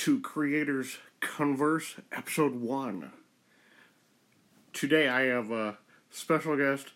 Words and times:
to 0.00 0.18
Creators 0.18 0.96
Converse, 1.20 1.96
Episode 2.10 2.54
1. 2.54 3.12
Today 4.72 5.08
I 5.08 5.24
have 5.24 5.50
a 5.50 5.76
special 6.08 6.56
guest 6.56 6.92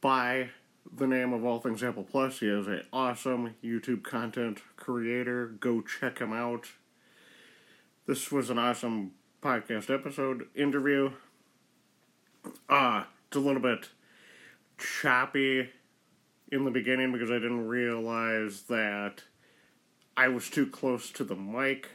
by 0.00 0.50
the 0.92 1.06
name 1.06 1.32
of 1.32 1.44
All 1.44 1.60
Things 1.60 1.84
Apple 1.84 2.02
Plus. 2.02 2.40
He 2.40 2.48
is 2.48 2.66
an 2.66 2.82
awesome 2.92 3.54
YouTube 3.62 4.02
content 4.02 4.62
creator. 4.76 5.46
Go 5.46 5.80
check 5.80 6.18
him 6.18 6.32
out. 6.32 6.66
This 8.08 8.32
was 8.32 8.50
an 8.50 8.58
awesome 8.58 9.12
podcast 9.40 9.88
episode 9.88 10.48
interview. 10.56 11.12
Uh, 12.68 13.04
it's 13.28 13.36
a 13.36 13.40
little 13.40 13.62
bit 13.62 13.90
choppy 14.76 15.68
in 16.50 16.64
the 16.64 16.72
beginning 16.72 17.12
because 17.12 17.30
I 17.30 17.34
didn't 17.34 17.68
realize 17.68 18.62
that 18.62 19.22
I 20.16 20.26
was 20.26 20.50
too 20.50 20.66
close 20.66 21.12
to 21.12 21.22
the 21.22 21.36
mic. 21.36 21.90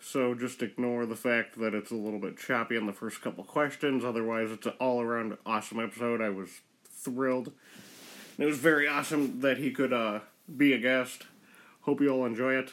So 0.00 0.34
just 0.34 0.62
ignore 0.62 1.04
the 1.04 1.16
fact 1.16 1.58
that 1.60 1.74
it's 1.74 1.90
a 1.90 1.96
little 1.96 2.18
bit 2.18 2.38
choppy 2.38 2.76
in 2.76 2.86
the 2.86 2.92
first 2.92 3.20
couple 3.20 3.44
questions. 3.44 4.04
Otherwise, 4.04 4.50
it's 4.50 4.66
an 4.66 4.72
all 4.80 5.02
around 5.02 5.36
awesome 5.44 5.78
episode. 5.78 6.22
I 6.22 6.30
was 6.30 6.48
thrilled. 6.88 7.52
It 8.38 8.46
was 8.46 8.58
very 8.58 8.88
awesome 8.88 9.40
that 9.40 9.58
he 9.58 9.70
could 9.70 9.92
uh, 9.92 10.20
be 10.56 10.72
a 10.72 10.78
guest. 10.78 11.26
Hope 11.82 12.00
you 12.00 12.08
all 12.08 12.24
enjoy 12.24 12.54
it. 12.54 12.72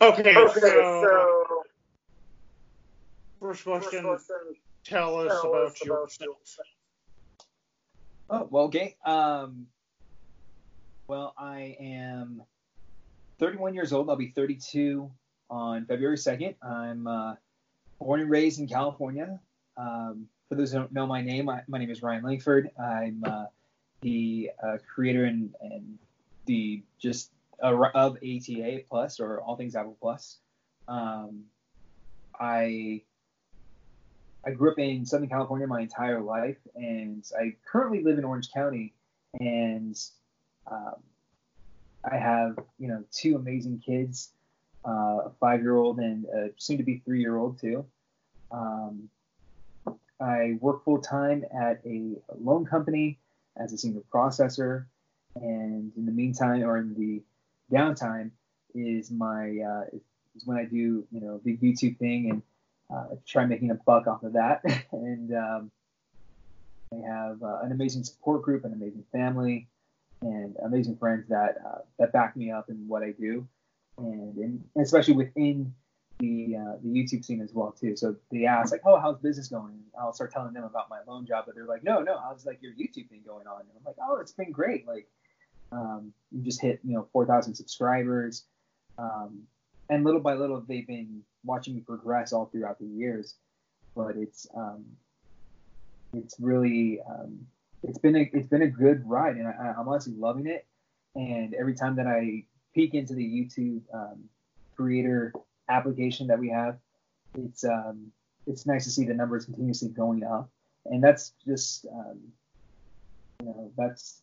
Okay, 0.00 0.36
okay 0.36 0.60
so, 0.60 0.60
so 0.60 1.62
first 3.40 3.64
question, 3.64 4.02
first 4.02 4.26
question 4.26 4.56
tell 4.84 5.16
us 5.16 5.40
tell 5.40 5.54
about, 5.54 5.66
us 5.68 5.84
yourself. 5.84 6.36
Oh, 8.28 8.48
well, 8.50 8.64
okay. 8.64 8.96
Um, 9.04 9.66
well, 11.06 11.34
I 11.38 11.76
am 11.80 12.42
31 13.38 13.74
years 13.74 13.92
old. 13.92 14.10
I'll 14.10 14.16
be 14.16 14.32
32 14.34 15.10
on 15.52 15.84
February 15.84 16.16
2nd. 16.16 16.54
I'm 16.62 17.06
uh, 17.06 17.34
born 18.00 18.20
and 18.20 18.30
raised 18.30 18.58
in 18.58 18.66
California. 18.66 19.38
Um, 19.76 20.26
for 20.48 20.54
those 20.54 20.72
who 20.72 20.78
don't 20.78 20.92
know 20.92 21.06
my 21.06 21.20
name, 21.20 21.48
I, 21.48 21.60
my 21.68 21.78
name 21.78 21.90
is 21.90 22.02
Ryan 22.02 22.24
Langford. 22.24 22.70
I'm 22.82 23.22
uh, 23.24 23.44
the 24.00 24.50
uh, 24.62 24.78
creator 24.92 25.26
and, 25.26 25.54
and 25.60 25.98
the 26.46 26.82
just 26.98 27.30
of 27.60 28.16
ATA 28.16 28.80
Plus 28.88 29.20
or 29.20 29.40
All 29.42 29.56
Things 29.56 29.76
Apple 29.76 29.96
Plus. 30.00 30.38
Um, 30.88 31.44
I 32.40 33.02
I 34.44 34.50
grew 34.50 34.72
up 34.72 34.78
in 34.78 35.06
Southern 35.06 35.28
California 35.28 35.66
my 35.66 35.82
entire 35.82 36.20
life, 36.20 36.58
and 36.74 37.24
I 37.38 37.54
currently 37.64 38.02
live 38.02 38.18
in 38.18 38.24
Orange 38.24 38.50
County. 38.52 38.94
And 39.38 39.96
um, 40.70 40.96
I 42.10 42.16
have, 42.16 42.58
you 42.78 42.88
know, 42.88 43.04
two 43.12 43.36
amazing 43.36 43.82
kids, 43.84 44.32
uh, 44.86 45.26
a 45.26 45.32
five-year-old 45.40 45.98
and 45.98 46.24
a 46.26 46.50
soon-to-be 46.56 47.02
three-year-old 47.04 47.60
too. 47.60 47.84
Um, 48.50 49.08
I 50.20 50.56
work 50.60 50.84
full 50.84 51.00
time 51.00 51.44
at 51.54 51.80
a 51.84 52.16
loan 52.40 52.64
company 52.64 53.18
as 53.56 53.72
a 53.72 53.78
senior 53.78 54.02
processor, 54.12 54.86
and 55.36 55.92
in 55.96 56.06
the 56.06 56.12
meantime, 56.12 56.62
or 56.62 56.78
in 56.78 56.94
the 56.94 57.22
downtime, 57.74 58.30
is 58.74 59.10
my 59.10 59.58
uh, 59.58 59.84
is 60.34 60.46
when 60.46 60.56
I 60.56 60.64
do, 60.64 61.06
you 61.10 61.20
know, 61.20 61.40
the 61.44 61.56
YouTube 61.56 61.98
thing 61.98 62.30
and 62.30 62.42
uh, 62.92 63.16
try 63.26 63.44
making 63.46 63.70
a 63.70 63.74
buck 63.74 64.06
off 64.06 64.22
of 64.22 64.34
that. 64.34 64.62
and 64.92 65.34
um, 65.34 65.70
I 66.92 67.06
have 67.06 67.42
uh, 67.42 67.60
an 67.62 67.72
amazing 67.72 68.04
support 68.04 68.42
group, 68.42 68.64
an 68.64 68.72
amazing 68.72 69.04
family, 69.12 69.66
and 70.20 70.56
amazing 70.64 70.96
friends 70.96 71.28
that 71.28 71.56
uh, 71.66 71.78
that 71.98 72.12
back 72.12 72.36
me 72.36 72.50
up 72.50 72.68
in 72.68 72.86
what 72.86 73.02
I 73.02 73.12
do, 73.12 73.46
and, 73.98 74.64
especially 74.80 75.14
within 75.14 75.74
the 76.18 76.56
uh, 76.56 76.76
the 76.82 76.88
YouTube 76.88 77.24
scene 77.24 77.40
as 77.40 77.52
well 77.52 77.72
too. 77.72 77.96
So 77.96 78.16
they 78.30 78.46
ask 78.46 78.72
like, 78.72 78.82
"Oh, 78.84 79.00
how's 79.00 79.18
business 79.18 79.48
going?" 79.48 79.72
And 79.72 79.82
I'll 79.98 80.12
start 80.12 80.32
telling 80.32 80.52
them 80.52 80.64
about 80.64 80.88
my 80.88 80.98
loan 81.06 81.26
job, 81.26 81.44
but 81.46 81.54
they're 81.54 81.66
like, 81.66 81.84
"No, 81.84 82.00
no, 82.00 82.18
how's 82.18 82.46
like 82.46 82.62
your 82.62 82.72
YouTube 82.72 83.08
thing 83.08 83.22
going 83.26 83.46
on?" 83.46 83.60
And 83.60 83.70
I'm 83.76 83.84
like, 83.84 83.96
"Oh, 84.00 84.18
it's 84.20 84.32
been 84.32 84.52
great. 84.52 84.86
Like, 84.86 85.08
um, 85.72 86.12
you 86.30 86.42
just 86.42 86.60
hit 86.60 86.80
you 86.84 86.94
know 86.94 87.08
4,000 87.12 87.54
subscribers." 87.54 88.44
Um, 88.98 89.42
and 89.90 90.04
little 90.04 90.20
by 90.20 90.34
little, 90.34 90.60
they've 90.60 90.86
been 90.86 91.22
watching 91.44 91.74
me 91.74 91.80
progress 91.80 92.32
all 92.32 92.46
throughout 92.46 92.78
the 92.78 92.86
years. 92.86 93.34
But 93.94 94.16
it's 94.16 94.46
um, 94.54 94.84
it's 96.14 96.36
really 96.40 97.00
um, 97.08 97.46
it's 97.82 97.98
been 97.98 98.16
a 98.16 98.30
it's 98.32 98.48
been 98.48 98.62
a 98.62 98.68
good 98.68 99.08
ride, 99.08 99.36
and 99.36 99.48
I, 99.48 99.74
am 99.78 99.88
honestly 99.88 100.14
loving 100.14 100.46
it. 100.46 100.66
And 101.14 101.52
every 101.54 101.74
time 101.74 101.96
that 101.96 102.06
I 102.06 102.44
peek 102.74 102.94
into 102.94 103.14
the 103.14 103.24
YouTube 103.24 103.82
um, 103.94 104.24
creator 104.76 105.32
application 105.68 106.26
that 106.26 106.38
we 106.38 106.48
have, 106.48 106.78
it's 107.38 107.64
um, 107.64 108.10
it's 108.46 108.66
nice 108.66 108.84
to 108.84 108.90
see 108.90 109.04
the 109.04 109.14
numbers 109.14 109.44
continuously 109.44 109.88
going 109.88 110.24
up, 110.24 110.50
and 110.86 111.02
that's 111.02 111.34
just 111.46 111.86
um, 111.86 112.20
you 113.40 113.46
know 113.46 113.72
that's 113.76 114.22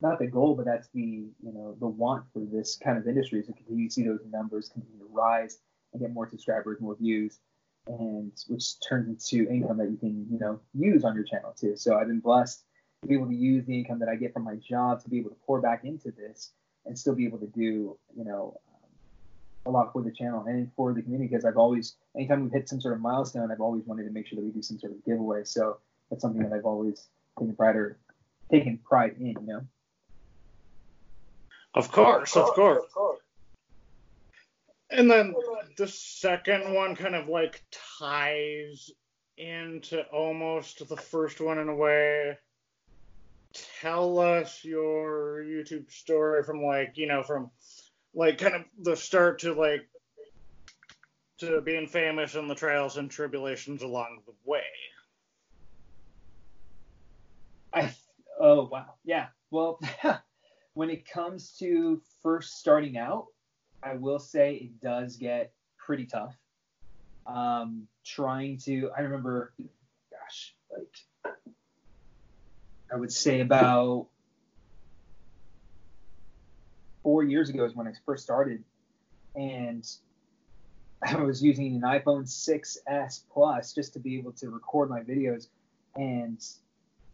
not 0.00 0.18
the 0.18 0.26
goal, 0.26 0.54
but 0.54 0.64
that's 0.64 0.88
the 0.94 1.00
you 1.00 1.32
know 1.42 1.76
the 1.80 1.86
want 1.86 2.24
for 2.32 2.40
this 2.40 2.78
kind 2.82 2.98
of 2.98 3.06
industry 3.06 3.40
is 3.40 3.46
to 3.46 3.52
continue 3.52 3.88
to 3.88 3.92
see 3.92 4.04
those 4.04 4.20
numbers 4.30 4.68
continue 4.68 4.98
to 4.98 5.08
rise 5.10 5.58
and 5.92 6.02
get 6.02 6.12
more 6.12 6.28
subscribers, 6.28 6.80
more 6.80 6.96
views, 6.96 7.38
and 7.86 8.32
which 8.48 8.80
turns 8.80 9.08
into 9.08 9.50
income 9.50 9.78
that 9.78 9.90
you 9.90 9.96
can, 9.96 10.26
you 10.30 10.38
know, 10.38 10.60
use 10.74 11.04
on 11.04 11.14
your 11.14 11.24
channel 11.24 11.54
too. 11.58 11.76
So 11.76 11.96
I've 11.96 12.08
been 12.08 12.20
blessed 12.20 12.64
to 13.02 13.08
be 13.08 13.14
able 13.14 13.26
to 13.26 13.34
use 13.34 13.64
the 13.64 13.78
income 13.78 13.98
that 14.00 14.08
I 14.08 14.16
get 14.16 14.32
from 14.32 14.44
my 14.44 14.56
job 14.56 15.02
to 15.02 15.08
be 15.08 15.18
able 15.18 15.30
to 15.30 15.36
pour 15.46 15.60
back 15.60 15.84
into 15.84 16.10
this 16.10 16.52
and 16.86 16.98
still 16.98 17.14
be 17.14 17.26
able 17.26 17.38
to 17.38 17.46
do, 17.46 17.96
you 18.16 18.24
know, 18.24 18.58
um, 18.68 18.90
a 19.66 19.70
lot 19.70 19.92
for 19.92 20.02
the 20.02 20.10
channel 20.10 20.44
and 20.46 20.70
for 20.74 20.92
the 20.92 21.02
community 21.02 21.28
because 21.28 21.44
I've 21.44 21.56
always, 21.56 21.96
anytime 22.16 22.42
we've 22.42 22.52
hit 22.52 22.68
some 22.68 22.80
sort 22.80 22.94
of 22.94 23.00
milestone, 23.00 23.50
I've 23.50 23.60
always 23.60 23.84
wanted 23.84 24.04
to 24.04 24.10
make 24.10 24.26
sure 24.26 24.36
that 24.36 24.44
we 24.44 24.50
do 24.50 24.62
some 24.62 24.78
sort 24.78 24.92
of 24.92 25.04
giveaway. 25.04 25.44
So 25.44 25.78
that's 26.10 26.22
something 26.22 26.42
that 26.42 26.52
I've 26.52 26.64
always 26.64 27.08
taken 27.38 27.54
pride 27.54 27.76
or 27.76 27.98
taken 28.50 28.78
pride 28.78 29.16
in, 29.18 29.26
you 29.26 29.46
know. 29.46 29.60
Of 31.74 31.92
course, 31.92 32.36
of 32.36 32.46
course. 32.54 32.82
Of 32.84 32.92
course. 32.92 33.20
And 34.90 35.10
then 35.10 35.34
the 35.76 35.86
second 35.86 36.72
one 36.72 36.96
kind 36.96 37.14
of 37.14 37.28
like 37.28 37.62
ties 37.98 38.90
into 39.36 40.02
almost 40.06 40.88
the 40.88 40.96
first 40.96 41.40
one 41.40 41.58
in 41.58 41.68
a 41.68 41.74
way. 41.74 42.38
Tell 43.80 44.18
us 44.18 44.64
your 44.64 45.42
YouTube 45.42 45.90
story 45.90 46.42
from 46.42 46.62
like, 46.62 46.92
you 46.96 47.06
know, 47.06 47.22
from 47.22 47.50
like 48.14 48.38
kind 48.38 48.54
of 48.54 48.62
the 48.80 48.96
start 48.96 49.40
to 49.40 49.54
like 49.54 49.88
to 51.38 51.60
being 51.60 51.86
famous 51.86 52.34
and 52.34 52.50
the 52.50 52.54
trials 52.54 52.96
and 52.96 53.10
tribulations 53.10 53.82
along 53.82 54.20
the 54.26 54.34
way. 54.44 54.62
I 57.72 57.94
oh 58.40 58.68
wow. 58.70 58.94
Yeah. 59.04 59.28
Well, 59.50 59.80
when 60.74 60.90
it 60.90 61.08
comes 61.08 61.56
to 61.58 62.00
first 62.22 62.58
starting 62.58 62.98
out, 62.98 63.26
I 63.82 63.94
will 63.94 64.18
say 64.18 64.54
it 64.54 64.80
does 64.80 65.16
get 65.16 65.52
pretty 65.76 66.06
tough. 66.06 66.36
Um, 67.26 67.86
trying 68.04 68.58
to, 68.64 68.90
I 68.96 69.02
remember, 69.02 69.52
gosh, 70.10 70.54
like, 70.70 71.34
I 72.92 72.96
would 72.96 73.12
say 73.12 73.40
about 73.40 74.06
four 77.02 77.22
years 77.22 77.48
ago 77.50 77.64
is 77.64 77.74
when 77.74 77.86
I 77.86 77.92
first 78.06 78.24
started, 78.24 78.64
and 79.34 79.86
I 81.02 81.16
was 81.16 81.42
using 81.42 81.76
an 81.76 81.82
iPhone 81.82 82.24
6s 82.24 83.22
Plus 83.32 83.72
just 83.72 83.92
to 83.94 83.98
be 83.98 84.18
able 84.18 84.32
to 84.32 84.50
record 84.50 84.90
my 84.90 85.00
videos, 85.00 85.48
and 85.96 86.44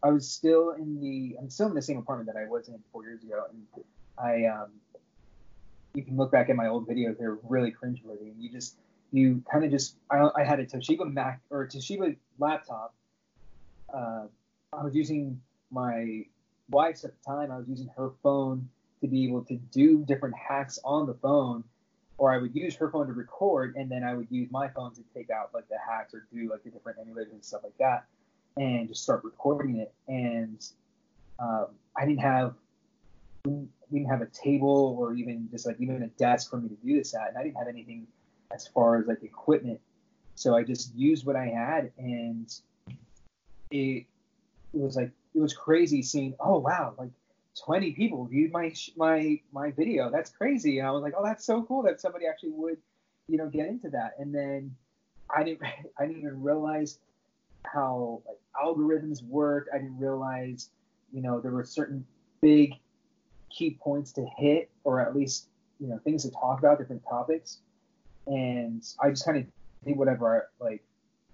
I 0.03 0.09
was 0.09 0.29
still 0.29 0.71
in 0.71 1.01
the, 1.01 1.35
I'm 1.39 1.49
still 1.49 1.67
in 1.67 1.73
the 1.73 1.81
same 1.81 1.97
apartment 1.97 2.31
that 2.33 2.39
I 2.39 2.47
was 2.47 2.67
in 2.67 2.79
four 2.91 3.03
years 3.03 3.23
ago, 3.23 3.43
and 3.49 3.83
I 4.17 4.45
um, 4.45 4.69
you 5.93 6.03
can 6.03 6.15
look 6.17 6.31
back 6.31 6.49
at 6.49 6.55
my 6.55 6.67
old 6.67 6.87
videos; 6.87 7.17
they're 7.17 7.37
really 7.43 7.71
cringeworthy. 7.71 8.31
And 8.31 8.41
you 8.41 8.49
just 8.49 8.77
you 9.11 9.43
kind 9.51 9.65
of 9.65 9.71
just 9.71 9.95
I, 10.11 10.29
I 10.35 10.43
had 10.43 10.59
a 10.59 10.65
Toshiba 10.65 11.11
Mac 11.11 11.41
or 11.49 11.67
Toshiba 11.67 12.15
laptop. 12.39 12.93
Uh, 13.93 14.25
I 14.73 14.83
was 14.83 14.95
using 14.95 15.41
my 15.71 16.25
wife's 16.69 17.03
at 17.03 17.11
the 17.11 17.23
time. 17.25 17.51
I 17.51 17.57
was 17.57 17.67
using 17.67 17.89
her 17.97 18.11
phone 18.23 18.69
to 19.01 19.07
be 19.07 19.25
able 19.25 19.43
to 19.45 19.55
do 19.55 20.03
different 20.05 20.35
hacks 20.35 20.79
on 20.83 21.05
the 21.05 21.13
phone, 21.15 21.63
or 22.17 22.33
I 22.33 22.37
would 22.37 22.55
use 22.55 22.75
her 22.75 22.89
phone 22.89 23.07
to 23.07 23.13
record, 23.13 23.75
and 23.75 23.91
then 23.91 24.03
I 24.03 24.13
would 24.13 24.27
use 24.29 24.49
my 24.51 24.67
phone 24.69 24.93
to 24.95 25.01
take 25.13 25.29
out 25.29 25.51
like 25.53 25.67
the 25.69 25.77
hacks 25.77 26.13
or 26.13 26.27
do 26.33 26.49
like 26.49 26.63
the 26.63 26.69
different 26.69 26.99
emulators 26.99 27.31
and 27.31 27.43
stuff 27.43 27.61
like 27.63 27.77
that, 27.79 28.05
and 28.57 28.87
just 28.87 29.03
start 29.03 29.23
recording 29.23 29.77
it. 29.77 29.93
And 30.07 30.65
um, 31.39 31.67
I 31.97 32.05
didn't 32.05 32.21
have 32.21 32.55
we 33.45 33.67
didn't 33.91 34.09
have 34.09 34.21
a 34.21 34.27
table 34.27 34.97
or 34.99 35.13
even 35.13 35.47
just 35.51 35.65
like 35.65 35.79
even 35.79 36.01
a 36.01 36.07
desk 36.07 36.49
for 36.49 36.57
me 36.57 36.69
to 36.69 36.75
do 36.75 36.97
this 36.97 37.13
at, 37.13 37.29
and 37.29 37.37
I 37.37 37.43
didn't 37.43 37.57
have 37.57 37.67
anything 37.67 38.07
as 38.53 38.67
far 38.67 38.97
as 38.97 39.07
like 39.07 39.23
equipment. 39.23 39.79
So 40.35 40.55
I 40.55 40.63
just 40.63 40.93
used 40.95 41.25
what 41.25 41.35
I 41.35 41.45
had, 41.45 41.91
and 41.97 42.53
it, 43.71 44.05
it 44.73 44.79
was 44.79 44.95
like 44.95 45.11
it 45.35 45.39
was 45.39 45.53
crazy 45.53 46.01
seeing. 46.01 46.33
Oh 46.39 46.59
wow, 46.59 46.95
like 46.97 47.11
20 47.63 47.91
people 47.91 48.25
viewed 48.25 48.51
my 48.51 48.73
my 48.95 49.39
my 49.51 49.71
video. 49.71 50.09
That's 50.09 50.29
crazy. 50.29 50.79
And 50.79 50.87
I 50.87 50.91
was 50.91 51.03
like, 51.03 51.13
oh, 51.17 51.23
that's 51.23 51.45
so 51.45 51.63
cool 51.63 51.83
that 51.83 52.01
somebody 52.01 52.25
actually 52.25 52.51
would, 52.51 52.77
you 53.27 53.37
know, 53.37 53.47
get 53.47 53.67
into 53.67 53.89
that. 53.89 54.15
And 54.17 54.33
then 54.33 54.75
I 55.29 55.43
didn't 55.43 55.61
I 55.99 56.05
didn't 56.05 56.21
even 56.21 56.41
realize 56.41 56.99
how 57.65 58.21
like 58.27 58.39
algorithms 58.55 59.23
work. 59.23 59.67
I 59.73 59.77
didn't 59.77 59.99
realize, 59.99 60.69
you 61.11 61.21
know, 61.21 61.39
there 61.39 61.51
were 61.51 61.65
certain 61.65 62.05
big 62.41 62.73
key 63.49 63.77
points 63.81 64.11
to 64.13 64.25
hit, 64.37 64.69
or 64.83 65.01
at 65.01 65.15
least 65.15 65.47
you 65.79 65.87
know 65.87 65.99
things 66.03 66.23
to 66.23 66.31
talk 66.31 66.59
about, 66.59 66.77
different 66.77 67.03
topics. 67.09 67.59
And 68.27 68.83
I 69.01 69.09
just 69.09 69.25
kind 69.25 69.37
of 69.37 69.45
did 69.85 69.97
whatever 69.97 70.49
like 70.59 70.83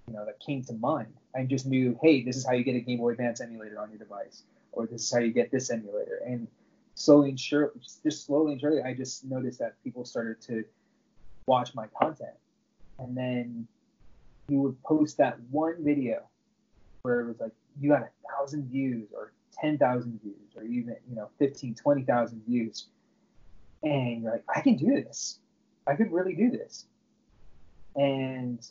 you 0.08 0.14
know 0.14 0.26
that 0.26 0.40
came 0.40 0.64
to 0.66 0.74
mind. 0.74 1.14
I 1.36 1.44
just 1.44 1.66
knew, 1.66 1.98
hey, 2.02 2.24
this 2.24 2.36
is 2.36 2.46
how 2.46 2.54
you 2.54 2.64
get 2.64 2.76
a 2.76 2.80
Game 2.80 3.00
Boy 3.00 3.12
Advance 3.12 3.42
emulator 3.42 3.80
on 3.80 3.90
your 3.90 4.00
device, 4.00 4.44
or 4.72 4.86
this 4.86 5.04
is 5.04 5.12
how 5.12 5.20
you 5.20 5.32
get 5.32 5.52
this 5.52 5.70
emulator. 5.70 6.22
And 6.26 6.48
slowly 6.96 7.30
and 7.30 7.40
surely, 7.40 7.72
just 8.04 8.26
slowly 8.26 8.54
and 8.54 8.62
surely, 8.62 8.82
I 8.82 8.94
just 8.94 9.26
noticed 9.26 9.60
that 9.60 9.82
people 9.84 10.06
started 10.06 10.42
to 10.44 10.64
watch 11.48 11.74
my 11.74 11.88
content, 12.00 12.36
and 13.00 13.16
then 13.16 13.68
you 14.50 14.60
would 14.62 14.82
post 14.84 15.18
that 15.18 15.40
one 15.50 15.76
video 15.80 16.24
where 17.04 17.22
it 17.22 17.28
was 17.28 17.40
like 17.40 17.54
you 17.80 17.90
got 17.90 18.02
a 18.02 18.10
thousand 18.30 18.70
views 18.70 19.08
or 19.14 19.32
10,000 19.60 20.20
views 20.22 20.36
or 20.56 20.64
even, 20.64 20.96
you 21.10 21.16
know, 21.16 21.30
15, 21.40 21.76
20,000 21.76 22.42
views. 22.48 22.88
And 23.84 24.24
you're 24.24 24.32
like, 24.32 24.44
I 24.54 24.62
can 24.62 24.76
do 24.76 24.88
this. 24.88 25.40
I 25.88 25.96
could 25.96 26.12
really 26.12 26.34
do 26.34 26.52
this. 26.52 26.86
And 27.96 28.66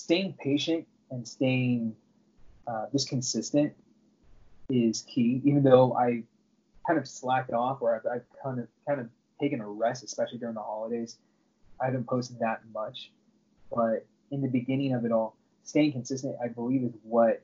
staying 0.00 0.34
patient 0.42 0.86
and 1.10 1.26
staying 1.26 1.94
uh, 2.66 2.86
just 2.92 3.08
consistent 3.08 3.72
is 4.68 5.02
key. 5.02 5.40
Even 5.44 5.62
though 5.62 5.94
I 5.94 6.22
kind 6.86 6.98
of 6.98 7.06
slacked 7.06 7.52
off, 7.52 7.82
or 7.82 7.96
I've, 7.96 8.06
I've 8.06 8.42
kind 8.42 8.60
of 8.60 8.68
kind 8.86 9.00
of 9.00 9.08
taken 9.40 9.60
a 9.60 9.68
rest, 9.68 10.04
especially 10.04 10.38
during 10.38 10.54
the 10.54 10.62
holidays. 10.62 11.16
I 11.80 11.86
haven't 11.86 12.06
posted 12.06 12.38
that 12.40 12.60
much, 12.74 13.10
but 13.74 14.06
in 14.30 14.42
the 14.42 14.48
beginning 14.48 14.94
of 14.94 15.04
it 15.04 15.12
all, 15.12 15.36
staying 15.64 15.92
consistent, 15.92 16.36
I 16.42 16.48
believe, 16.48 16.82
is 16.82 16.92
what 17.02 17.42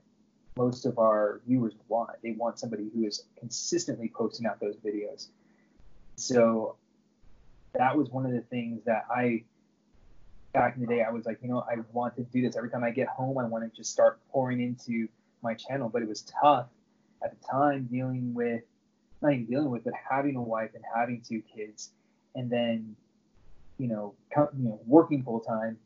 most 0.56 0.86
of 0.86 0.98
our 0.98 1.40
viewers 1.46 1.74
want. 1.88 2.10
They 2.22 2.32
want 2.32 2.58
somebody 2.58 2.90
who 2.94 3.04
is 3.06 3.24
consistently 3.38 4.10
posting 4.14 4.46
out 4.46 4.60
those 4.60 4.76
videos. 4.76 5.28
So 6.16 6.76
that 7.74 7.96
was 7.96 8.10
one 8.10 8.24
of 8.26 8.32
the 8.32 8.40
things 8.40 8.82
that 8.84 9.04
I 9.10 9.44
back 10.56 10.74
in 10.74 10.80
the 10.80 10.86
day 10.86 11.02
I 11.02 11.10
was 11.10 11.26
like, 11.26 11.38
you 11.42 11.48
know, 11.48 11.64
I 11.70 11.76
want 11.92 12.16
to 12.16 12.22
do 12.22 12.40
this. 12.40 12.56
Every 12.56 12.70
time 12.70 12.82
I 12.82 12.90
get 12.90 13.08
home, 13.08 13.36
I 13.38 13.44
want 13.44 13.70
to 13.70 13.76
just 13.76 13.90
start 13.90 14.18
pouring 14.30 14.60
into 14.60 15.06
my 15.42 15.54
channel. 15.54 15.88
But 15.88 16.02
it 16.02 16.08
was 16.08 16.22
tough 16.22 16.66
at 17.22 17.38
the 17.38 17.46
time 17.46 17.88
dealing 17.90 18.34
with 18.34 18.62
not 19.20 19.32
even 19.32 19.46
dealing 19.46 19.70
with, 19.70 19.84
but 19.84 19.92
having 20.10 20.36
a 20.36 20.42
wife 20.42 20.70
and 20.74 20.82
having 20.94 21.22
two 21.26 21.42
kids, 21.54 21.90
and 22.34 22.50
then 22.50 22.96
you 23.78 23.88
know, 23.88 24.14
you 24.34 24.64
know, 24.64 24.80
working 24.86 25.22
full 25.22 25.40
time, 25.40 25.76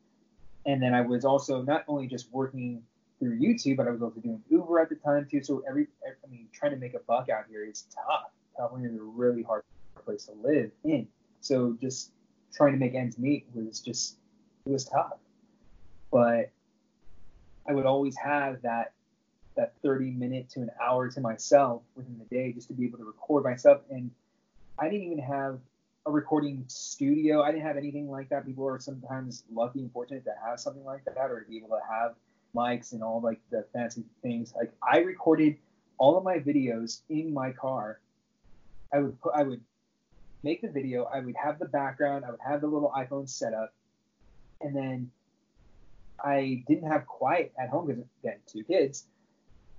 and 0.65 0.81
then 0.81 0.95
I 0.95 1.01
was 1.01 1.25
also 1.25 1.63
not 1.63 1.85
only 1.89 2.07
just 2.07 2.33
working 2.33 2.83
through 3.19 3.39
YouTube, 3.39 3.77
but 3.77 3.89
I 3.89 3.91
was 3.91 4.03
also 4.03 4.21
doing 4.21 4.43
Uber 4.49 4.81
at 4.81 4.89
the 4.89 4.95
time 4.95 5.27
too. 5.31 5.43
So 5.43 5.63
every, 5.69 5.89
I 6.07 6.31
mean, 6.31 6.47
trying 6.53 6.73
to 6.73 6.79
make 6.79 6.95
a 6.95 7.01
buck 7.01 7.29
out 7.29 7.45
here 7.51 7.65
is 7.65 7.87
tough. 7.95 8.31
California 8.57 8.89
is 8.89 8.97
a 8.97 9.03
really 9.03 9.43
hard 9.43 9.63
place 10.05 10.27
to 10.27 10.33
live 10.43 10.71
in. 10.85 11.07
So 11.41 11.77
just 11.81 12.13
trying 12.55 12.73
to 12.73 12.79
make 12.79 12.95
ends 12.95 13.19
meet 13.19 13.47
was 13.53 13.81
just, 13.81 14.17
it 14.71 14.73
was 14.73 14.85
tough. 14.85 15.19
But 16.11 16.51
I 17.69 17.73
would 17.73 17.87
always 17.87 18.17
have 18.17 18.63
that 18.63 18.93
that 19.57 19.75
30 19.83 20.13
minute 20.13 20.49
to 20.49 20.61
an 20.61 20.71
hour 20.81 21.11
to 21.11 21.21
myself 21.21 21.83
within 21.97 22.19
the 22.19 22.35
day 22.35 22.53
just 22.53 22.69
to 22.69 22.75
be 22.75 22.87
able 22.87 22.99
to 22.99 23.05
record 23.05 23.45
myself. 23.45 23.83
And 23.91 24.11
I 24.79 24.89
didn't 24.89 25.07
even 25.07 25.19
have 25.19 25.59
a 26.07 26.11
recording 26.11 26.65
studio. 26.69 27.43
I 27.43 27.51
didn't 27.51 27.67
have 27.67 27.77
anything 27.77 28.09
like 28.09 28.29
that. 28.31 28.47
People 28.47 28.67
are 28.67 28.79
sometimes 28.79 29.45
lucky 29.53 29.81
and 29.81 29.93
fortunate 29.93 30.25
to 30.25 30.35
have 30.45 30.61
something 30.61 30.85
like 30.85 31.05
that 31.05 31.31
or 31.31 31.41
to 31.41 31.49
be 31.49 31.59
able 31.59 31.69
to 31.69 31.81
have 31.91 32.15
mics 32.55 32.93
and 32.93 33.03
all 33.03 33.21
like 33.21 33.41
the 33.51 33.67
fancy 33.73 34.05
things. 34.23 34.55
Like 34.57 34.73
I 34.83 34.99
recorded 34.99 35.57
all 35.99 36.17
of 36.17 36.25
my 36.25 36.39
videos 36.39 37.01
in 37.09 37.35
my 37.35 37.51
car. 37.51 38.01
I 38.93 39.01
would 39.01 39.21
put, 39.21 39.33
I 39.35 39.43
would 39.43 39.61
make 40.43 40.63
the 40.63 40.71
video. 40.71 41.05
I 41.05 41.21
would 41.21 41.37
have 41.37 41.59
the 41.59 41.67
background. 41.67 42.25
I 42.25 42.31
would 42.31 42.41
have 42.41 42.61
the 42.61 42.67
little 42.67 42.93
iPhone 42.97 43.29
set 43.29 43.53
up, 43.53 43.75
and 44.61 44.75
then 44.75 45.11
I 46.23 46.63
didn't 46.69 46.91
have 46.91 47.07
quiet 47.07 47.53
at 47.59 47.71
home 47.71 47.87
because 47.87 48.05
again, 48.23 48.39
two 48.47 48.65
kids, 48.65 49.07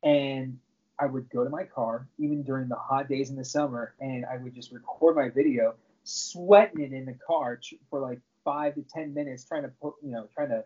and 0.03 0.57
I 0.99 1.05
would 1.05 1.29
go 1.29 1.43
to 1.43 1.49
my 1.49 1.63
car 1.63 2.07
even 2.17 2.43
during 2.43 2.67
the 2.67 2.75
hot 2.75 3.09
days 3.09 3.29
in 3.29 3.35
the 3.35 3.45
summer, 3.45 3.93
and 3.99 4.25
I 4.25 4.37
would 4.37 4.53
just 4.53 4.71
record 4.71 5.15
my 5.15 5.29
video, 5.29 5.75
sweating 6.03 6.81
it 6.81 6.93
in 6.93 7.05
the 7.05 7.15
car 7.25 7.59
for 7.89 7.99
like 7.99 8.19
five 8.43 8.75
to 8.75 8.83
ten 8.83 9.13
minutes, 9.13 9.43
trying 9.45 9.63
to 9.63 9.71
put, 9.81 9.95
you 10.03 10.11
know, 10.11 10.27
trying 10.33 10.49
to 10.49 10.63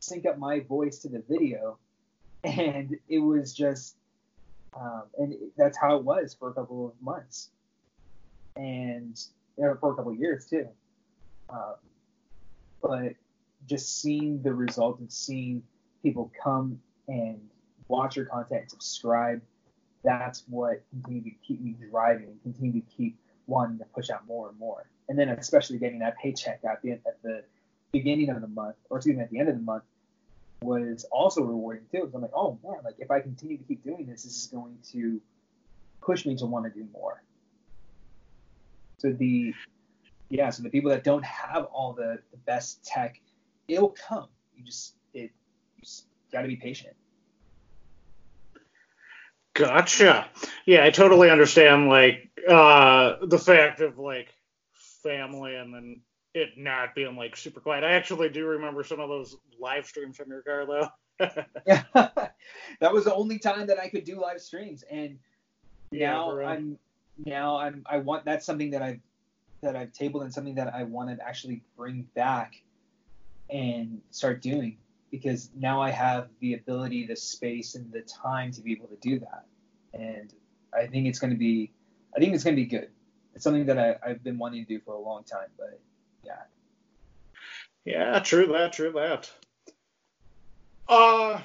sync 0.00 0.26
up 0.26 0.38
my 0.38 0.60
voice 0.60 0.98
to 0.98 1.08
the 1.08 1.22
video, 1.28 1.78
and 2.44 2.96
it 3.08 3.18
was 3.18 3.52
just, 3.52 3.96
um, 4.78 5.04
and 5.18 5.34
that's 5.56 5.78
how 5.78 5.96
it 5.96 6.04
was 6.04 6.36
for 6.38 6.50
a 6.50 6.54
couple 6.54 6.86
of 6.86 6.92
months, 7.02 7.50
and 8.56 9.20
you 9.56 9.64
know, 9.64 9.76
for 9.80 9.92
a 9.92 9.96
couple 9.96 10.12
of 10.12 10.18
years 10.18 10.46
too. 10.46 10.68
Um, 11.48 11.74
but 12.82 13.14
just 13.66 14.00
seeing 14.00 14.42
the 14.42 14.52
result 14.52 14.98
and 15.00 15.12
seeing 15.12 15.62
people 16.02 16.30
come 16.42 16.80
and 17.08 17.40
watch 17.88 18.16
your 18.16 18.26
content 18.26 18.70
subscribe, 18.70 19.40
that's 20.04 20.44
what 20.48 20.82
continued 20.90 21.24
to 21.24 21.30
keep 21.46 21.60
me 21.60 21.76
driving, 21.90 22.26
and 22.26 22.42
continue 22.42 22.80
to 22.80 22.86
keep 22.96 23.16
wanting 23.46 23.78
to 23.78 23.84
push 23.86 24.10
out 24.10 24.26
more 24.26 24.48
and 24.48 24.58
more. 24.58 24.88
And 25.08 25.18
then 25.18 25.28
especially 25.30 25.78
getting 25.78 26.00
that 26.00 26.16
paycheck 26.18 26.60
at 26.64 26.82
the 26.82 26.92
at 26.92 27.22
the 27.22 27.44
beginning 27.92 28.30
of 28.30 28.40
the 28.40 28.48
month, 28.48 28.76
or 28.90 28.98
excuse 28.98 29.16
me, 29.16 29.22
at 29.22 29.30
the 29.30 29.38
end 29.38 29.48
of 29.48 29.56
the 29.56 29.62
month, 29.62 29.84
was 30.62 31.04
also 31.10 31.42
rewarding 31.42 31.84
too. 31.90 32.10
I'm 32.14 32.22
like, 32.22 32.30
oh 32.34 32.58
man, 32.64 32.78
like 32.84 32.96
if 32.98 33.10
I 33.10 33.20
continue 33.20 33.56
to 33.58 33.64
keep 33.64 33.84
doing 33.84 34.06
this, 34.06 34.24
this 34.24 34.36
is 34.36 34.46
going 34.46 34.78
to 34.92 35.20
push 36.00 36.26
me 36.26 36.36
to 36.36 36.46
want 36.46 36.64
to 36.64 36.70
do 36.70 36.86
more. 36.92 37.22
So 38.98 39.12
the 39.12 39.54
yeah, 40.28 40.50
so 40.50 40.62
the 40.62 40.70
people 40.70 40.90
that 40.90 41.04
don't 41.04 41.24
have 41.24 41.64
all 41.64 41.92
the, 41.92 42.18
the 42.32 42.36
best 42.38 42.84
tech, 42.84 43.20
it'll 43.68 43.94
come. 44.08 44.28
You 44.56 44.64
just 44.64 44.94
it 45.14 45.30
you 45.76 45.82
just 45.82 46.06
gotta 46.32 46.48
be 46.48 46.56
patient. 46.56 46.94
Gotcha. 49.54 50.28
Yeah, 50.66 50.84
I 50.84 50.90
totally 50.90 51.30
understand 51.30 51.88
like 51.88 52.30
uh 52.48 53.16
the 53.22 53.38
fact 53.38 53.80
of 53.80 53.98
like 53.98 54.34
family 55.02 55.54
and 55.54 55.74
then 55.74 56.00
it 56.34 56.58
not 56.58 56.94
being 56.94 57.16
like 57.16 57.36
super 57.36 57.60
quiet. 57.60 57.82
I 57.82 57.92
actually 57.92 58.28
do 58.28 58.46
remember 58.46 58.84
some 58.84 59.00
of 59.00 59.08
those 59.08 59.36
live 59.58 59.86
streams 59.86 60.16
from 60.18 60.28
your 60.28 60.42
car 60.42 60.66
though. 60.66 60.88
yeah, 61.66 61.84
that 62.80 62.92
was 62.92 63.04
the 63.04 63.14
only 63.14 63.38
time 63.38 63.66
that 63.68 63.80
I 63.80 63.88
could 63.88 64.04
do 64.04 64.20
live 64.20 64.40
streams, 64.40 64.84
and 64.90 65.18
yeah, 65.90 66.10
now 66.10 66.38
I'm 66.40 66.78
now 67.24 67.56
I'm 67.56 67.82
I 67.86 67.98
want 67.98 68.26
that's 68.26 68.44
something 68.44 68.70
that 68.72 68.82
I've 68.82 69.00
that 69.62 69.76
I've 69.76 69.92
tabled 69.92 70.24
and 70.24 70.32
something 70.32 70.56
that 70.56 70.74
I 70.74 70.82
want 70.82 71.16
to 71.16 71.26
actually 71.26 71.62
bring 71.76 72.06
back 72.14 72.62
and 73.50 74.00
start 74.10 74.42
doing 74.42 74.78
because 75.10 75.50
now 75.56 75.80
I 75.80 75.90
have 75.90 76.28
the 76.40 76.54
ability, 76.54 77.06
the 77.06 77.16
space, 77.16 77.74
and 77.74 77.92
the 77.92 78.02
time 78.02 78.50
to 78.52 78.60
be 78.60 78.72
able 78.72 78.88
to 78.88 78.96
do 78.96 79.20
that, 79.20 79.44
and 79.94 80.32
I 80.74 80.86
think 80.86 81.06
it's 81.06 81.18
going 81.18 81.32
to 81.32 81.38
be 81.38 81.72
I 82.16 82.18
think 82.18 82.34
it's 82.34 82.44
going 82.44 82.56
to 82.56 82.62
be 82.62 82.66
good. 82.66 82.88
It's 83.34 83.44
something 83.44 83.66
that 83.66 83.78
I, 83.78 83.96
I've 84.02 84.24
been 84.24 84.38
wanting 84.38 84.64
to 84.64 84.68
do 84.68 84.80
for 84.80 84.94
a 84.94 84.98
long 84.98 85.22
time, 85.24 85.48
but 85.58 85.78
yeah. 86.24 86.32
Yeah, 87.84 88.18
true 88.20 88.46
that, 88.46 88.72
true 88.72 88.92
that. 88.92 89.30
Uh, 90.88 91.40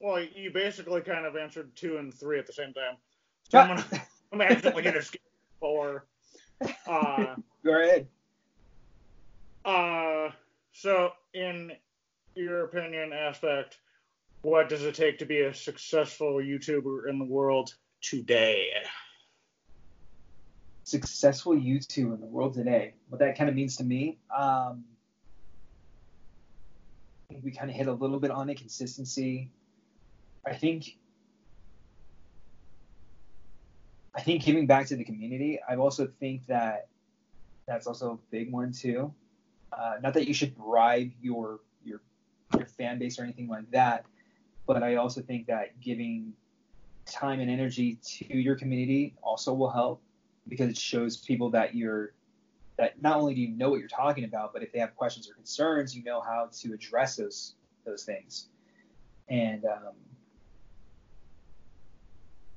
well, 0.00 0.20
you 0.20 0.50
basically 0.50 1.02
kind 1.02 1.26
of 1.26 1.36
answered 1.36 1.74
two 1.76 1.98
and 1.98 2.12
three 2.12 2.38
at 2.38 2.46
the 2.46 2.52
same 2.52 2.72
time. 2.72 2.96
So 3.50 3.58
I'm, 3.58 3.68
gonna, 3.68 3.84
I'm 4.32 4.40
actually 4.40 4.82
gonna 4.82 5.02
skip 5.02 5.20
four. 5.60 6.06
Uh, 6.86 7.34
Go 7.64 7.82
ahead. 7.82 8.06
Uh, 9.64 10.30
so 10.78 11.10
in 11.34 11.72
your 12.34 12.64
opinion, 12.64 13.12
aspect, 13.12 13.78
what 14.42 14.68
does 14.68 14.82
it 14.82 14.94
take 14.94 15.18
to 15.18 15.26
be 15.26 15.40
a 15.40 15.54
successful 15.54 16.34
YouTuber 16.34 17.08
in 17.08 17.18
the 17.18 17.24
world 17.24 17.74
today? 18.02 18.68
successful 20.86 21.52
YouTube 21.52 22.14
in 22.14 22.20
the 22.20 22.26
world 22.26 22.54
today. 22.54 22.94
What 23.08 23.18
that 23.18 23.36
kind 23.36 23.50
of 23.50 23.56
means 23.56 23.76
to 23.76 23.84
me, 23.84 24.18
um, 24.34 24.84
we 27.42 27.50
kind 27.50 27.68
of 27.68 27.76
hit 27.76 27.88
a 27.88 27.92
little 27.92 28.20
bit 28.20 28.30
on 28.30 28.48
it 28.48 28.56
consistency. 28.56 29.50
I 30.46 30.54
think 30.54 30.96
I 34.14 34.22
think 34.22 34.44
giving 34.44 34.66
back 34.66 34.86
to 34.86 34.96
the 34.96 35.04
community. 35.04 35.58
I 35.68 35.74
also 35.74 36.06
think 36.20 36.46
that 36.46 36.88
that's 37.66 37.88
also 37.88 38.12
a 38.12 38.18
big 38.30 38.52
one 38.52 38.72
too. 38.72 39.12
Uh, 39.72 39.94
not 40.02 40.14
that 40.14 40.26
you 40.26 40.34
should 40.34 40.56
bribe 40.56 41.10
your 41.20 41.60
your 41.84 42.00
your 42.56 42.66
fan 42.66 42.98
base 42.98 43.18
or 43.18 43.24
anything 43.24 43.48
like 43.48 43.70
that, 43.70 44.06
but 44.66 44.82
I 44.82 44.96
also 44.96 45.20
think 45.20 45.46
that 45.46 45.80
giving 45.80 46.32
time 47.04 47.40
and 47.40 47.50
energy 47.50 47.98
to 48.04 48.36
your 48.36 48.56
community 48.56 49.14
also 49.22 49.52
will 49.52 49.70
help 49.70 50.02
because 50.48 50.68
it 50.70 50.76
shows 50.76 51.16
people 51.16 51.50
that 51.50 51.74
you're 51.74 52.12
that 52.76 53.00
not 53.02 53.16
only 53.16 53.34
do 53.34 53.40
you 53.40 53.48
know 53.48 53.70
what 53.70 53.78
you're 53.78 53.88
talking 53.88 54.24
about, 54.24 54.52
but 54.52 54.62
if 54.62 54.70
they 54.72 54.78
have 54.78 54.94
questions 54.96 55.28
or 55.30 55.34
concerns, 55.34 55.96
you 55.96 56.04
know 56.04 56.20
how 56.20 56.50
to 56.52 56.72
address 56.74 57.16
those 57.16 57.54
those 57.84 58.04
things. 58.04 58.48
And 59.28 59.64
um, 59.64 59.94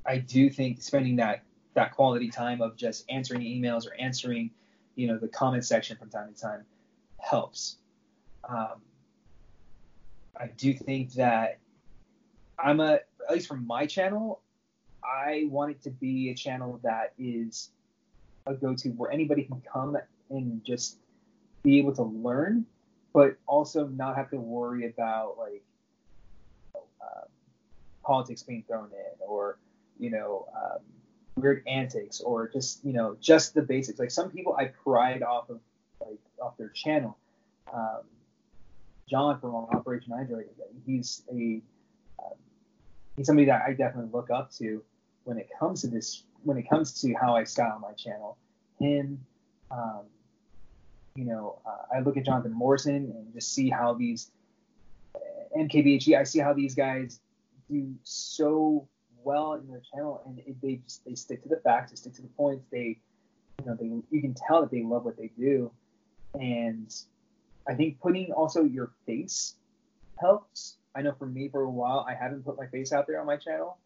I 0.06 0.18
do 0.18 0.50
think 0.50 0.82
spending 0.82 1.16
that 1.18 1.44
that 1.76 1.94
quality 1.94 2.30
time 2.30 2.62
of 2.62 2.76
just 2.76 3.06
answering 3.10 3.42
emails 3.42 3.88
or 3.88 3.94
answering, 4.00 4.52
you 4.96 5.08
know, 5.08 5.18
the 5.18 5.28
comment 5.28 5.64
section 5.66 5.96
from 5.98 6.10
time 6.10 6.34
to 6.34 6.40
time 6.40 6.66
helps. 7.22 7.78
Um, 8.48 8.82
I 10.36 10.48
do 10.48 10.74
think 10.74 11.14
that 11.14 11.60
I'm 12.58 12.80
a 12.80 13.00
at 13.30 13.36
least 13.36 13.48
from 13.48 13.66
my 13.68 13.86
channel, 13.86 14.42
I 15.04 15.48
want 15.50 15.72
it 15.72 15.82
to 15.84 15.92
be 15.92 16.30
a 16.30 16.36
channel 16.36 16.80
that 16.84 17.14
is 17.18 17.70
a 18.46 18.54
go-to 18.54 18.90
where 18.90 19.12
anybody 19.12 19.44
can 19.44 19.62
come 19.72 19.98
and 20.30 20.64
just 20.66 20.98
be 21.64 21.78
able 21.78 21.94
to 21.96 22.04
learn, 22.04 22.66
but 23.14 23.38
also 23.46 23.88
not 23.88 24.16
have 24.16 24.30
to 24.32 24.38
worry 24.38 24.88
about 24.88 25.38
like 25.38 25.64
um, 26.76 27.28
politics 28.04 28.44
being 28.44 28.64
thrown 28.68 28.90
in 28.92 29.28
or 29.28 29.60
you 30.00 30.10
know 30.10 30.48
um, 30.56 30.80
weird 31.36 31.64
antics 31.68 32.22
or 32.22 32.48
just 32.48 32.84
you 32.84 32.94
know 32.94 33.16
just 33.20 33.54
the 33.54 33.62
basics. 33.62 34.00
Like 34.00 34.12
some 34.12 34.30
people 34.32 34.56
I 34.58 34.66
pride 34.66 35.24
off 35.24 35.50
of 35.50 35.60
off 36.42 36.58
their 36.58 36.70
channel. 36.70 37.18
Um, 37.74 38.02
John 39.10 39.40
from 39.40 39.56
Operation 39.56 40.14
Android, 40.14 40.46
he's 40.86 41.24
a 41.32 41.62
um, 42.20 42.38
he's 43.18 43.28
somebody 43.28 43.48
that 43.48 43.64
I 43.66 43.74
definitely 43.74 44.12
look 44.12 44.30
up 44.30 44.52
to 44.54 44.84
when 45.24 45.38
it 45.38 45.50
comes 45.60 45.82
to 45.82 45.88
this 45.88 46.24
when 46.44 46.58
it 46.58 46.70
comes 46.70 47.02
to 47.02 47.14
how 47.14 47.36
I 47.36 47.44
style 47.44 47.80
my 47.80 47.94
channel. 47.94 48.38
Him, 48.80 49.20
um, 49.72 50.04
you 51.16 51.26
know, 51.26 51.60
uh, 51.66 51.96
I 51.98 52.00
look 52.00 52.18
at 52.18 52.26
Jonathan 52.26 52.54
Morrison 52.54 52.96
and 52.96 53.34
just 53.34 53.54
see 53.54 53.70
how 53.70 53.94
these 53.94 54.32
uh, 55.16 55.20
MKBHD, 55.58 56.18
I 56.18 56.24
see 56.24 56.40
how 56.40 56.54
these 56.54 56.76
guys 56.76 57.20
do 57.70 57.94
so 58.04 58.88
well 59.24 59.54
in 59.54 59.68
their 59.68 59.82
channel, 59.94 60.22
and 60.26 60.40
it, 60.40 60.62
they 60.62 60.76
just 60.76 61.04
they 61.06 61.16
stick 61.16 61.44
to 61.44 61.50
the 61.50 61.58
facts, 61.58 61.92
they 61.92 61.98
stick 61.98 62.14
to 62.16 62.22
the 62.22 62.30
points. 62.30 62.66
They, 62.72 63.00
you 63.60 63.66
know, 63.66 63.76
they 63.76 63.92
you 64.12 64.22
can 64.22 64.34
tell 64.34 64.62
that 64.62 64.72
they 64.72 64.84
love 64.84 65.06
what 65.06 65.18
they 65.18 65.32
do, 65.38 65.72
and 66.34 66.94
I 67.68 67.74
think 67.76 68.00
putting 68.00 68.32
also 68.32 68.64
your 68.64 68.92
face 69.06 69.56
helps. 70.20 70.78
I 70.96 71.02
know 71.02 71.14
for 71.18 71.28
me, 71.28 71.50
for 71.50 71.62
a 71.62 71.70
while, 71.70 72.06
I 72.08 72.16
haven't 72.16 72.44
put 72.44 72.58
my 72.58 72.68
face 72.68 72.92
out 72.92 73.08
there 73.08 73.20
on 73.20 73.28
my 73.28 73.38
channel, 73.38 73.78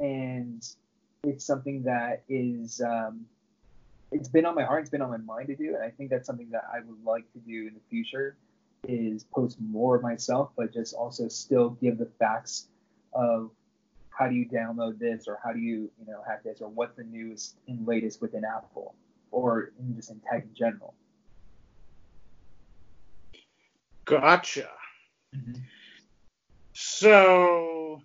and 0.00 0.66
it's 1.24 1.44
something 1.44 1.82
that 1.82 2.22
is 2.28 2.80
um, 2.80 3.26
it's 4.12 4.28
been 4.28 4.46
on 4.46 4.54
my 4.54 4.64
heart, 4.64 4.82
it's 4.82 4.90
been 4.90 5.02
on 5.02 5.10
my 5.10 5.16
mind 5.16 5.48
to 5.48 5.56
do, 5.56 5.74
and 5.74 5.82
I 5.82 5.90
think 5.90 6.10
that's 6.10 6.26
something 6.26 6.50
that 6.50 6.64
I 6.72 6.78
would 6.80 7.04
like 7.04 7.30
to 7.32 7.38
do 7.40 7.66
in 7.66 7.74
the 7.74 7.80
future 7.90 8.36
is 8.88 9.24
post 9.24 9.56
more 9.60 9.96
of 9.96 10.02
myself, 10.02 10.50
but 10.56 10.72
just 10.72 10.94
also 10.94 11.28
still 11.28 11.70
give 11.70 11.98
the 11.98 12.08
facts 12.18 12.68
of 13.12 13.50
how 14.10 14.28
do 14.28 14.34
you 14.34 14.46
download 14.48 14.98
this 14.98 15.26
or 15.28 15.38
how 15.44 15.52
do 15.52 15.58
you 15.58 15.90
you 15.98 16.06
know 16.06 16.22
hack 16.26 16.42
this 16.44 16.60
or 16.60 16.68
what's 16.68 16.96
the 16.96 17.04
newest 17.04 17.56
and 17.68 17.86
latest 17.86 18.22
within 18.22 18.44
Apple 18.44 18.94
or 19.30 19.72
in 19.78 19.94
just 19.96 20.10
in 20.10 20.20
tech 20.20 20.44
in 20.44 20.54
general. 20.54 20.94
Gotcha. 24.06 24.70
Mm-hmm. 25.36 25.60
So 26.72 28.00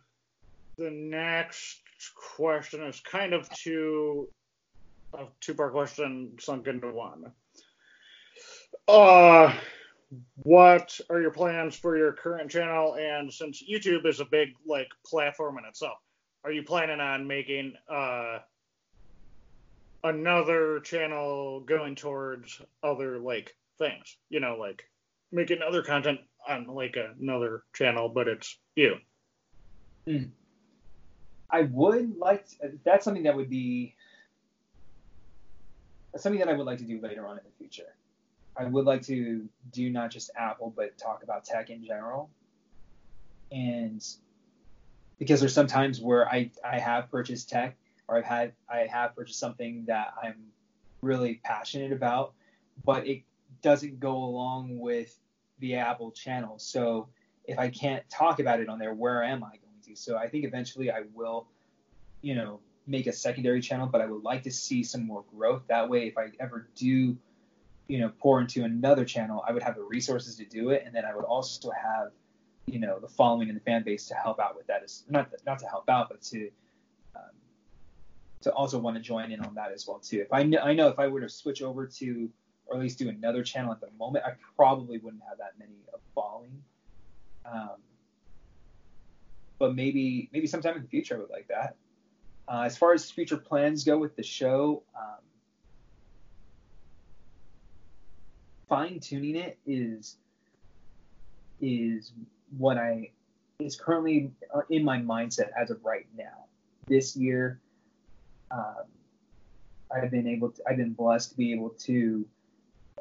the 0.78 0.90
next 0.90 1.82
question 2.36 2.84
is 2.84 3.00
kind 3.02 3.34
of 3.34 3.50
two 3.50 4.28
a 5.14 5.26
two 5.40 5.54
part 5.54 5.74
question 5.74 6.32
sunk 6.40 6.68
into 6.68 6.92
one. 6.92 7.32
Uh 8.88 9.54
what 10.44 11.00
are 11.10 11.22
your 11.22 11.32
plans 11.32 11.76
for 11.76 11.98
your 11.98 12.12
current 12.12 12.52
channel 12.52 12.96
and 12.96 13.32
since 13.32 13.64
youtube 13.64 14.06
is 14.06 14.20
a 14.20 14.26
big 14.26 14.50
like 14.66 14.90
platform 15.06 15.58
in 15.58 15.64
itself 15.64 15.98
are 16.44 16.52
you 16.52 16.64
planning 16.64 17.00
on 17.00 17.26
making 17.26 17.74
uh 17.90 18.40
another 20.04 20.82
channel 20.82 21.62
going 21.62 21.96
towards 21.96 22.62
other 22.84 23.20
like 23.20 23.56
things 23.78 24.18
you 24.30 24.42
know 24.42 24.58
like 24.60 24.84
making 25.32 25.60
other 25.62 25.82
content 25.82 26.20
on 26.48 26.68
like 26.68 26.98
another 27.20 27.64
channel 27.74 28.10
but 28.10 28.28
it's 28.28 28.58
you 28.76 28.96
mm. 30.08 30.30
i 31.50 31.62
would 31.62 32.18
like 32.18 32.48
to, 32.48 32.72
that's 32.84 33.06
something 33.06 33.24
that 33.24 33.36
would 33.36 33.50
be 33.50 33.96
something 36.18 36.40
that 36.40 36.50
i 36.50 36.54
would 36.54 36.66
like 36.66 36.80
to 36.80 36.86
do 36.86 37.00
later 37.02 37.28
on 37.28 37.38
in 37.38 37.44
the 37.44 37.52
future 37.58 37.94
I 38.56 38.66
would 38.66 38.86
like 38.86 39.02
to 39.04 39.48
do 39.72 39.90
not 39.90 40.12
just 40.12 40.30
Apple, 40.36 40.74
but 40.76 40.98
talk 40.98 41.24
about 41.24 41.46
tech 41.46 41.70
in 41.70 41.84
general. 41.84 42.30
And 43.52 44.06
because 45.20 45.40
there's 45.40 45.54
some 45.54 45.68
times 45.68 46.02
where 46.02 46.28
I, 46.28 46.52
I 46.64 46.80
have 46.80 47.10
purchased 47.10 47.50
tech 47.50 47.78
or 48.08 48.18
I've 48.18 48.26
had 48.26 48.54
I 48.70 48.88
have 48.92 49.16
purchased 49.16 49.40
something 49.40 49.86
that 49.88 50.14
I'm 50.22 50.36
really 51.02 51.40
passionate 51.44 51.92
about, 51.92 52.34
but 52.86 53.08
it 53.08 53.24
doesn't 53.62 54.00
go 54.00 54.16
along 54.16 54.80
with 54.80 55.18
the 55.62 55.76
Apple 55.76 56.12
channel. 56.12 56.60
So 56.60 57.08
if 57.46 57.58
I 57.58 57.70
can't 57.70 58.08
talk 58.10 58.40
about 58.40 58.60
it 58.60 58.70
on 58.70 58.78
there, 58.78 58.94
where 58.94 59.24
am 59.24 59.44
I 59.44 59.52
going 59.52 59.82
to? 59.86 59.96
So 59.96 60.18
I 60.18 60.28
think 60.28 60.46
eventually 60.46 60.92
I 60.92 61.04
will, 61.14 61.48
you 62.22 62.36
know, 62.36 62.60
make 62.86 63.08
a 63.08 63.14
secondary 63.14 63.62
channel, 63.62 63.88
but 63.88 64.02
I 64.02 64.06
would 64.06 64.24
like 64.24 64.44
to 64.44 64.52
see 64.52 64.84
some 64.84 65.08
more 65.08 65.24
growth. 65.34 65.64
That 65.70 65.90
way, 65.90 66.08
if 66.08 66.18
I 66.18 66.32
ever 66.40 66.68
do 66.76 67.18
you 67.92 68.00
know 68.00 68.10
pour 68.20 68.40
into 68.40 68.64
another 68.64 69.04
channel 69.04 69.44
i 69.46 69.52
would 69.52 69.62
have 69.62 69.76
the 69.76 69.84
resources 69.84 70.38
to 70.38 70.46
do 70.46 70.70
it 70.70 70.84
and 70.86 70.96
then 70.96 71.04
i 71.04 71.14
would 71.14 71.26
also 71.26 71.70
have 71.72 72.12
you 72.66 72.80
know 72.80 73.00
the 73.00 73.08
following 73.08 73.50
and 73.50 73.58
the 73.58 73.64
fan 73.64 73.84
base 73.84 74.08
to 74.08 74.16
help 74.16 74.40
out 74.40 74.56
with 74.56 74.66
that 74.68 74.82
is 74.82 75.04
not 75.10 75.30
not 75.46 75.60
to 75.60 75.68
help 75.68 75.90
out 75.90 76.08
but 76.10 76.22
to 76.22 76.50
um, 77.18 77.36
to 78.40 78.50
also 78.54 78.80
want 78.80 78.96
to 78.96 79.02
join 79.02 79.30
in 79.30 79.42
on 79.42 79.54
that 79.56 79.74
as 79.74 79.86
well 79.86 80.00
too 80.00 80.22
if 80.22 80.32
i 80.32 80.42
know 80.42 80.60
i 80.60 80.74
know 80.74 80.88
if 80.88 81.00
i 81.00 81.08
were 81.08 81.20
to 81.20 81.28
switch 81.28 81.62
over 81.62 81.86
to 81.86 82.30
or 82.72 82.78
at 82.78 82.82
least 82.82 82.98
do 82.98 83.10
another 83.10 83.44
channel 83.44 83.72
at 83.72 83.82
the 83.82 83.90
moment 84.00 84.24
i 84.26 84.32
probably 84.56 84.98
wouldn't 84.98 85.24
have 85.28 85.38
that 85.38 85.54
many 85.60 85.76
of 85.94 86.00
following 86.16 86.64
um, 87.46 87.78
but 89.60 89.76
maybe 89.76 90.30
maybe 90.32 90.48
sometime 90.48 90.76
in 90.76 90.82
the 90.82 90.88
future 90.88 91.16
i 91.16 91.20
would 91.20 91.30
like 91.30 91.48
that 91.48 91.76
uh, 92.48 92.62
as 92.62 92.78
far 92.78 92.94
as 92.94 93.10
future 93.12 93.38
plans 93.38 93.84
go 93.84 93.98
with 93.98 94.16
the 94.16 94.24
show 94.24 94.82
um, 94.98 95.22
fine 98.68 99.00
tuning 99.00 99.36
it 99.36 99.58
is 99.66 100.16
is 101.60 102.14
what 102.58 102.78
I 102.78 103.12
is 103.60 103.76
currently 103.76 104.32
uh, 104.54 104.62
in 104.70 104.84
my 104.84 104.98
mindset 104.98 105.50
as 105.60 105.70
of 105.70 105.84
right 105.84 106.08
now. 106.18 106.46
This 106.88 107.16
year, 107.16 107.60
um, 108.50 108.86
I've 109.94 110.10
been 110.10 110.28
able 110.28 110.52
to, 110.52 110.62
I've 110.68 110.78
been 110.78 110.94
blessed 110.94 111.32
to 111.32 111.38
be 111.38 111.54
able 111.54 111.70
to 111.82 112.26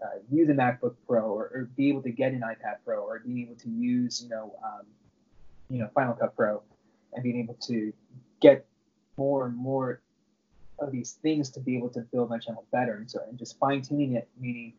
uh, 0.02 0.18
use 0.30 0.48
a 0.48 0.52
MacBook 0.52 0.94
Pro 1.06 1.22
or, 1.22 1.50
or, 1.54 1.68
be 1.76 1.88
able 1.88 2.02
to 2.02 2.10
get 2.10 2.32
an 2.32 2.40
iPad 2.40 2.76
Pro 2.84 3.00
or 3.00 3.18
being 3.20 3.42
able 3.42 3.56
to 3.56 3.68
use, 3.68 4.22
you 4.22 4.28
know, 4.28 4.54
um, 4.64 4.86
you 5.68 5.78
know, 5.78 5.88
Final 5.94 6.14
Cut 6.14 6.34
Pro 6.36 6.62
and 7.12 7.22
being 7.22 7.38
able 7.38 7.54
to 7.66 7.92
get 8.40 8.66
more 9.16 9.46
and 9.46 9.56
more 9.56 10.00
of 10.78 10.90
these 10.90 11.18
things 11.22 11.50
to 11.50 11.60
be 11.60 11.76
able 11.76 11.90
to 11.90 12.00
build 12.00 12.30
my 12.30 12.38
channel 12.38 12.64
better. 12.72 12.94
And 12.94 13.10
so, 13.10 13.20
and 13.28 13.38
just 13.38 13.58
fine 13.58 13.82
tuning 13.82 14.14
it, 14.14 14.28
meaning 14.38 14.72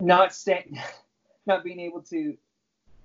not 0.00 0.34
staying, 0.34 0.78
not 1.46 1.64
being 1.64 1.80
able 1.80 2.02
to, 2.02 2.36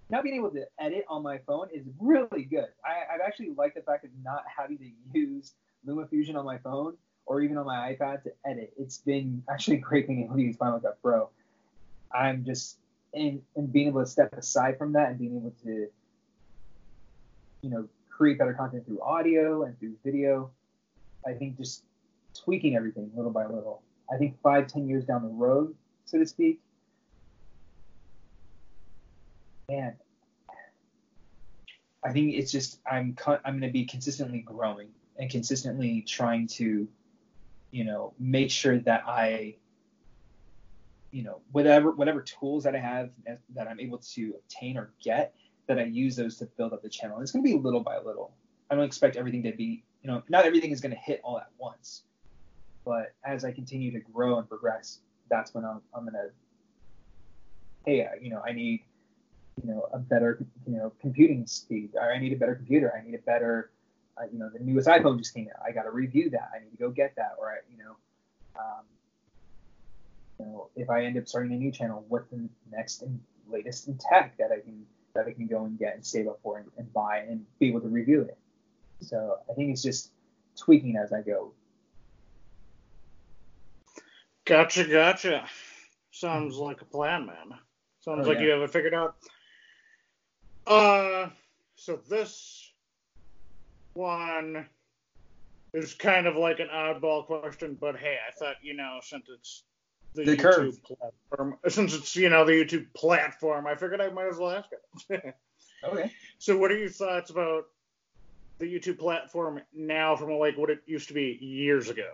not 0.09 0.23
being 0.23 0.35
able 0.35 0.51
to 0.51 0.63
edit 0.79 1.03
on 1.09 1.21
my 1.21 1.39
phone 1.39 1.67
is 1.73 1.83
really 1.99 2.43
good. 2.43 2.67
I, 2.85 3.13
I've 3.13 3.21
actually 3.25 3.49
liked 3.57 3.75
the 3.75 3.81
fact 3.81 4.05
of 4.05 4.11
not 4.23 4.43
having 4.55 4.77
to 4.77 4.89
use 5.13 5.53
LumaFusion 5.85 6.35
on 6.35 6.45
my 6.45 6.57
phone 6.57 6.95
or 7.27 7.41
even 7.41 7.57
on 7.57 7.65
my 7.65 7.93
iPad 7.93 8.23
to 8.23 8.31
edit. 8.45 8.73
It's 8.77 8.97
been 8.97 9.43
actually 9.49 9.77
great 9.87 10.07
being 10.07 10.23
able 10.23 10.35
to 10.35 10.41
use 10.41 10.57
Final 10.57 10.79
Cut 10.79 10.99
Pro. 11.01 11.29
I'm 12.11 12.43
just 12.43 12.79
and 13.13 13.41
and 13.55 13.71
being 13.71 13.87
able 13.87 14.01
to 14.01 14.09
step 14.09 14.33
aside 14.33 14.77
from 14.77 14.93
that 14.93 15.09
and 15.09 15.19
being 15.19 15.35
able 15.35 15.53
to, 15.63 15.87
you 17.61 17.69
know, 17.69 17.87
create 18.09 18.39
better 18.39 18.53
content 18.53 18.85
through 18.85 19.01
audio 19.01 19.63
and 19.63 19.77
through 19.79 19.95
video. 20.03 20.49
I 21.27 21.33
think 21.33 21.57
just 21.57 21.83
tweaking 22.33 22.75
everything 22.75 23.11
little 23.15 23.31
by 23.31 23.45
little. 23.45 23.83
I 24.11 24.17
think 24.17 24.39
five, 24.41 24.67
ten 24.67 24.87
years 24.87 25.03
down 25.03 25.21
the 25.21 25.29
road, 25.29 25.75
so 26.05 26.17
to 26.17 26.25
speak, 26.25 26.61
man, 29.69 29.95
I 32.03 32.13
think 32.13 32.35
it's 32.35 32.51
just 32.51 32.79
I'm 32.89 33.15
I'm 33.43 33.59
going 33.59 33.61
to 33.61 33.69
be 33.69 33.85
consistently 33.85 34.39
growing 34.39 34.89
and 35.19 35.29
consistently 35.29 36.01
trying 36.01 36.47
to, 36.47 36.87
you 37.77 37.83
know, 37.83 38.11
make 38.17 38.49
sure 38.49 38.79
that 38.79 39.03
I, 39.05 39.55
you 41.11 41.21
know, 41.21 41.41
whatever 41.51 41.91
whatever 41.91 42.21
tools 42.23 42.63
that 42.63 42.75
I 42.75 42.79
have 42.79 43.11
that 43.53 43.67
I'm 43.67 43.79
able 43.79 43.99
to 43.99 44.33
obtain 44.39 44.79
or 44.79 44.89
get, 44.99 45.35
that 45.67 45.77
I 45.77 45.83
use 45.83 46.15
those 46.15 46.37
to 46.37 46.45
build 46.57 46.73
up 46.73 46.81
the 46.81 46.89
channel. 46.89 47.17
And 47.17 47.23
it's 47.23 47.31
going 47.31 47.45
to 47.45 47.51
be 47.51 47.55
little 47.55 47.81
by 47.81 47.99
little. 47.99 48.33
I 48.71 48.75
don't 48.75 48.83
expect 48.83 49.15
everything 49.15 49.43
to 49.43 49.51
be, 49.51 49.83
you 50.01 50.09
know, 50.09 50.23
not 50.27 50.43
everything 50.45 50.71
is 50.71 50.81
going 50.81 50.95
to 50.95 50.97
hit 50.97 51.21
all 51.23 51.37
at 51.37 51.49
once. 51.59 52.01
But 52.83 53.13
as 53.23 53.45
I 53.45 53.51
continue 53.51 53.91
to 53.91 53.99
grow 53.99 54.39
and 54.39 54.49
progress, 54.49 55.01
that's 55.29 55.53
when 55.53 55.63
I'm, 55.63 55.81
I'm 55.93 56.01
going 56.01 56.13
to, 56.13 56.29
hey, 57.85 58.07
you 58.19 58.31
know, 58.31 58.41
I 58.43 58.53
need, 58.53 58.81
you 59.61 59.71
know, 59.71 59.87
a 59.93 59.99
better, 59.99 60.43
you 60.65 60.77
know, 60.77 60.93
computing 60.99 61.45
speed. 61.45 61.91
Or 61.93 62.11
I 62.11 62.17
need 62.17 62.33
a 62.33 62.37
better 62.37 62.55
computer. 62.55 62.91
I 62.97 63.05
need 63.05 63.13
a 63.13 63.21
better, 63.21 63.69
uh, 64.19 64.25
you 64.31 64.39
know, 64.39 64.49
the 64.49 64.59
newest 64.59 64.87
iPhone 64.87 65.17
just 65.17 65.33
came 65.33 65.47
out. 65.47 65.61
I 65.67 65.71
got 65.71 65.83
to 65.83 65.91
review 65.91 66.29
that. 66.31 66.49
I 66.55 66.59
need 66.63 66.71
to 66.71 66.77
go 66.77 66.89
get 66.89 67.15
that. 67.15 67.35
Or, 67.39 67.51
I, 67.51 67.57
you 67.71 67.77
know, 67.77 67.95
um, 68.59 68.85
you 70.39 70.45
know, 70.45 70.69
if 70.75 70.89
I 70.89 71.05
end 71.05 71.17
up 71.17 71.27
starting 71.27 71.51
a 71.53 71.55
new 71.55 71.71
channel, 71.71 72.05
what's 72.09 72.29
the 72.29 72.47
next 72.71 73.01
and 73.01 73.19
latest 73.49 73.87
in 73.87 73.97
tech 73.97 74.37
that 74.37 74.51
I 74.51 74.59
can 74.59 74.85
that 75.13 75.25
I 75.25 75.31
can 75.31 75.47
go 75.47 75.65
and 75.65 75.79
get 75.79 75.95
and 75.95 76.05
save 76.05 76.27
up 76.27 76.39
for 76.43 76.59
and, 76.59 76.69
and 76.77 76.91
buy 76.93 77.19
and 77.19 77.45
be 77.59 77.69
able 77.69 77.81
to 77.81 77.87
review 77.87 78.21
it. 78.21 78.37
So 79.01 79.37
I 79.49 79.53
think 79.53 79.71
it's 79.71 79.81
just 79.81 80.11
tweaking 80.55 80.95
as 80.97 81.11
I 81.13 81.21
go. 81.21 81.53
Gotcha, 84.45 84.85
gotcha. 84.85 85.45
Sounds 86.11 86.55
like 86.55 86.81
a 86.81 86.85
plan, 86.85 87.25
man. 87.25 87.57
Sounds 87.99 88.25
Oh, 88.25 88.29
like 88.29 88.37
yeah. 88.39 88.43
you 88.45 88.49
have 88.51 88.61
it 88.61 88.71
figured 88.71 88.93
out. 88.93 89.15
Uh, 90.65 91.29
so 91.75 91.99
this 92.09 92.66
one 93.97 94.65
is 95.73 95.93
kind 95.95 96.27
of 96.27 96.35
like 96.35 96.59
an 96.59 96.69
oddball 96.73 97.25
question, 97.25 97.77
but 97.79 97.97
hey, 97.97 98.17
I 98.27 98.31
thought 98.39 98.55
you 98.61 98.75
know 98.75 98.99
since 99.01 99.25
it's 99.27 99.63
the, 100.13 100.23
The 100.23 100.37
YouTube 100.37 100.41
curve. 100.41 100.83
platform, 100.83 101.57
since 101.67 101.93
it's 101.95 102.15
you 102.15 102.29
know 102.29 102.45
the 102.45 102.53
YouTube 102.53 102.93
platform, 102.93 103.67
I 103.67 103.75
figured 103.75 103.99
I 103.99 104.09
might 104.09 104.27
as 104.27 104.37
well 104.37 104.51
ask 104.51 104.69
it. 105.09 105.35
Okay. 105.83 106.11
so, 106.39 106.57
what 106.57 106.71
are 106.71 106.77
your 106.77 106.89
thoughts 106.89 107.29
about 107.29 107.65
the 108.57 108.65
YouTube 108.65 108.97
platform 108.97 109.61
now 109.73 110.15
from 110.15 110.31
like 110.31 110.57
what 110.57 110.71
it 110.71 110.79
used 110.87 111.07
to 111.09 111.13
be 111.13 111.37
years 111.39 111.89
ago? 111.89 112.09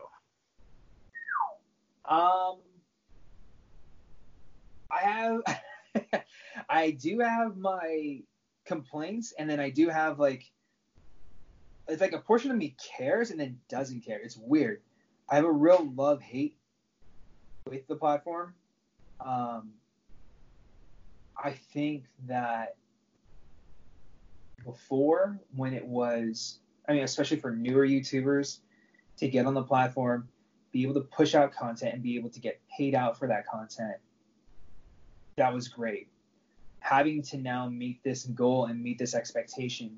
Um, 2.06 2.60
I 4.92 5.00
have, 5.00 6.24
I 6.70 6.92
do 6.92 7.20
have 7.20 7.56
my 7.56 8.20
complaints, 8.66 9.34
and 9.40 9.50
then 9.50 9.62
I 9.62 9.70
do 9.70 9.88
have 9.88 10.20
like, 10.20 10.44
it's 11.88 12.02
like 12.02 12.14
a 12.14 12.20
portion 12.20 12.52
of 12.52 12.58
me 12.58 12.76
cares 12.98 13.32
and 13.32 13.40
then 13.40 13.60
doesn't 13.70 14.06
care. 14.06 14.20
It's 14.20 14.38
weird. 14.38 14.82
I 15.30 15.36
have 15.36 15.46
a 15.46 15.52
real 15.52 15.92
love 15.96 16.22
hate 16.22 16.56
with 17.66 17.88
the 17.88 17.96
platform. 17.96 18.54
Um, 19.20 19.72
I 21.42 21.52
think 21.52 22.06
that 22.28 22.76
before, 24.64 25.40
when 25.56 25.74
it 25.74 25.86
was, 25.86 26.60
I 26.88 26.94
mean, 26.94 27.04
especially 27.04 27.38
for 27.38 27.52
newer 27.52 27.86
YouTubers 27.86 28.60
to 29.18 29.28
get 29.28 29.46
on 29.46 29.54
the 29.54 29.64
platform, 29.64 30.30
be 30.72 30.84
able 30.84 30.94
to 30.96 31.02
push 31.02 31.36
out 31.36 31.54
content 31.54 31.94
and 31.94 32.04
be 32.04 32.16
able 32.16 32.30
to 32.30 32.40
get 32.40 32.62
paid 32.76 32.96
out 32.96 33.18
for 33.18 33.28
that 33.28 33.46
content, 33.48 33.98
that 35.36 35.54
was 35.54 35.68
great. 35.68 36.08
Having 36.80 37.24
to 37.24 37.38
now 37.38 37.68
meet 37.68 38.04
this 38.04 38.26
goal 38.26 38.66
and 38.66 38.82
meet 38.82 38.98
this 38.98 39.14
expectation 39.14 39.98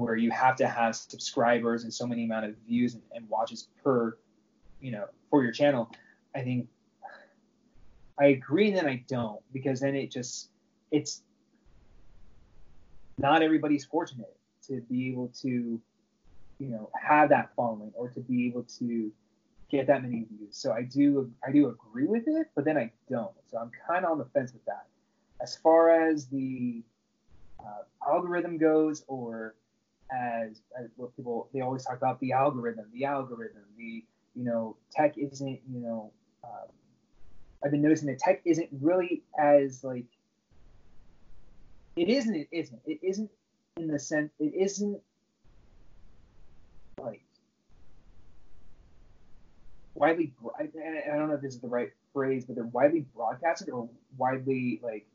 where 0.00 0.16
you 0.16 0.30
have 0.30 0.56
to 0.56 0.66
have 0.66 0.96
subscribers 0.96 1.84
and 1.84 1.92
so 1.92 2.06
many 2.06 2.24
amount 2.24 2.46
of 2.46 2.56
views 2.66 2.94
and, 2.94 3.02
and 3.14 3.28
watches 3.28 3.68
per, 3.84 4.16
you 4.80 4.90
know, 4.90 5.06
for 5.28 5.42
your 5.42 5.52
channel, 5.52 5.90
I 6.34 6.42
think 6.42 6.68
I 8.18 8.26
agree 8.26 8.68
and 8.68 8.76
then 8.76 8.86
I 8.86 9.04
don't 9.08 9.40
because 9.52 9.80
then 9.80 9.94
it 9.94 10.10
just 10.10 10.50
it's 10.90 11.22
not 13.18 13.42
everybody's 13.42 13.84
fortunate 13.84 14.36
to 14.66 14.80
be 14.82 15.08
able 15.08 15.28
to, 15.42 15.80
you 16.58 16.68
know, 16.68 16.90
have 17.00 17.28
that 17.30 17.50
following 17.54 17.92
or 17.94 18.08
to 18.08 18.20
be 18.20 18.46
able 18.46 18.64
to 18.78 19.12
get 19.70 19.86
that 19.86 20.02
many 20.02 20.26
views. 20.30 20.56
So 20.56 20.72
I 20.72 20.82
do 20.82 21.30
I 21.46 21.52
do 21.52 21.68
agree 21.68 22.06
with 22.06 22.24
it, 22.26 22.48
but 22.54 22.64
then 22.64 22.76
I 22.76 22.90
don't. 23.08 23.32
So 23.50 23.58
I'm 23.58 23.70
kind 23.86 24.04
of 24.04 24.12
on 24.12 24.18
the 24.18 24.26
fence 24.26 24.52
with 24.52 24.64
that. 24.66 24.86
As 25.40 25.56
far 25.56 25.90
as 25.90 26.26
the 26.26 26.82
uh, 27.60 28.10
algorithm 28.10 28.58
goes, 28.58 29.04
or 29.06 29.54
as, 30.12 30.60
as 30.78 30.90
what 30.96 31.14
people 31.16 31.48
they 31.52 31.60
always 31.60 31.84
talk 31.84 31.96
about 31.96 32.20
the 32.20 32.32
algorithm, 32.32 32.86
the 32.92 33.04
algorithm, 33.04 33.62
the 33.76 34.04
you 34.34 34.44
know 34.44 34.76
tech 34.92 35.16
isn't 35.18 35.60
you 35.70 35.80
know 35.80 36.12
um, 36.44 36.68
I've 37.64 37.70
been 37.70 37.82
noticing 37.82 38.08
that 38.08 38.18
tech 38.18 38.40
isn't 38.44 38.68
really 38.80 39.22
as 39.38 39.84
like 39.84 40.06
it 41.96 42.08
isn't 42.08 42.34
it 42.34 42.48
isn't 42.50 42.80
it 42.86 43.00
isn't 43.02 43.30
in 43.76 43.88
the 43.88 43.98
sense 43.98 44.30
it 44.38 44.54
isn't 44.54 45.00
like 47.02 47.22
widely 49.94 50.32
I, 50.58 50.68
I 51.12 51.16
don't 51.16 51.28
know 51.28 51.34
if 51.34 51.42
this 51.42 51.54
is 51.54 51.60
the 51.60 51.68
right 51.68 51.90
phrase 52.12 52.44
but 52.44 52.54
they're 52.54 52.64
widely 52.64 53.04
broadcasted 53.14 53.70
or 53.70 53.88
widely 54.16 54.80
like 54.82 55.06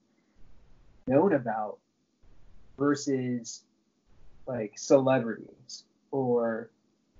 known 1.08 1.34
about 1.34 1.78
versus 2.78 3.64
like 4.48 4.78
celebrities 4.78 5.84
or 6.12 6.70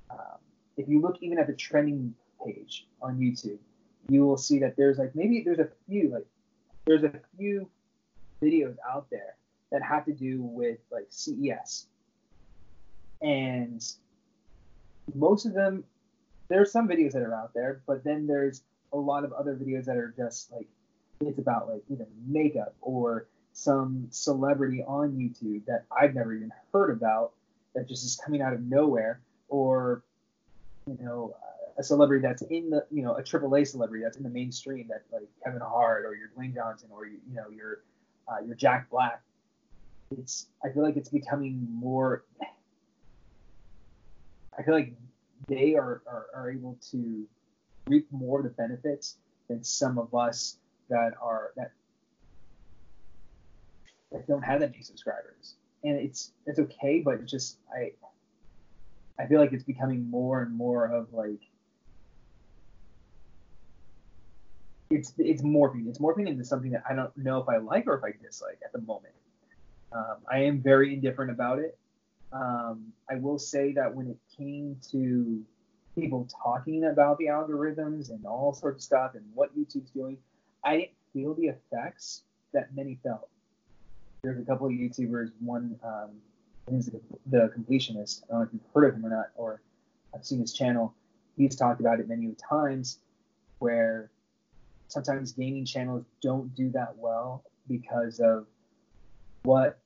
um, 0.10 0.38
if 0.78 0.88
you 0.88 1.02
look 1.02 1.18
even 1.22 1.38
at 1.40 1.48
the 1.48 1.54
trending 1.54 2.14
page 2.44 2.88
on 3.02 3.18
YouTube 3.18 3.58
you 4.10 4.26
will 4.26 4.38
see 4.38 4.60
that 4.60 4.76
there's 4.78 4.98
like 4.98 5.16
maybe 5.16 5.42
there's 5.44 5.60
a 5.60 5.70
few 5.88 6.10
like 6.10 6.26
there's 6.86 7.04
a 7.04 7.12
few 7.38 7.68
videos 8.42 8.76
out 8.90 9.08
there 9.10 9.36
that 9.72 9.82
have 9.82 10.06
to 10.06 10.14
do 10.14 10.42
with 10.42 10.78
like 10.92 11.08
CES 11.10 11.88
and 13.22 13.84
most 15.14 15.46
of 15.46 15.54
them 15.54 15.84
there's 16.48 16.72
some 16.72 16.88
videos 16.88 17.14
that 17.14 17.24
are 17.24 17.34
out 17.34 17.54
there 17.54 17.82
but 17.88 18.04
then 18.04 18.28
there's 18.28 18.62
a 18.94 18.98
lot 18.98 19.24
of 19.24 19.34
other 19.34 19.56
videos 19.56 19.86
that 19.86 19.98
are 19.98 20.14
just 20.16 20.52
like 20.52 20.68
it's 21.22 21.40
about 21.40 21.70
like 21.70 21.82
you 21.90 21.98
know 21.98 22.08
makeup 22.28 22.76
or 22.82 23.28
some 23.56 24.08
celebrity 24.12 24.84
on 24.86 25.14
YouTube 25.14 25.66
that 25.66 25.86
I've 25.90 26.14
never 26.14 26.34
even 26.34 26.52
heard 26.74 26.92
about 26.92 27.32
that 27.74 27.88
just 27.88 28.04
is 28.04 28.20
coming 28.24 28.42
out 28.42 28.54
of 28.54 28.62
nowhere 28.62 29.22
or 29.48 30.04
you 30.86 30.98
know 31.02 31.34
a 31.78 31.84
celebrity 31.84 32.22
that's 32.22 32.42
in 32.44 32.70
the 32.70 32.86
you 32.92 33.02
know 33.02 33.14
a 33.16 33.24
AAA 33.24 33.66
celebrity 33.66 34.04
that's 34.04 34.18
in 34.18 34.24
the 34.24 34.30
mainstream 34.30 34.90
that 34.90 35.04
like 35.12 35.28
Kevin 35.44 35.62
Hart 35.62 36.06
or 36.06 36.16
your 36.16 36.30
Dwayne 36.38 36.54
Johnson 36.54 36.90
or 36.92 37.08
you, 37.08 37.18
you 37.30 37.36
know 37.36 37.50
your 37.50 37.80
uh, 38.28 38.44
your 38.46 38.56
Jack 38.56 38.90
Black. 38.90 39.22
It's 40.18 40.48
I 40.64 40.70
feel 40.70 40.84
like 40.84 40.98
it's 40.98 41.10
becoming 41.10 41.66
more 41.72 42.26
I 44.58 44.64
feel 44.64 44.74
like 44.74 44.94
they 45.48 45.76
are, 45.76 46.02
are, 46.08 46.26
are 46.36 46.52
able 46.52 46.78
to 46.92 47.26
reap 47.88 48.08
more 48.12 48.40
of 48.40 48.44
the 48.44 48.52
benefits 48.52 49.16
than 49.48 49.64
some 49.64 49.98
of 49.98 50.14
us 50.14 50.58
that 50.90 51.14
are 51.22 51.52
that 51.56 51.72
that 54.16 54.28
don't 54.28 54.44
have 54.44 54.60
that 54.62 54.72
many 54.72 54.84
subscribers. 54.84 55.56
And 55.84 55.98
it's 55.98 56.32
it's 56.46 56.60
okay, 56.60 57.02
but 57.04 57.26
just 57.26 57.58
I 57.76 57.92
I 59.20 59.28
feel 59.28 59.40
like 59.40 59.54
it's 59.54 59.64
becoming 59.64 60.10
more 60.10 60.42
and 60.42 60.56
more 60.56 60.86
of 60.86 61.14
like 61.14 61.42
it's 64.90 65.14
it's 65.18 65.42
morphing. 65.42 65.88
It's 65.88 66.00
morphing 66.00 66.28
into 66.28 66.44
something 66.44 66.72
that 66.72 66.84
I 66.90 66.96
don't 66.96 67.16
know 67.18 67.40
if 67.40 67.50
I 67.50 67.58
like 67.58 67.88
or 67.88 67.98
if 67.98 68.04
I 68.04 68.14
dislike 68.22 68.60
at 68.64 68.72
the 68.72 68.82
moment. 68.82 69.14
Um, 69.92 70.18
I 70.30 70.40
am 70.40 70.62
very 70.62 70.94
indifferent 70.94 71.32
about 71.32 71.60
it. 71.60 71.78
Um, 72.34 72.92
I 73.10 73.16
will 73.16 73.40
say 73.40 73.72
that 73.74 73.94
when 73.94 74.08
it 74.08 74.18
came 74.36 74.78
to 74.92 75.42
people 75.96 76.28
talking 76.44 76.86
about 76.86 77.18
the 77.18 77.26
algorithms 77.26 78.10
and 78.10 78.26
all 78.26 78.54
sorts 78.54 78.84
of 78.84 78.84
stuff 78.84 79.12
and 79.16 79.24
what 79.34 79.58
YouTube's 79.58 79.92
doing, 79.92 80.18
I 80.64 80.78
didn't 80.78 80.92
feel 81.14 81.34
the 81.34 81.48
effects 81.48 82.24
that 82.54 82.76
many 82.76 83.00
felt. 83.04 83.30
There's 84.26 84.40
a 84.40 84.44
couple 84.44 84.66
of 84.66 84.74
YouTubers, 84.74 85.30
one 85.40 85.80
um, 85.84 86.10
is 86.72 86.88
the, 86.88 87.00
the 87.28 87.54
completionist. 87.56 88.24
I 88.24 88.32
don't 88.32 88.40
know 88.40 88.46
if 88.48 88.50
you've 88.54 88.74
heard 88.74 88.86
of 88.90 88.96
him 88.96 89.06
or 89.06 89.10
not, 89.10 89.28
or 89.36 89.62
I've 90.16 90.26
seen 90.26 90.40
his 90.40 90.52
channel. 90.52 90.96
He's 91.38 91.56
talked 91.56 91.80
about 91.80 92.00
it 92.00 92.10
many 92.10 92.36
times, 92.50 92.98
where 93.60 94.10
sometimes 94.88 95.34
gaming 95.34 95.64
channels 95.64 96.06
don't 96.24 96.56
do 96.56 96.72
that 96.72 96.98
well 96.98 97.44
because 97.68 98.20
of 98.20 98.48
what 99.44 99.78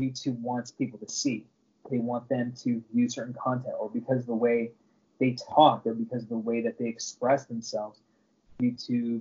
YouTube 0.00 0.40
wants 0.40 0.72
people 0.72 0.98
to 0.98 1.08
see. 1.08 1.46
They 1.88 1.98
want 1.98 2.28
them 2.28 2.52
to 2.64 2.82
view 2.92 3.08
certain 3.08 3.34
content, 3.34 3.76
or 3.78 3.88
because 3.88 4.18
of 4.18 4.26
the 4.26 4.34
way 4.34 4.72
they 5.20 5.36
talk, 5.54 5.86
or 5.86 5.94
because 5.94 6.24
of 6.24 6.30
the 6.30 6.36
way 6.36 6.62
that 6.62 6.80
they 6.80 6.88
express 6.88 7.44
themselves. 7.44 8.00
YouTube, 8.60 9.20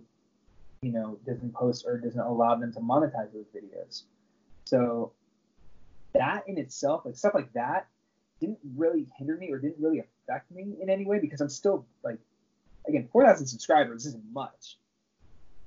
you 0.82 0.92
know, 0.92 1.20
doesn't 1.28 1.54
post 1.54 1.86
or 1.86 2.00
doesn't 2.00 2.20
allow 2.20 2.56
them 2.56 2.74
to 2.74 2.80
monetize 2.80 3.32
those 3.34 3.46
videos. 3.56 4.02
So 4.74 5.12
that 6.14 6.46
in 6.48 6.58
itself, 6.58 7.06
like 7.06 7.16
stuff 7.16 7.36
like 7.36 7.54
that, 7.54 7.86
didn't 8.40 8.58
really 8.76 9.06
hinder 9.20 9.38
me 9.38 9.52
or 9.52 9.60
didn't 9.60 9.80
really 9.80 10.00
affect 10.00 10.50
me 10.50 10.78
in 10.82 10.90
any 10.90 11.06
way 11.06 11.20
because 11.20 11.42
I'm 11.42 11.50
still 11.50 11.86
like, 12.04 12.18
again, 12.88 13.08
4,000 13.12 13.46
subscribers 13.46 14.08
isn't 14.08 14.24
much. 14.34 14.80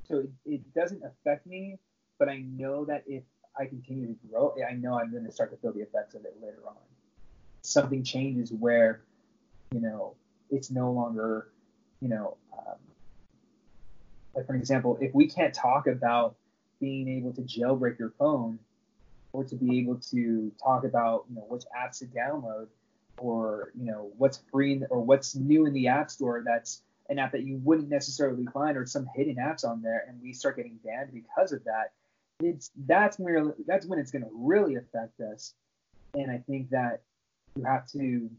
So 0.08 0.18
it, 0.18 0.30
it 0.44 0.74
doesn't 0.74 1.04
affect 1.04 1.46
me, 1.46 1.78
but 2.18 2.28
I 2.28 2.38
know 2.38 2.84
that 2.86 3.04
if 3.06 3.22
I 3.56 3.66
continue 3.66 4.08
to 4.08 4.16
grow, 4.28 4.56
I 4.68 4.74
know 4.74 4.98
I'm 4.98 5.12
going 5.12 5.24
to 5.24 5.30
start 5.30 5.52
to 5.52 5.56
feel 5.58 5.72
the 5.72 5.82
effects 5.82 6.16
of 6.16 6.24
it 6.24 6.34
later 6.42 6.62
on. 6.66 6.74
something 7.62 8.02
changes 8.02 8.52
where, 8.52 9.02
you 9.72 9.80
know, 9.80 10.14
it's 10.50 10.72
no 10.72 10.90
longer, 10.90 11.52
you 12.00 12.08
know, 12.08 12.36
um, 12.58 12.74
like 14.34 14.48
for 14.48 14.56
example, 14.56 14.98
if 15.00 15.14
we 15.14 15.28
can't 15.28 15.54
talk 15.54 15.86
about 15.86 16.34
being 16.80 17.06
able 17.08 17.32
to 17.34 17.42
jailbreak 17.42 18.00
your 18.00 18.12
phone 18.18 18.58
or 19.36 19.44
to 19.44 19.54
be 19.54 19.78
able 19.78 19.96
to 19.96 20.50
talk 20.62 20.84
about, 20.84 21.26
you 21.28 21.36
know, 21.36 21.44
which 21.48 21.64
apps 21.78 21.98
to 21.98 22.06
download 22.06 22.68
or, 23.18 23.70
you 23.78 23.84
know, 23.84 24.10
what's 24.16 24.40
free 24.50 24.80
or 24.88 25.02
what's 25.02 25.34
new 25.34 25.66
in 25.66 25.74
the 25.74 25.88
app 25.88 26.10
store 26.10 26.42
that's 26.44 26.80
an 27.10 27.18
app 27.18 27.32
that 27.32 27.42
you 27.42 27.60
wouldn't 27.62 27.90
necessarily 27.90 28.46
find 28.46 28.78
or 28.78 28.86
some 28.86 29.06
hidden 29.14 29.36
apps 29.36 29.62
on 29.62 29.82
there 29.82 30.06
and 30.08 30.18
we 30.22 30.32
start 30.32 30.56
getting 30.56 30.78
banned 30.82 31.12
because 31.12 31.52
of 31.52 31.62
that, 31.64 31.92
it's 32.42 32.70
that's 32.86 33.18
where 33.18 33.54
that's 33.66 33.84
when 33.84 33.98
it's 33.98 34.10
going 34.10 34.24
to 34.24 34.30
really 34.32 34.76
affect 34.76 35.20
us. 35.20 35.52
And 36.14 36.30
I 36.30 36.42
think 36.46 36.70
that 36.70 37.02
you 37.56 37.64
have 37.64 37.86
to 37.88 38.30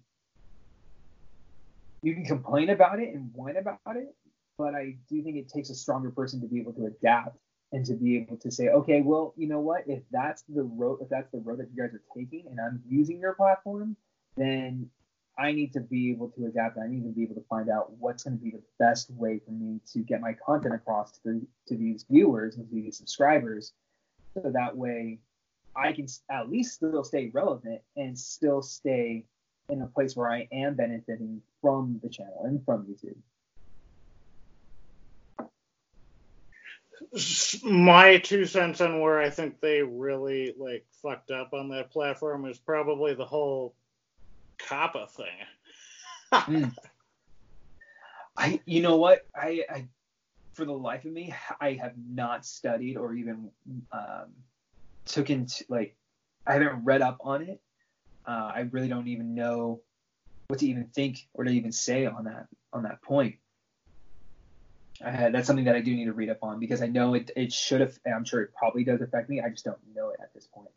you 2.01 2.13
can 2.15 2.25
complain 2.25 2.71
about 2.71 2.99
it 2.99 3.13
and 3.13 3.29
whine 3.35 3.57
about 3.57 3.79
it, 3.95 4.15
but 4.57 4.73
I 4.73 4.95
do 5.11 5.21
think 5.21 5.37
it 5.37 5.47
takes 5.47 5.69
a 5.69 5.75
stronger 5.75 6.09
person 6.09 6.41
to 6.41 6.47
be 6.47 6.59
able 6.59 6.73
to 6.73 6.87
adapt 6.87 7.37
and 7.71 7.85
to 7.85 7.93
be 7.93 8.17
able 8.17 8.37
to 8.37 8.49
say, 8.49 8.69
okay, 8.69 9.01
well, 9.01 9.33
you 9.35 9.47
know 9.47 9.59
what? 9.59 9.83
If 9.87 10.03
that's 10.11 10.43
the 10.47 10.63
road, 10.63 10.99
if 11.01 11.09
that's 11.09 11.29
the 11.31 11.39
road 11.39 11.59
that 11.59 11.67
you 11.73 11.81
guys 11.81 11.93
are 11.93 12.01
taking, 12.15 12.45
and 12.47 12.59
I'm 12.59 12.81
using 12.89 13.19
your 13.19 13.33
platform, 13.33 13.95
then 14.35 14.89
I 15.37 15.51
need 15.51 15.73
to 15.73 15.81
be 15.81 16.11
able 16.11 16.29
to 16.29 16.45
adapt. 16.45 16.77
I 16.77 16.87
need 16.87 17.03
to 17.03 17.09
be 17.09 17.23
able 17.23 17.35
to 17.35 17.45
find 17.49 17.69
out 17.69 17.91
what's 17.99 18.23
going 18.23 18.37
to 18.37 18.43
be 18.43 18.51
the 18.51 18.63
best 18.79 19.11
way 19.11 19.39
for 19.45 19.51
me 19.51 19.79
to 19.93 19.99
get 19.99 20.21
my 20.21 20.33
content 20.33 20.73
across 20.73 21.11
to, 21.19 21.21
the, 21.23 21.47
to 21.67 21.75
these 21.75 22.05
viewers 22.09 22.55
and 22.55 22.67
to 22.69 22.75
these 22.75 22.97
subscribers, 22.97 23.73
so 24.33 24.49
that 24.49 24.75
way 24.75 25.19
I 25.75 25.91
can 25.91 26.07
at 26.31 26.49
least 26.49 26.75
still 26.75 27.03
stay 27.03 27.29
relevant 27.33 27.81
and 27.95 28.17
still 28.17 28.61
stay 28.61 29.25
in 29.69 29.81
a 29.81 29.87
place 29.87 30.15
where 30.15 30.31
I 30.31 30.47
am 30.51 30.75
benefiting 30.75 31.41
from 31.61 31.99
the 32.01 32.09
channel 32.09 32.43
and 32.45 32.63
from 32.65 32.85
YouTube. 32.85 33.17
My 37.63 38.17
two 38.17 38.45
cents 38.45 38.81
on 38.81 38.99
where 39.01 39.19
I 39.19 39.29
think 39.29 39.59
they 39.59 39.81
really 39.81 40.53
like 40.57 40.85
fucked 41.01 41.31
up 41.31 41.53
on 41.53 41.69
that 41.69 41.91
platform 41.91 42.45
is 42.45 42.57
probably 42.57 43.13
the 43.13 43.25
whole 43.25 43.75
COPPA 44.59 45.09
thing. 45.11 45.25
mm. 46.31 46.75
I, 48.37 48.59
you 48.65 48.81
know 48.81 48.97
what, 48.97 49.25
I, 49.35 49.63
I, 49.67 49.87
for 50.53 50.63
the 50.65 50.73
life 50.73 51.05
of 51.05 51.11
me, 51.11 51.33
I 51.59 51.73
have 51.73 51.93
not 51.97 52.45
studied 52.45 52.95
or 52.95 53.15
even 53.15 53.49
um, 53.91 54.27
took 55.05 55.29
into 55.29 55.65
like, 55.69 55.95
I 56.45 56.53
haven't 56.53 56.83
read 56.83 57.01
up 57.01 57.17
on 57.21 57.41
it. 57.41 57.59
Uh, 58.27 58.51
I 58.53 58.67
really 58.71 58.89
don't 58.89 59.07
even 59.07 59.33
know 59.33 59.81
what 60.47 60.59
to 60.59 60.67
even 60.67 60.85
think 60.93 61.27
or 61.33 61.45
to 61.45 61.51
even 61.51 61.71
say 61.71 62.05
on 62.05 62.25
that 62.25 62.47
on 62.73 62.83
that 62.83 63.01
point. 63.01 63.35
Uh, 65.03 65.29
that's 65.29 65.47
something 65.47 65.65
that 65.65 65.75
I 65.75 65.81
do 65.81 65.93
need 65.95 66.05
to 66.05 66.13
read 66.13 66.29
up 66.29 66.39
on 66.41 66.59
because 66.59 66.81
I 66.81 66.87
know 66.87 67.13
it 67.13 67.31
it 67.35 67.53
should 67.53 67.81
have. 67.81 67.97
I'm 68.05 68.25
sure 68.25 68.41
it 68.41 68.53
probably 68.55 68.83
does 68.83 69.01
affect 69.01 69.29
me. 69.29 69.41
I 69.41 69.49
just 69.49 69.65
don't 69.65 69.77
know 69.95 70.09
it 70.09 70.19
at 70.21 70.33
this 70.33 70.47
point. 70.47 70.69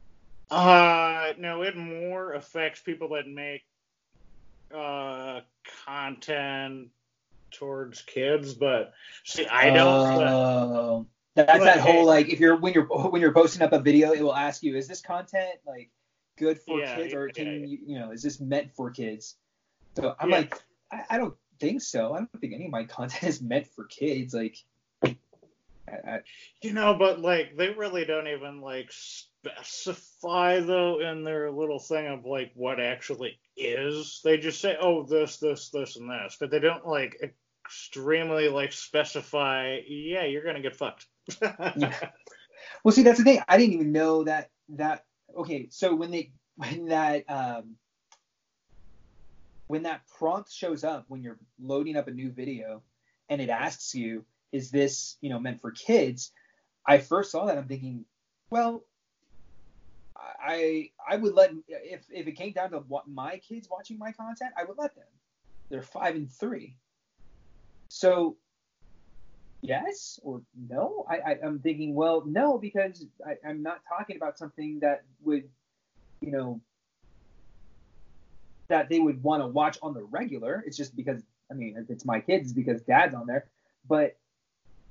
Uh, 0.50 1.32
no, 1.38 1.62
it 1.62 1.76
more 1.76 2.32
affects 2.32 2.80
people 2.80 3.10
that 3.10 3.26
make 3.28 3.62
uh 4.74 5.40
content 5.84 6.88
towards 7.50 8.02
kids, 8.02 8.54
but 8.54 8.92
see, 9.24 9.46
I 9.46 9.70
don't. 9.70 10.22
Uh, 10.22 11.02
that's 11.34 11.64
that 11.64 11.80
whole 11.80 12.04
like 12.04 12.28
if 12.28 12.40
you're 12.40 12.56
when 12.56 12.74
you're 12.74 12.84
when 13.10 13.20
you're 13.20 13.32
posting 13.32 13.62
up 13.62 13.72
a 13.72 13.80
video, 13.80 14.12
it 14.12 14.22
will 14.22 14.34
ask 14.34 14.62
you, 14.62 14.76
is 14.76 14.88
this 14.88 15.00
content 15.00 15.60
like 15.66 15.90
good 16.38 16.58
for 16.58 16.80
yeah, 16.80 16.96
kids 16.96 17.14
or 17.14 17.28
can 17.28 17.46
yeah, 17.46 17.66
you 17.66 17.78
you 17.86 17.98
know 17.98 18.10
is 18.10 18.22
this 18.22 18.40
meant 18.40 18.74
for 18.74 18.90
kids? 18.90 19.36
So 19.96 20.14
I'm 20.18 20.30
like, 20.30 20.54
I, 20.92 21.04
I 21.10 21.18
don't 21.18 21.34
think 21.60 21.82
so. 21.82 22.14
I 22.14 22.18
don't 22.18 22.40
think 22.40 22.54
any 22.54 22.66
of 22.66 22.70
my 22.70 22.84
content 22.84 23.22
is 23.28 23.42
meant 23.42 23.66
for 23.68 23.84
kids. 23.84 24.34
Like, 24.34 24.56
I, 25.04 25.12
I, 25.88 26.20
you 26.62 26.72
know, 26.72 26.94
but 26.94 27.20
like 27.20 27.56
they 27.56 27.70
really 27.70 28.04
don't 28.04 28.28
even 28.28 28.60
like 28.60 28.90
specify 28.90 30.60
though 30.60 31.00
in 31.00 31.24
their 31.24 31.50
little 31.50 31.78
thing 31.78 32.06
of 32.06 32.24
like 32.24 32.52
what 32.54 32.80
actually 32.80 33.38
is. 33.56 34.20
They 34.24 34.38
just 34.38 34.60
say, 34.60 34.76
oh, 34.80 35.04
this, 35.04 35.38
this, 35.38 35.70
this, 35.70 35.96
and 35.96 36.10
this, 36.10 36.36
but 36.40 36.50
they 36.50 36.60
don't 36.60 36.86
like 36.86 37.32
extremely 37.64 38.48
like 38.48 38.72
specify. 38.72 39.78
Yeah, 39.86 40.24
you're 40.24 40.44
gonna 40.44 40.62
get 40.62 40.76
fucked. 40.76 41.06
yeah. 41.40 42.10
Well, 42.84 42.92
see, 42.92 43.02
that's 43.02 43.18
the 43.18 43.24
thing. 43.24 43.42
I 43.48 43.56
didn't 43.56 43.74
even 43.74 43.92
know 43.92 44.24
that 44.24 44.50
that. 44.70 45.04
Okay, 45.36 45.68
so 45.70 45.94
when 45.94 46.10
they 46.10 46.32
when 46.56 46.86
that 46.88 47.24
um 47.28 47.76
when 49.70 49.84
that 49.84 50.02
prompt 50.18 50.50
shows 50.50 50.82
up 50.82 51.04
when 51.06 51.22
you're 51.22 51.38
loading 51.62 51.96
up 51.96 52.08
a 52.08 52.10
new 52.10 52.32
video 52.32 52.82
and 53.28 53.40
it 53.40 53.50
asks 53.50 53.94
you, 53.94 54.24
is 54.50 54.72
this, 54.72 55.16
you 55.20 55.30
know, 55.30 55.38
meant 55.38 55.60
for 55.60 55.70
kids? 55.70 56.32
I 56.84 56.98
first 56.98 57.30
saw 57.30 57.46
that 57.46 57.56
I'm 57.56 57.68
thinking, 57.68 58.04
well, 58.50 58.82
I 60.16 60.90
I 61.08 61.16
would 61.16 61.34
let 61.34 61.52
if 61.68 62.04
if 62.10 62.26
it 62.26 62.32
came 62.32 62.52
down 62.52 62.72
to 62.72 62.78
what 62.80 63.06
my 63.06 63.38
kids 63.38 63.68
watching 63.70 63.96
my 63.96 64.10
content, 64.10 64.50
I 64.58 64.64
would 64.64 64.76
let 64.76 64.96
them. 64.96 65.04
They're 65.68 65.82
five 65.82 66.16
and 66.16 66.28
three. 66.28 66.74
So 67.88 68.36
yes 69.60 70.18
or 70.24 70.42
no? 70.68 71.06
I, 71.08 71.18
I 71.18 71.38
am 71.44 71.60
thinking, 71.60 71.94
well, 71.94 72.24
no, 72.26 72.58
because 72.58 73.06
I, 73.24 73.36
I'm 73.48 73.62
not 73.62 73.82
talking 73.88 74.16
about 74.16 74.36
something 74.36 74.80
that 74.80 75.04
would, 75.22 75.48
you 76.20 76.32
know, 76.32 76.60
that 78.70 78.88
they 78.88 79.00
would 79.00 79.22
want 79.22 79.42
to 79.42 79.46
watch 79.46 79.78
on 79.82 79.92
the 79.92 80.02
regular. 80.04 80.64
It's 80.66 80.76
just 80.76 80.96
because 80.96 81.22
I 81.50 81.54
mean, 81.54 81.76
if 81.76 81.90
it's 81.90 82.04
my 82.04 82.20
kids, 82.20 82.52
because 82.52 82.80
dad's 82.82 83.14
on 83.14 83.26
there. 83.26 83.48
But 83.88 84.16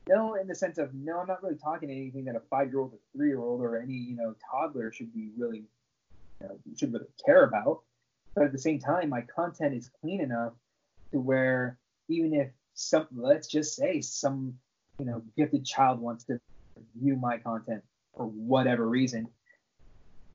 no, 0.07 0.35
in 0.35 0.47
the 0.47 0.55
sense 0.55 0.77
of 0.77 0.93
no, 0.93 1.19
I'm 1.19 1.27
not 1.27 1.41
really 1.41 1.55
talking 1.55 1.89
anything 1.89 2.25
that 2.25 2.35
a 2.35 2.41
five 2.41 2.69
year 2.69 2.79
old, 2.79 2.93
a 2.93 3.17
three 3.17 3.29
year 3.29 3.39
old, 3.39 3.61
or 3.61 3.77
any 3.77 3.93
you 3.93 4.15
know 4.15 4.35
toddler 4.49 4.91
should 4.91 5.13
be 5.13 5.31
really 5.37 5.63
you 6.41 6.47
know, 6.47 6.59
should 6.77 6.93
really 6.93 7.05
care 7.25 7.43
about. 7.43 7.81
But 8.35 8.45
at 8.45 8.51
the 8.51 8.59
same 8.59 8.79
time, 8.79 9.09
my 9.09 9.21
content 9.21 9.73
is 9.73 9.89
clean 10.01 10.21
enough 10.21 10.53
to 11.11 11.19
where 11.19 11.77
even 12.09 12.33
if 12.33 12.49
some, 12.73 13.07
let's 13.15 13.47
just 13.47 13.75
say 13.75 14.01
some 14.01 14.53
you 14.99 15.05
know 15.05 15.21
gifted 15.37 15.65
child 15.65 15.99
wants 15.99 16.25
to 16.25 16.39
view 17.01 17.15
my 17.15 17.37
content 17.37 17.83
for 18.15 18.25
whatever 18.25 18.87
reason, 18.89 19.27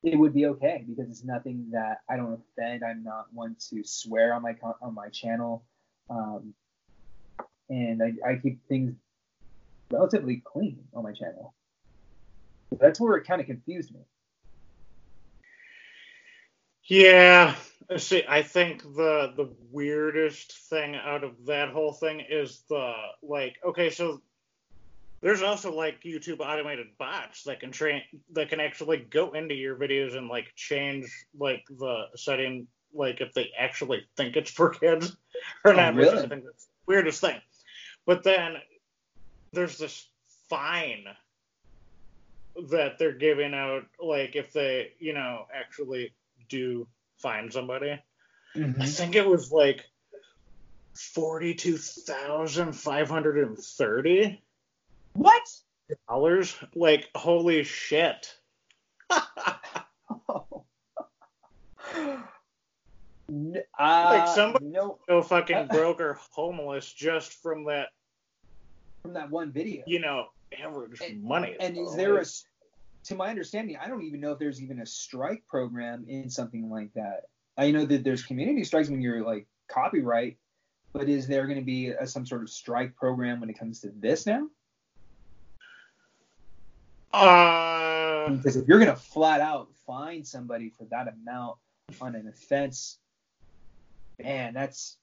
it 0.05 0.17
would 0.17 0.33
be 0.33 0.45
okay 0.45 0.83
because 0.87 1.09
it's 1.09 1.23
nothing 1.23 1.67
that 1.71 2.01
I 2.07 2.15
don't 2.15 2.39
offend. 2.39 2.83
I'm 2.83 3.03
not 3.03 3.25
one 3.33 3.55
to 3.69 3.83
swear 3.83 4.33
on 4.33 4.43
my 4.43 4.55
on 4.81 4.93
my 4.93 5.09
channel, 5.09 5.65
um, 6.09 6.53
and 7.69 8.01
I, 8.03 8.13
I 8.27 8.35
keep 8.35 8.59
things 8.67 8.93
relatively 9.91 10.43
clean 10.45 10.83
on 10.93 11.03
my 11.03 11.11
channel. 11.11 11.55
That's 12.79 12.99
where 12.99 13.15
it 13.17 13.25
kind 13.25 13.41
of 13.41 13.47
confused 13.47 13.93
me. 13.93 14.01
Yeah, 16.83 17.55
see, 17.97 18.23
I 18.29 18.43
think 18.43 18.83
the 18.83 19.33
the 19.35 19.49
weirdest 19.71 20.69
thing 20.69 20.95
out 20.95 21.23
of 21.23 21.45
that 21.47 21.69
whole 21.69 21.93
thing 21.93 22.21
is 22.29 22.61
the 22.69 22.93
like, 23.23 23.55
okay, 23.65 23.89
so 23.89 24.21
there's 25.25 25.41
also 25.41 25.73
like 25.73 26.03
YouTube 26.03 26.39
automated 26.39 26.85
bots 26.99 27.45
that 27.45 27.59
can 27.59 27.71
train 27.71 28.03
that 28.33 28.49
can 28.49 28.59
actually 28.59 28.97
go 28.97 29.31
into 29.31 29.55
your 29.55 29.75
videos 29.75 30.15
and 30.15 30.27
like 30.27 30.53
change 30.55 31.07
like 31.35 31.63
the 31.79 32.03
setting 32.15 32.67
like 32.93 33.21
if 33.21 33.33
they 33.33 33.49
actually 33.57 34.05
think 34.15 34.35
it's 34.35 34.51
for 34.51 34.69
kids 34.69 35.17
or 35.63 35.73
oh, 35.73 35.75
not. 35.75 35.95
Really? 35.95 36.19
I 36.19 36.27
think 36.27 36.43
that's 36.43 36.65
the 36.65 36.71
weirdest 36.85 37.21
thing. 37.21 37.41
But 38.05 38.21
then 38.21 38.57
there's 39.51 39.79
this 39.79 40.07
fine 40.47 41.05
that 42.69 42.99
they're 42.99 43.11
giving 43.11 43.55
out 43.55 43.85
like 43.99 44.35
if 44.35 44.53
they 44.53 44.91
you 44.99 45.13
know 45.13 45.47
actually 45.51 46.13
do 46.49 46.87
find 47.17 47.51
somebody. 47.51 47.99
Mm-hmm. 48.55 48.79
I 48.79 48.85
think 48.85 49.15
it 49.15 49.27
was 49.27 49.51
like 49.51 49.89
forty 50.93 51.55
two 51.55 51.77
thousand 51.77 52.73
five 52.73 53.09
hundred 53.09 53.39
and 53.39 53.57
thirty. 53.57 54.39
What? 55.15 55.41
Dollars? 56.07 56.55
Like, 56.75 57.09
holy 57.15 57.63
shit. 57.63 58.33
Uh, 63.79 64.19
like 64.19 64.27
somebody 64.35 64.65
no, 64.65 64.99
so 65.09 65.21
fucking 65.21 65.67
broke 65.67 65.99
or 65.99 66.17
homeless 66.31 66.93
just 66.93 67.33
from 67.41 67.65
that 67.65 67.87
from 69.01 69.13
that 69.13 69.31
one 69.31 69.51
video. 69.51 69.83
You 69.87 69.99
know, 69.99 70.27
average 70.63 71.01
and, 71.01 71.23
money. 71.23 71.55
And 71.59 71.75
is 71.75 71.95
there 71.95 72.17
a 72.17 72.25
to 73.05 73.15
my 73.15 73.29
understanding, 73.29 73.77
I 73.81 73.87
don't 73.87 74.03
even 74.03 74.19
know 74.19 74.31
if 74.31 74.39
there's 74.39 74.61
even 74.61 74.79
a 74.79 74.85
strike 74.85 75.43
program 75.47 76.05
in 76.07 76.29
something 76.29 76.69
like 76.69 76.93
that. 76.93 77.25
I 77.57 77.71
know 77.71 77.85
that 77.85 78.03
there's 78.03 78.23
community 78.23 78.63
strikes 78.63 78.89
when 78.89 79.01
you're 79.01 79.23
like 79.23 79.47
copyright, 79.69 80.37
but 80.91 81.07
is 81.07 81.27
there 81.27 81.45
going 81.45 81.59
to 81.59 81.65
be 81.65 81.89
a, 81.89 82.07
some 82.07 82.25
sort 82.25 82.41
of 82.41 82.49
strike 82.49 82.95
program 82.95 83.39
when 83.39 83.49
it 83.49 83.59
comes 83.59 83.81
to 83.81 83.91
this 83.99 84.25
now? 84.25 84.47
Uh, 87.15 88.29
because 88.31 88.55
if 88.55 88.67
you're 88.67 88.79
gonna 88.79 88.95
flat 88.95 89.41
out 89.41 89.69
find 89.87 90.25
somebody 90.25 90.69
for 90.69 90.85
that 90.85 91.07
amount 91.07 91.57
on 92.01 92.15
an 92.15 92.27
offense 92.27 92.97
man, 94.21 94.53
that's. 94.53 94.97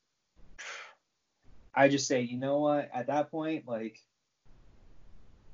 I 1.74 1.88
just 1.88 2.06
say, 2.06 2.20
you 2.20 2.38
know 2.38 2.58
what? 2.58 2.90
At 2.92 3.06
that 3.06 3.30
point, 3.30 3.66
like, 3.66 3.98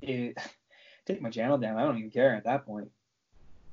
it, 0.02 0.36
take 1.06 1.22
my 1.22 1.30
channel 1.30 1.58
down. 1.58 1.76
I 1.76 1.84
don't 1.84 1.98
even 1.98 2.10
care 2.10 2.34
at 2.34 2.44
that 2.44 2.66
point. 2.66 2.90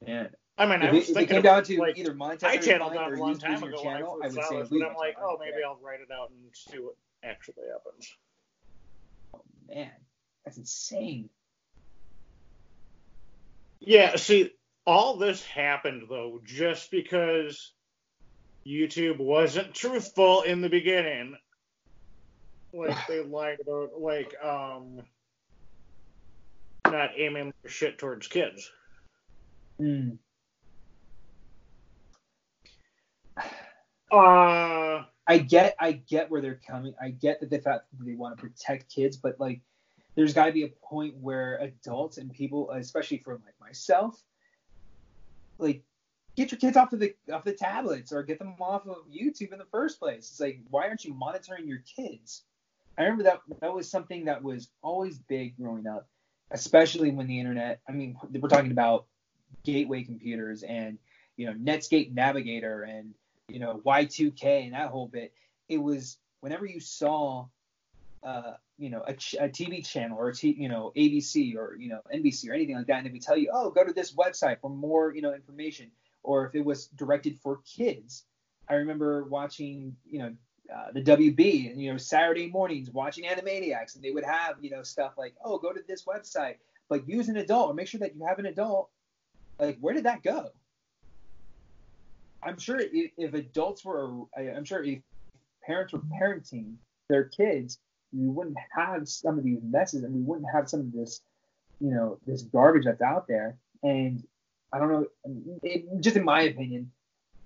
Man. 0.05 0.29
I 0.57 0.65
mean, 0.65 0.81
I 0.81 0.87
If 0.87 0.93
was 0.93 1.09
it, 1.09 1.17
if 1.17 1.23
it 1.23 1.29
came 1.29 1.41
down 1.41 1.63
to 1.65 1.79
like, 1.79 1.97
either 1.97 2.13
monetizing 2.13 2.43
I 2.45 2.57
channeled 2.57 2.93
down 2.93 3.11
or 3.11 3.15
a 3.15 3.19
long 3.19 3.37
time 3.37 3.61
ago 3.61 3.83
when 3.83 3.95
I, 3.95 3.99
I 3.99 4.03
would 4.03 4.31
say 4.31 4.39
but 4.39 4.87
I'm 4.87 4.95
like, 4.95 5.17
oh, 5.21 5.37
maybe. 5.39 5.63
I'll 5.65 5.79
write 5.81 5.99
it 5.99 6.11
out 6.11 6.29
and 6.29 6.39
see 6.53 6.77
what 6.77 6.95
actually 7.23 7.63
happens. 7.69 8.15
Oh 9.33 9.41
Man, 9.67 9.91
that's 10.45 10.57
insane. 10.57 11.29
Yeah, 13.79 14.15
see, 14.15 14.51
all 14.85 15.17
this 15.17 15.43
happened 15.45 16.03
though 16.09 16.39
just 16.43 16.91
because 16.91 17.73
YouTube 18.65 19.19
wasn't 19.19 19.73
truthful 19.73 20.41
in 20.41 20.61
the 20.61 20.69
beginning. 20.69 21.35
Like 22.73 22.97
they 23.07 23.23
lied 23.23 23.59
about 23.61 23.99
like 23.99 24.33
um 24.43 25.01
not 26.85 27.11
aiming 27.17 27.53
shit 27.67 27.97
towards 27.97 28.27
kids. 28.27 28.69
Hmm. 29.79 30.11
Uh 34.11 35.03
I 35.27 35.37
get 35.39 35.75
I 35.79 35.93
get 35.93 36.29
where 36.29 36.41
they're 36.41 36.61
coming. 36.67 36.93
I 37.01 37.09
get 37.09 37.39
that 37.39 37.49
the 37.49 37.59
fact 37.59 37.85
that 37.91 38.05
they 38.05 38.13
want 38.13 38.37
to 38.37 38.41
protect 38.41 38.93
kids, 38.93 39.17
but 39.17 39.39
like 39.39 39.61
there's 40.15 40.33
got 40.33 40.45
to 40.45 40.51
be 40.51 40.63
a 40.63 40.69
point 40.83 41.15
where 41.17 41.57
adults 41.57 42.17
and 42.17 42.31
people, 42.31 42.71
especially 42.71 43.17
for 43.17 43.33
like 43.33 43.59
myself, 43.59 44.21
like 45.57 45.83
get 46.35 46.51
your 46.51 46.59
kids 46.59 46.77
off 46.77 46.93
of 46.93 46.99
the 46.99 47.15
off 47.31 47.43
the 47.43 47.53
tablets 47.53 48.11
or 48.11 48.23
get 48.23 48.39
them 48.39 48.55
off 48.59 48.87
of 48.87 48.97
YouTube 49.09 49.51
in 49.51 49.59
the 49.59 49.65
first 49.65 49.99
place. 49.99 50.29
It's 50.31 50.39
like 50.39 50.59
why 50.69 50.87
aren't 50.87 51.05
you 51.05 51.13
monitoring 51.13 51.67
your 51.67 51.83
kids? 51.95 52.43
I 52.97 53.03
remember 53.03 53.23
that 53.23 53.41
that 53.59 53.73
was 53.73 53.89
something 53.89 54.25
that 54.25 54.41
was 54.41 54.69
always 54.81 55.17
big 55.17 55.57
growing 55.57 55.87
up, 55.87 56.07
especially 56.51 57.11
when 57.11 57.27
the 57.27 57.39
internet. 57.39 57.81
I 57.87 57.91
mean, 57.91 58.17
we're 58.31 58.49
talking 58.49 58.71
about 58.71 59.05
gateway 59.63 60.03
computers 60.03 60.63
and 60.63 60.97
you 61.35 61.45
know 61.45 61.53
Netscape 61.53 62.13
Navigator 62.13 62.83
and 62.83 63.13
you 63.49 63.59
know 63.59 63.81
Y2K 63.85 64.65
and 64.65 64.73
that 64.73 64.89
whole 64.89 65.07
bit. 65.07 65.33
It 65.67 65.77
was 65.77 66.17
whenever 66.39 66.65
you 66.65 66.79
saw, 66.79 67.47
uh, 68.23 68.53
you 68.77 68.89
know, 68.89 69.03
a, 69.05 69.13
ch- 69.13 69.35
a 69.39 69.47
TV 69.47 69.85
channel 69.85 70.17
or 70.17 70.31
t- 70.31 70.55
you 70.57 70.69
know 70.69 70.91
ABC 70.95 71.55
or 71.55 71.75
you 71.77 71.89
know 71.89 72.01
NBC 72.13 72.49
or 72.49 72.53
anything 72.53 72.75
like 72.75 72.87
that, 72.87 72.97
and 72.97 73.05
they 73.05 73.11
would 73.11 73.21
tell 73.21 73.37
you, 73.37 73.49
oh, 73.53 73.69
go 73.69 73.83
to 73.83 73.93
this 73.93 74.13
website 74.13 74.59
for 74.61 74.69
more 74.69 75.13
you 75.13 75.21
know 75.21 75.33
information. 75.33 75.91
Or 76.23 76.47
if 76.47 76.55
it 76.55 76.65
was 76.65 76.87
directed 76.87 77.37
for 77.39 77.61
kids, 77.77 78.25
I 78.67 78.75
remember 78.75 79.25
watching 79.25 79.95
you 80.09 80.19
know 80.19 80.35
uh, 80.73 80.91
the 80.93 81.01
WB 81.01 81.71
and 81.71 81.81
you 81.81 81.91
know 81.91 81.97
Saturday 81.97 82.49
mornings 82.49 82.89
watching 82.89 83.25
Animaniacs, 83.25 83.95
and 83.95 84.03
they 84.03 84.11
would 84.11 84.25
have 84.25 84.55
you 84.61 84.71
know 84.71 84.83
stuff 84.83 85.13
like, 85.17 85.35
oh, 85.43 85.57
go 85.57 85.71
to 85.71 85.81
this 85.87 86.03
website, 86.05 86.55
but 86.89 87.07
use 87.07 87.29
an 87.29 87.37
adult 87.37 87.69
or 87.69 87.73
make 87.73 87.87
sure 87.87 87.99
that 87.99 88.15
you 88.15 88.25
have 88.25 88.39
an 88.39 88.45
adult. 88.45 88.89
Like, 89.59 89.77
where 89.79 89.93
did 89.93 90.03
that 90.03 90.21
go? 90.21 90.49
I'm 92.43 92.59
sure 92.59 92.79
if 92.79 93.33
adults 93.33 93.83
were, 93.83 94.25
I'm 94.37 94.65
sure 94.65 94.83
if 94.83 94.99
parents 95.65 95.93
were 95.93 96.01
parenting 96.21 96.75
their 97.09 97.23
kids, 97.23 97.79
we 98.15 98.27
wouldn't 98.27 98.57
have 98.71 99.07
some 99.07 99.37
of 99.37 99.43
these 99.43 99.59
messes 99.63 100.03
and 100.03 100.13
we 100.13 100.21
wouldn't 100.21 100.47
have 100.51 100.69
some 100.69 100.79
of 100.79 100.91
this, 100.91 101.21
you 101.79 101.91
know, 101.91 102.17
this 102.25 102.43
garbage 102.43 102.85
that's 102.85 103.01
out 103.01 103.27
there. 103.27 103.57
And 103.83 104.23
I 104.71 104.79
don't 104.79 104.91
know, 104.91 105.05
it, 105.63 105.85
just 106.01 106.15
in 106.15 106.23
my 106.23 106.41
opinion, 106.41 106.91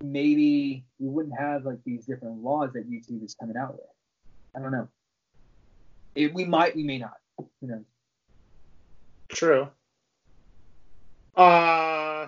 maybe 0.01 0.85
we 0.99 1.09
wouldn't 1.09 1.37
have 1.37 1.65
like 1.65 1.83
these 1.85 2.05
different 2.05 2.43
laws 2.43 2.71
that 2.73 2.89
YouTube 2.89 3.23
is 3.23 3.35
coming 3.35 3.57
out 3.57 3.73
with. 3.73 3.81
I 4.55 4.59
don't 4.59 4.71
know. 4.71 4.87
It, 6.15 6.33
we 6.33 6.45
might, 6.45 6.75
we 6.75 6.83
may 6.83 6.99
not. 6.99 7.17
Who 7.37 7.47
knows? 7.61 7.85
True. 9.29 9.69
Uh, 11.35 12.27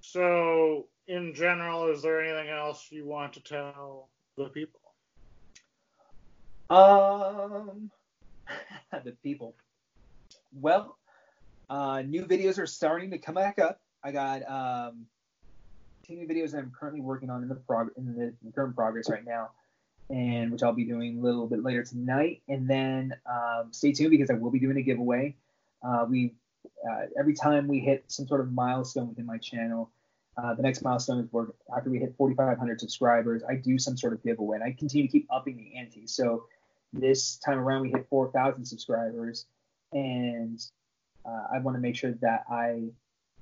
so 0.00 0.86
in 1.06 1.34
general, 1.34 1.90
is 1.90 2.02
there 2.02 2.22
anything 2.22 2.50
else 2.50 2.86
you 2.90 3.06
want 3.06 3.32
to 3.34 3.40
tell 3.40 4.08
the 4.36 4.44
people? 4.44 4.80
Um, 6.70 7.90
the 9.04 9.12
people. 9.22 9.54
Well, 10.52 10.96
uh, 11.70 12.02
new 12.02 12.24
videos 12.24 12.58
are 12.58 12.66
starting 12.66 13.10
to 13.10 13.18
come 13.18 13.34
back 13.34 13.58
up. 13.58 13.80
I 14.02 14.12
got 14.12 14.42
um, 14.48 15.06
two 16.06 16.14
new 16.14 16.26
videos 16.26 16.52
that 16.52 16.58
I'm 16.58 16.72
currently 16.78 17.00
working 17.00 17.30
on 17.30 17.42
in 17.42 17.48
the 17.48 17.54
prog- 17.54 17.92
in 17.96 18.14
the 18.14 18.52
current 18.52 18.74
progress 18.74 19.10
right 19.10 19.24
now, 19.24 19.50
and 20.10 20.50
which 20.50 20.62
I'll 20.62 20.72
be 20.72 20.84
doing 20.84 21.18
a 21.18 21.22
little 21.22 21.46
bit 21.46 21.62
later 21.62 21.84
tonight. 21.84 22.42
And 22.48 22.68
then 22.68 23.14
um, 23.26 23.68
stay 23.72 23.92
tuned 23.92 24.10
because 24.10 24.30
I 24.30 24.34
will 24.34 24.50
be 24.50 24.58
doing 24.58 24.76
a 24.76 24.82
giveaway. 24.82 25.36
Uh, 25.82 26.06
we 26.08 26.34
uh, 26.88 27.06
every 27.18 27.34
time 27.34 27.66
we 27.66 27.80
hit 27.80 28.04
some 28.08 28.26
sort 28.26 28.40
of 28.40 28.52
milestone 28.52 29.08
within 29.08 29.26
my 29.26 29.38
channel, 29.38 29.90
uh, 30.36 30.54
the 30.54 30.62
next 30.62 30.82
milestone 30.82 31.18
is 31.24 31.28
where 31.32 31.48
after 31.76 31.90
we 31.90 31.98
hit 31.98 32.14
4,500 32.16 32.80
subscribers, 32.80 33.42
I 33.48 33.56
do 33.56 33.78
some 33.78 33.96
sort 33.96 34.12
of 34.12 34.22
giveaway, 34.22 34.56
and 34.56 34.64
I 34.64 34.72
continue 34.72 35.06
to 35.06 35.12
keep 35.12 35.26
upping 35.30 35.56
the 35.56 35.76
ante. 35.76 36.06
So 36.06 36.44
this 36.92 37.36
time 37.36 37.58
around, 37.58 37.82
we 37.82 37.90
hit 37.90 38.06
4,000 38.08 38.64
subscribers, 38.64 39.46
and 39.92 40.60
uh, 41.24 41.46
I 41.54 41.58
want 41.58 41.76
to 41.76 41.80
make 41.80 41.96
sure 41.96 42.12
that 42.20 42.44
I, 42.50 42.88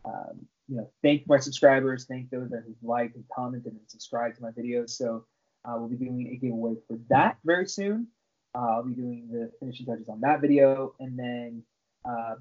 um, 0.05 0.47
you 0.69 0.77
know, 0.77 0.91
thank 1.03 1.27
my 1.29 1.39
subscribers, 1.39 2.07
thank 2.07 2.31
those 2.31 2.51
that 2.51 2.65
have 2.67 2.75
liked 2.83 3.17
and 3.17 3.25
commented 3.35 3.73
and 3.73 3.81
subscribed 3.87 4.37
to 4.37 4.43
my 4.43 4.51
videos. 4.51 4.91
So 4.91 5.25
uh, 5.65 5.75
we'll 5.77 5.89
be 5.89 5.97
doing 5.97 6.29
a 6.33 6.37
giveaway 6.37 6.75
for 6.89 6.99
that 7.09 7.39
very 7.45 7.67
soon. 7.67 8.09
Uh, 8.55 8.77
I'll 8.77 8.85
be 8.85 8.95
doing 8.95 9.29
the 9.31 9.51
finishing 9.61 9.87
touches 9.87 10.09
on 10.09 10.21
that 10.21 10.41
video, 10.41 10.95
and 10.99 11.19
then 11.19 11.63
uh, 12.05 12.37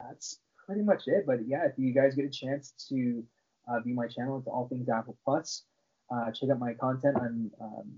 that's 0.00 0.38
pretty 0.66 0.82
much 0.82 1.02
it. 1.06 1.26
But 1.26 1.46
yeah, 1.46 1.64
if 1.64 1.72
you 1.76 1.92
guys 1.92 2.14
get 2.14 2.24
a 2.24 2.30
chance 2.30 2.72
to 2.88 3.24
uh, 3.68 3.80
view 3.80 3.94
my 3.94 4.06
channel, 4.06 4.38
it's 4.38 4.46
all 4.46 4.68
things 4.68 4.88
Apple 4.88 5.16
Plus. 5.24 5.62
Uh, 6.10 6.30
check 6.30 6.50
out 6.50 6.58
my 6.58 6.74
content. 6.74 7.16
I'm, 7.18 7.50
um, 7.60 7.92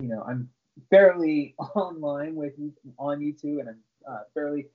you 0.00 0.08
know, 0.08 0.22
I'm 0.26 0.50
fairly 0.90 1.54
online 1.74 2.34
with 2.34 2.54
on 2.98 3.20
YouTube, 3.20 3.60
and 3.60 3.68
I'm 3.70 3.78
uh, 4.08 4.18
fairly 4.34 4.66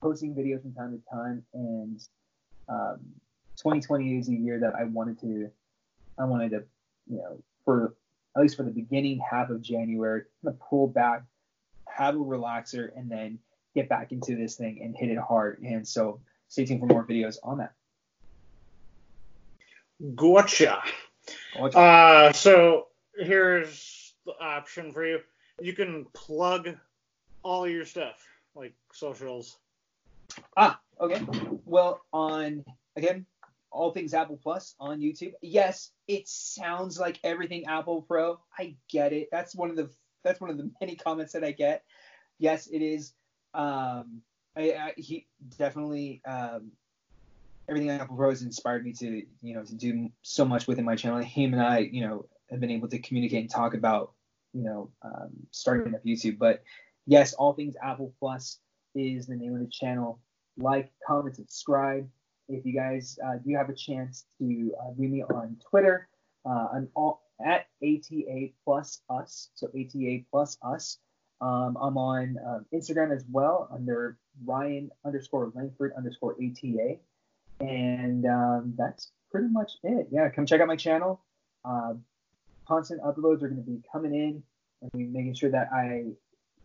posting 0.00 0.34
videos 0.34 0.62
from 0.62 0.72
time 0.74 0.92
to 0.98 1.10
time. 1.14 1.44
And 1.54 2.00
um, 2.68 2.98
2020 3.56 4.18
is 4.18 4.28
a 4.28 4.34
year 4.34 4.60
that 4.60 4.74
I 4.74 4.84
wanted 4.84 5.20
to, 5.20 5.50
I 6.18 6.24
wanted 6.24 6.50
to, 6.50 6.64
you 7.08 7.18
know, 7.18 7.38
for 7.64 7.94
at 8.36 8.42
least 8.42 8.56
for 8.56 8.62
the 8.62 8.70
beginning 8.70 9.20
half 9.30 9.50
of 9.50 9.60
January, 9.62 10.22
kind 10.42 10.54
of 10.54 10.60
pull 10.60 10.86
back, 10.88 11.22
have 11.86 12.14
a 12.14 12.18
relaxer, 12.18 12.90
and 12.96 13.10
then 13.10 13.38
get 13.74 13.88
back 13.88 14.12
into 14.12 14.36
this 14.36 14.56
thing 14.56 14.80
and 14.82 14.96
hit 14.96 15.10
it 15.10 15.18
hard. 15.18 15.60
And 15.62 15.86
so 15.86 16.20
stay 16.48 16.64
tuned 16.64 16.80
for 16.80 16.86
more 16.86 17.04
videos 17.04 17.36
on 17.42 17.58
that. 17.58 17.72
Gotcha. 20.14 20.82
Watch- 21.58 21.74
Uh, 21.74 22.32
so 22.32 22.88
here's 23.16 24.14
the 24.26 24.32
option 24.40 24.92
for 24.92 25.04
you. 25.06 25.20
You 25.62 25.72
can 25.74 26.06
plug 26.12 26.76
all 27.44 27.68
your 27.68 27.84
stuff, 27.84 28.26
like 28.56 28.74
socials. 28.92 29.58
Ah, 30.56 30.80
okay. 31.00 31.22
Well, 31.64 32.00
on 32.12 32.64
again, 32.96 33.26
all 33.70 33.92
things 33.92 34.12
Apple 34.12 34.40
Plus 34.42 34.74
on 34.80 35.00
YouTube. 35.00 35.34
Yes, 35.40 35.92
it 36.08 36.26
sounds 36.26 36.98
like 36.98 37.20
everything 37.22 37.66
Apple 37.66 38.02
Pro. 38.02 38.40
I 38.58 38.74
get 38.88 39.12
it. 39.12 39.28
That's 39.30 39.54
one 39.54 39.70
of 39.70 39.76
the 39.76 39.88
that's 40.24 40.40
one 40.40 40.50
of 40.50 40.58
the 40.58 40.68
many 40.80 40.96
comments 40.96 41.32
that 41.34 41.44
I 41.44 41.52
get. 41.52 41.84
Yes, 42.38 42.66
it 42.66 42.82
is. 42.82 43.12
Um, 43.54 44.22
I, 44.56 44.72
I 44.72 44.92
he 44.96 45.28
definitely 45.58 46.22
um, 46.26 46.72
everything 47.68 47.90
Apple 47.90 48.16
Pro 48.16 48.30
has 48.30 48.42
inspired 48.42 48.84
me 48.84 48.94
to 48.94 49.22
you 49.42 49.54
know 49.54 49.62
to 49.62 49.74
do 49.76 50.10
so 50.22 50.44
much 50.44 50.66
within 50.66 50.84
my 50.84 50.96
channel. 50.96 51.18
Him 51.18 51.52
and 51.52 51.62
I, 51.62 51.78
you 51.78 52.04
know, 52.06 52.26
have 52.50 52.58
been 52.58 52.72
able 52.72 52.88
to 52.88 52.98
communicate 52.98 53.42
and 53.42 53.50
talk 53.50 53.74
about 53.74 54.12
you 54.52 54.62
know 54.62 54.90
um, 55.02 55.30
starting 55.50 55.94
up 55.94 56.04
YouTube. 56.04 56.38
But 56.38 56.62
yes, 57.06 57.34
all 57.34 57.52
things 57.52 57.74
Apple 57.82 58.14
Plus 58.18 58.58
is 58.94 59.26
the 59.26 59.36
name 59.36 59.54
of 59.54 59.60
the 59.60 59.70
channel. 59.70 60.20
Like, 60.58 60.92
comment, 61.06 61.36
subscribe. 61.36 62.08
If 62.48 62.66
you 62.66 62.74
guys 62.74 63.18
uh, 63.24 63.38
do 63.44 63.54
have 63.54 63.70
a 63.70 63.74
chance 63.74 64.26
to 64.38 64.74
uh, 64.80 64.92
view 64.92 65.08
me 65.08 65.22
on 65.22 65.56
Twitter, 65.70 66.08
uh, 66.44 66.68
I'm 66.74 66.88
all, 66.94 67.22
at 67.44 67.66
ATA 67.82 68.48
plus 68.64 69.00
us. 69.08 69.50
So 69.54 69.68
ATA 69.68 70.20
plus 70.30 70.58
us. 70.62 70.98
Um, 71.40 71.76
I'm 71.80 71.96
on 71.96 72.36
um, 72.46 72.66
Instagram 72.72 73.14
as 73.14 73.24
well 73.30 73.68
under 73.72 74.16
Ryan 74.44 74.90
underscore 75.04 75.50
Langford 75.54 75.92
underscore 75.96 76.34
ATA. 76.34 76.98
And 77.60 78.26
um, 78.26 78.74
that's 78.76 79.10
pretty 79.30 79.48
much 79.48 79.72
it. 79.82 80.08
Yeah, 80.10 80.28
come 80.28 80.46
check 80.46 80.60
out 80.60 80.68
my 80.68 80.76
channel. 80.76 81.20
Uh, 81.64 81.94
constant 82.66 83.02
uploads 83.02 83.42
are 83.42 83.48
going 83.48 83.62
to 83.62 83.70
be 83.70 83.82
coming 83.90 84.14
in 84.14 84.42
and 84.82 85.12
making 85.12 85.34
sure 85.34 85.50
that 85.50 85.68
I 85.72 86.12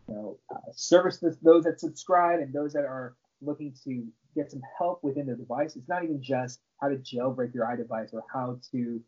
you 0.08 0.14
know, 0.14 0.38
uh, 0.50 0.72
service 0.72 1.18
this, 1.18 1.36
those 1.42 1.64
that 1.64 1.80
subscribe 1.80 2.40
and 2.40 2.52
those 2.52 2.72
that 2.72 2.84
are 2.84 3.14
looking 3.42 3.74
to 3.84 4.06
get 4.34 4.50
some 4.50 4.62
help 4.76 5.02
within 5.04 5.26
the 5.26 5.34
device. 5.34 5.76
It's 5.76 5.88
not 5.88 6.04
even 6.04 6.22
just 6.22 6.60
how 6.80 6.88
to 6.88 6.96
jailbreak 6.96 7.54
your 7.54 7.66
iDevice 7.66 8.14
or 8.14 8.24
how 8.32 8.58
to, 8.72 9.00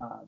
um, 0.00 0.26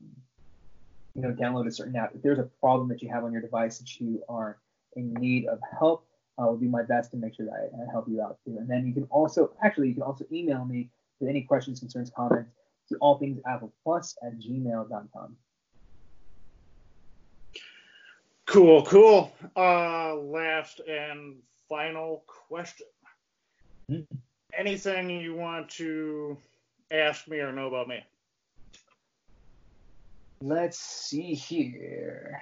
you 1.13 1.21
know, 1.21 1.31
download 1.31 1.67
a 1.67 1.71
certain 1.71 1.95
app. 1.95 2.13
If 2.15 2.21
there's 2.21 2.39
a 2.39 2.49
problem 2.59 2.89
that 2.89 3.01
you 3.01 3.09
have 3.09 3.23
on 3.23 3.31
your 3.31 3.41
device 3.41 3.77
that 3.77 3.99
you 3.99 4.23
are 4.27 4.57
in 4.95 5.13
need 5.13 5.47
of 5.47 5.59
help, 5.77 6.05
I 6.37 6.45
will 6.45 6.57
do 6.57 6.67
my 6.67 6.83
best 6.83 7.11
to 7.11 7.17
make 7.17 7.35
sure 7.35 7.45
that 7.45 7.53
I, 7.53 7.83
I 7.83 7.91
help 7.91 8.07
you 8.09 8.21
out 8.21 8.37
too. 8.45 8.57
And 8.57 8.69
then 8.69 8.85
you 8.85 8.93
can 8.93 9.03
also, 9.05 9.53
actually, 9.63 9.89
you 9.89 9.93
can 9.93 10.03
also 10.03 10.25
email 10.31 10.65
me 10.65 10.89
with 11.19 11.29
any 11.29 11.41
questions, 11.41 11.79
concerns, 11.79 12.11
comments 12.15 12.51
to 12.89 12.95
allthingsappleplus 12.95 14.15
at 14.23 14.39
gmail.com. 14.39 15.37
Cool, 18.45 18.85
cool. 18.85 19.33
Uh, 19.55 20.15
last 20.15 20.79
and 20.87 21.37
final 21.67 22.23
question. 22.27 22.87
Mm-hmm. 23.91 24.15
Anything 24.57 25.09
you 25.09 25.35
want 25.35 25.69
to 25.71 26.37
ask 26.91 27.27
me 27.27 27.39
or 27.39 27.51
know 27.51 27.67
about 27.67 27.87
me? 27.87 28.03
Let's 30.41 30.79
see 30.79 31.33
here. 31.33 32.41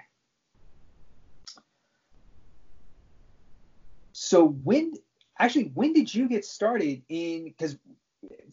So 4.12 4.48
when 4.64 4.94
actually 5.40 5.72
when 5.74 5.94
did 5.94 6.14
you 6.14 6.28
get 6.28 6.46
started 6.46 7.02
in 7.10 7.46
because 7.46 7.78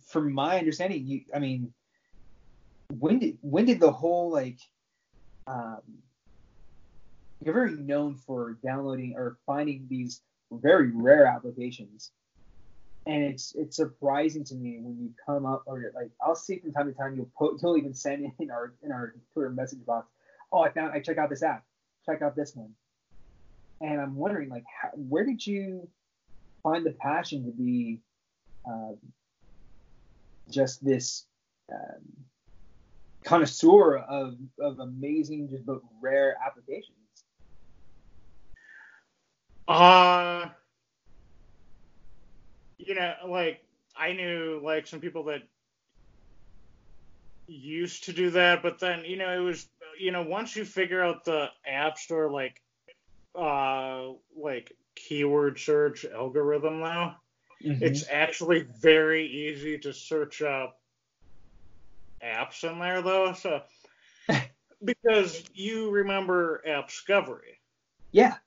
from 0.06 0.32
my 0.32 0.58
understanding 0.58 1.06
you 1.06 1.22
I 1.34 1.38
mean 1.38 1.72
when 2.98 3.18
did 3.18 3.38
when 3.42 3.66
did 3.66 3.80
the 3.80 3.92
whole 3.92 4.30
like 4.30 4.58
um 5.46 5.82
you're 7.44 7.55
very 7.55 7.72
known 7.72 8.16
for 8.16 8.59
downloading 8.64 9.14
or 9.16 9.38
finding 9.46 9.87
these 9.88 10.22
very 10.53 10.90
rare 10.90 11.26
applications 11.26 12.12
and 13.07 13.24
it's 13.24 13.55
it's 13.55 13.76
surprising 13.76 14.44
to 14.44 14.55
me 14.55 14.79
when 14.81 14.98
you 14.98 15.11
come 15.24 15.46
up 15.46 15.62
or 15.66 15.90
like 15.94 16.11
I'll 16.22 16.37
see 16.37 16.59
from 16.59 16.72
time 16.72 16.87
to 16.87 16.92
time 16.92 17.16
you'll 17.16 17.31
put 17.37 17.61
you'll 17.62 17.76
even 17.79 17.94
send 17.94 18.31
in 18.38 18.50
our 18.50 18.74
in 18.83 18.92
our 18.92 19.14
Twitter 19.33 19.50
message 19.50 19.85
box. 19.85 20.09
Oh, 20.53 20.61
I 20.61 20.70
found 20.70 20.92
I 20.92 21.00
check 21.00 21.18
out 21.18 21.31
this 21.31 21.42
app. 21.42 21.64
Check 22.05 22.22
out 22.22 22.37
this 22.37 22.55
one. 22.55 22.70
And 23.81 24.00
I'm 24.00 24.16
wondering 24.16 24.50
like 24.50 24.64
how, 24.81 24.90
where 24.90 25.24
did 25.24 25.46
you 25.46 25.88
find 26.62 26.85
the 26.85 26.92
passion 26.92 27.44
to 27.46 27.50
be 27.50 28.00
um, 28.66 28.98
just 30.50 30.85
this 30.85 31.24
um, 31.72 32.03
connoisseur 33.24 33.96
of 33.96 34.37
of 34.61 34.79
amazing 34.79 35.48
just 35.48 35.64
but 35.64 35.81
rare 36.03 36.37
applications? 36.46 36.99
Uh 39.70 40.48
you 42.78 42.94
know, 42.94 43.14
like 43.28 43.61
I 43.96 44.12
knew 44.12 44.61
like 44.64 44.87
some 44.87 45.00
people 45.00 45.24
that 45.24 45.42
used 47.46 48.04
to 48.04 48.12
do 48.12 48.30
that, 48.30 48.62
but 48.62 48.78
then 48.78 49.04
you 49.04 49.16
know 49.16 49.30
it 49.33 49.44
was 49.44 49.68
you 49.98 50.11
know 50.12 50.22
once 50.22 50.56
you 50.56 50.64
figure 50.64 51.02
out 51.02 51.24
the 51.24 51.48
app 51.66 51.98
store 51.98 52.30
like 52.30 52.61
uh 53.38 54.09
like 54.37 54.72
keyword 54.96 55.59
search 55.59 56.04
algorithm 56.04 56.80
now, 56.80 57.16
Mm-hmm. 57.64 57.83
it's 57.83 58.04
actually 58.11 58.66
very 58.80 59.26
easy 59.26 59.78
to 59.78 59.92
search 59.92 60.42
up 60.42 60.78
apps 62.24 62.64
in 62.64 62.78
there 62.78 63.02
though. 63.02 63.33
So 63.35 63.62
because 64.85 65.44
you 65.54 65.90
remember 65.90 66.62
AppScovery. 66.66 67.59
yeah. 68.12 68.38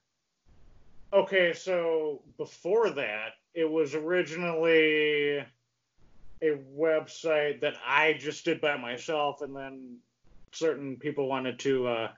Okay, 1.14 1.54
so 1.54 2.24
before 2.38 2.90
that, 2.90 3.34
it 3.54 3.70
was 3.70 3.94
originally 3.94 5.46
a 6.42 6.58
website 6.76 7.62
that 7.62 7.76
I 7.86 8.14
just 8.14 8.44
did 8.46 8.60
by 8.60 8.78
myself, 8.78 9.44
and 9.44 9.56
then 9.56 9.98
certain 10.52 10.98
people 10.98 11.28
wanted 11.28 11.60
to 11.60 11.88
uh, 11.88 12.12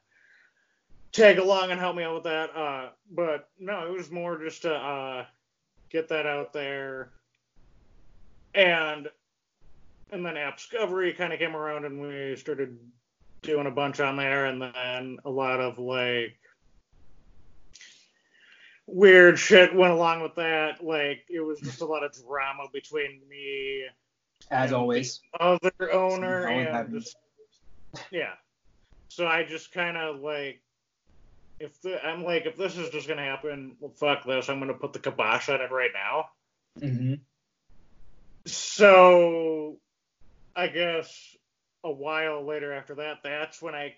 tag 1.12 1.40
along 1.40 1.72
and 1.72 1.80
help 1.80 1.98
me 1.98 2.04
out 2.04 2.16
with 2.16 2.24
that. 2.24 2.56
Uh, 2.56 2.90
but 3.12 3.50
no, 3.60 3.86
it 3.86 3.92
was 3.92 4.12
more 4.12 4.42
just 4.42 4.62
to 4.62 4.74
uh, 4.74 5.26
get 5.90 6.08
that 6.08 6.26
out 6.26 6.54
there, 6.54 7.12
and 8.54 9.10
and 10.12 10.26
then 10.26 10.36
AppScovery 10.36 11.18
kind 11.18 11.34
of 11.34 11.40
came 11.40 11.56
around, 11.56 11.84
and 11.84 12.00
we 12.00 12.38
started 12.38 12.78
doing 13.42 13.68
a 13.68 13.72
bunch 13.72 14.00
on 14.00 14.16
there, 14.16 14.46
and 14.46 14.62
then 14.62 15.18
a 15.26 15.30
lot 15.30 15.60
of 15.60 15.80
like 15.80 16.38
weird 18.88 19.40
shit 19.40 19.74
went 19.76 19.94
along 19.94 20.22
with 20.22 20.36
that. 20.36 20.84
Like 20.84 21.26
it 21.30 21.42
was 21.42 21.60
just 21.60 21.82
a 21.82 21.86
lot 21.86 22.04
of 22.04 22.14
drama 22.26 22.64
between 22.72 23.22
me, 23.30 23.86
As 24.52 24.74
always. 24.74 25.22
the 25.34 25.44
other 25.44 25.92
owner, 25.92 26.48
and 26.48 26.94
just, 26.94 27.16
yeah. 28.12 28.34
So 29.08 29.28
I 29.28 29.44
just 29.44 29.72
kind 29.72 29.98
of 29.98 30.20
like, 30.20 30.62
if 31.60 31.82
the, 31.82 32.04
I'm 32.06 32.24
like, 32.24 32.46
if 32.46 32.58
this 32.58 32.78
is 32.78 32.90
just 32.90 33.08
gonna 33.08 33.24
happen, 33.24 33.78
well, 33.80 33.92
fuck 33.92 34.26
this. 34.26 34.50
I'm 34.50 34.60
gonna 34.60 34.74
put 34.74 34.94
the 34.94 35.00
kibosh 35.00 35.50
on 35.50 35.62
it 35.62 35.72
right 35.72 35.92
now. 35.94 36.30
Mm-hmm. 36.80 37.16
So 38.46 39.78
I 40.56 40.68
guess 40.68 41.36
a 41.84 41.92
while 41.92 42.46
later 42.46 42.74
after 42.74 42.96
that, 42.96 43.20
that's 43.24 43.62
when 43.62 43.74
I 43.74 43.96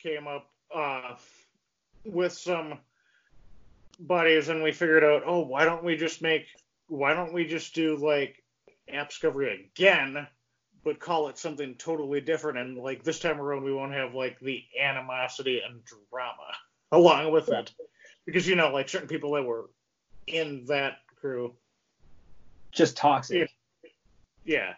came 0.00 0.26
up 0.26 0.50
uh, 0.74 1.14
with 2.04 2.32
some 2.32 2.78
buddies 3.94 4.48
and 4.48 4.62
we 4.62 4.72
figured 4.72 5.04
out, 5.04 5.22
oh, 5.26 5.40
why 5.40 5.64
don't 5.64 5.84
we 5.84 5.96
just 5.96 6.22
make, 6.22 6.46
why 6.88 7.14
don't 7.14 7.32
we 7.32 7.46
just 7.46 7.74
do 7.74 7.96
like 7.96 8.42
app 8.92 9.08
discovery 9.08 9.70
again, 9.74 10.26
but 10.84 11.00
call 11.00 11.28
it 11.28 11.38
something 11.38 11.74
totally 11.76 12.20
different? 12.20 12.58
And 12.58 12.76
like 12.78 13.02
this 13.04 13.20
time 13.20 13.40
around, 13.40 13.64
we 13.64 13.72
won't 13.72 13.92
have 13.92 14.14
like 14.14 14.38
the 14.40 14.62
animosity 14.80 15.60
and 15.66 15.80
drama 16.10 16.52
along 16.92 17.32
with 17.32 17.48
it. 17.48 17.72
Because, 18.26 18.46
you 18.46 18.56
know, 18.56 18.72
like 18.72 18.88
certain 18.88 19.08
people 19.08 19.32
that 19.32 19.42
were 19.44 19.70
in 20.26 20.64
that 20.68 20.98
crew, 21.16 21.54
Just 22.72 22.96
toxic. 22.96 23.50
yeah. 24.44 24.74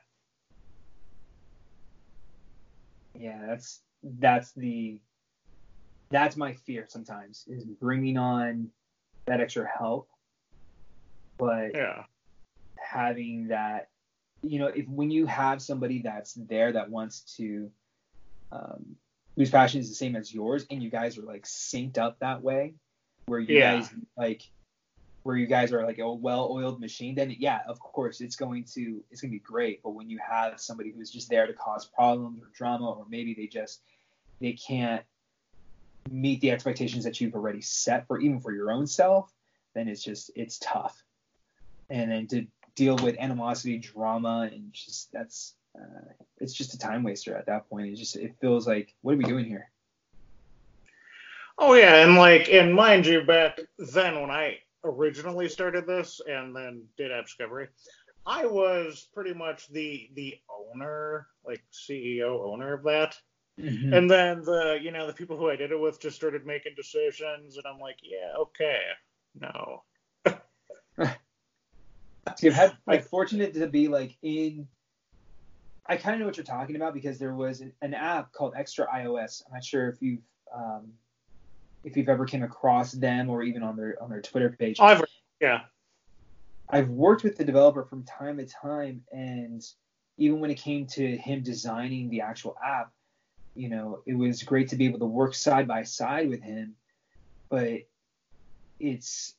Yeah, 3.14 3.46
that's 3.46 3.80
that's 4.02 4.52
the 4.52 5.00
that's 6.10 6.36
my 6.36 6.52
fear 6.52 6.86
sometimes 6.88 7.44
is 7.48 7.64
bringing 7.64 8.16
on 8.18 8.68
that 9.26 9.40
extra 9.40 9.66
help, 9.66 10.08
but 11.38 11.74
Yeah. 11.74 12.04
having 12.78 13.48
that, 13.48 13.90
you 14.42 14.58
know, 14.58 14.68
if 14.68 14.86
when 14.88 15.10
you 15.10 15.26
have 15.26 15.60
somebody 15.60 16.02
that's 16.02 16.34
there 16.34 16.72
that 16.72 16.90
wants 16.90 17.36
to, 17.36 17.70
um, 18.52 18.96
whose 19.36 19.50
passion 19.50 19.80
is 19.80 19.88
the 19.88 19.94
same 19.94 20.16
as 20.16 20.32
yours, 20.32 20.66
and 20.70 20.82
you 20.82 20.90
guys 20.90 21.18
are 21.18 21.22
like 21.22 21.44
synced 21.44 21.98
up 21.98 22.18
that 22.20 22.42
way, 22.42 22.74
where 23.26 23.40
you 23.40 23.54
Yeah. 23.56 23.80
guys 23.80 23.94
like, 24.16 24.42
where 25.24 25.36
you 25.36 25.46
guys 25.46 25.72
are 25.72 25.84
like 25.84 25.98
a 25.98 26.12
well-oiled 26.12 26.78
machine, 26.80 27.16
then 27.16 27.34
yeah, 27.38 27.60
of 27.66 27.80
course 27.80 28.20
it's 28.20 28.36
going 28.36 28.62
to 28.62 29.02
it's 29.10 29.20
going 29.20 29.32
to 29.32 29.36
be 29.36 29.40
great. 29.40 29.82
But 29.82 29.90
when 29.90 30.08
you 30.08 30.18
have 30.18 30.60
somebody 30.60 30.92
who's 30.92 31.10
just 31.10 31.28
there 31.28 31.48
to 31.48 31.52
cause 31.52 31.86
problems 31.86 32.40
or 32.40 32.46
drama, 32.54 32.90
or 32.90 33.06
maybe 33.08 33.34
they 33.34 33.48
just 33.48 33.82
they 34.40 34.52
can't 34.52 35.02
meet 36.10 36.40
the 36.40 36.50
expectations 36.50 37.04
that 37.04 37.20
you've 37.20 37.34
already 37.34 37.60
set 37.60 38.06
for 38.06 38.20
even 38.20 38.40
for 38.40 38.52
your 38.52 38.70
own 38.70 38.86
self, 38.86 39.32
then 39.74 39.88
it's 39.88 40.02
just 40.02 40.30
it's 40.34 40.58
tough. 40.58 41.02
And 41.88 42.10
then 42.10 42.26
to 42.28 42.46
deal 42.74 42.96
with 42.96 43.16
animosity, 43.18 43.78
drama, 43.78 44.48
and 44.52 44.72
just 44.72 45.12
that's 45.12 45.54
uh, 45.76 46.12
it's 46.38 46.52
just 46.52 46.74
a 46.74 46.78
time 46.78 47.02
waster 47.02 47.36
at 47.36 47.46
that 47.46 47.68
point. 47.68 47.88
It 47.88 47.96
just 47.96 48.16
it 48.16 48.34
feels 48.40 48.66
like 48.66 48.94
what 49.02 49.14
are 49.14 49.18
we 49.18 49.24
doing 49.24 49.44
here? 49.44 49.70
Oh 51.58 51.74
yeah, 51.74 52.04
and 52.04 52.16
like, 52.16 52.48
and 52.50 52.74
mind 52.74 53.06
you, 53.06 53.22
back 53.22 53.58
then 53.78 54.20
when 54.20 54.30
I 54.30 54.58
originally 54.84 55.48
started 55.48 55.86
this 55.86 56.20
and 56.28 56.54
then 56.54 56.84
did 56.98 57.10
AppScovery, 57.10 57.68
I 58.26 58.44
was 58.44 59.08
pretty 59.14 59.32
much 59.32 59.68
the 59.68 60.10
the 60.14 60.38
owner, 60.50 61.28
like 61.46 61.62
CEO 61.72 62.44
owner 62.44 62.74
of 62.74 62.82
that. 62.84 63.16
Mm-hmm. 63.60 63.92
And 63.92 64.10
then 64.10 64.42
the 64.42 64.78
you 64.82 64.90
know 64.90 65.06
the 65.06 65.14
people 65.14 65.36
who 65.36 65.48
I 65.48 65.56
did 65.56 65.72
it 65.72 65.80
with 65.80 66.00
just 66.00 66.16
started 66.16 66.44
making 66.44 66.74
decisions, 66.76 67.56
and 67.56 67.66
I'm 67.66 67.80
like, 67.80 67.96
yeah, 68.02 68.36
okay, 68.38 68.80
no, 69.40 69.82
You've 72.42 72.54
had 72.54 72.76
like 72.86 73.04
fortunate 73.04 73.54
to 73.54 73.66
be 73.66 73.88
like 73.88 74.16
in. 74.22 74.66
I 75.88 75.96
kind 75.96 76.14
of 76.14 76.20
know 76.20 76.26
what 76.26 76.36
you're 76.36 76.44
talking 76.44 76.74
about 76.74 76.94
because 76.94 77.18
there 77.18 77.34
was 77.34 77.60
an, 77.60 77.72
an 77.80 77.94
app 77.94 78.32
called 78.32 78.54
Extra 78.56 78.86
iOS. 78.88 79.42
I'm 79.46 79.54
not 79.54 79.64
sure 79.64 79.88
if 79.88 80.02
you've 80.02 80.22
um, 80.54 80.92
if 81.84 81.96
you've 81.96 82.08
ever 82.08 82.24
came 82.24 82.42
across 82.42 82.92
them 82.92 83.30
or 83.30 83.42
even 83.42 83.62
on 83.62 83.76
their 83.76 83.96
on 84.02 84.10
their 84.10 84.20
Twitter 84.20 84.54
page. 84.58 84.80
I've 84.80 85.02
yeah, 85.40 85.60
I've 86.68 86.88
worked 86.88 87.22
with 87.22 87.36
the 87.36 87.44
developer 87.44 87.84
from 87.84 88.04
time 88.04 88.38
to 88.38 88.46
time, 88.46 89.02
and 89.12 89.62
even 90.18 90.40
when 90.40 90.50
it 90.50 90.56
came 90.56 90.86
to 90.86 91.16
him 91.16 91.42
designing 91.42 92.10
the 92.10 92.22
actual 92.22 92.56
app, 92.64 92.90
you 93.56 93.68
know, 93.68 94.02
it 94.06 94.14
was 94.14 94.42
great 94.42 94.68
to 94.68 94.76
be 94.76 94.86
able 94.86 94.98
to 94.98 95.06
work 95.06 95.34
side 95.34 95.66
by 95.66 95.82
side 95.82 96.28
with 96.28 96.42
him. 96.42 96.74
But 97.48 97.82
it's 98.78 99.34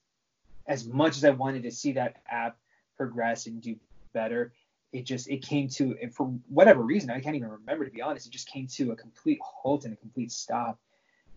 as 0.68 0.86
much 0.86 1.18
as 1.18 1.24
I 1.24 1.30
wanted 1.32 1.64
to 1.64 1.72
see 1.72 1.94
that 1.94 2.18
app 2.30 2.58
progress 2.98 3.46
and 3.46 3.62
do 3.62 3.76
better, 4.14 4.54
it 4.92 5.04
just 5.04 5.30
it 5.30 5.44
came 5.44 5.68
to 5.70 5.96
and 6.02 6.14
for 6.14 6.28
whatever 6.48 6.82
reason 6.82 7.10
I 7.10 7.20
can't 7.20 7.36
even 7.36 7.50
remember 7.50 7.86
to 7.86 7.92
be 7.92 8.02
honest. 8.02 8.28
It 8.28 8.32
just 8.32 8.48
came 8.50 8.68
to 8.68 8.92
a 8.92 8.96
complete 8.96 9.40
halt 9.44 9.86
and 9.86 9.94
a 9.94 9.98
complete 9.98 10.32
stop. 10.32 10.80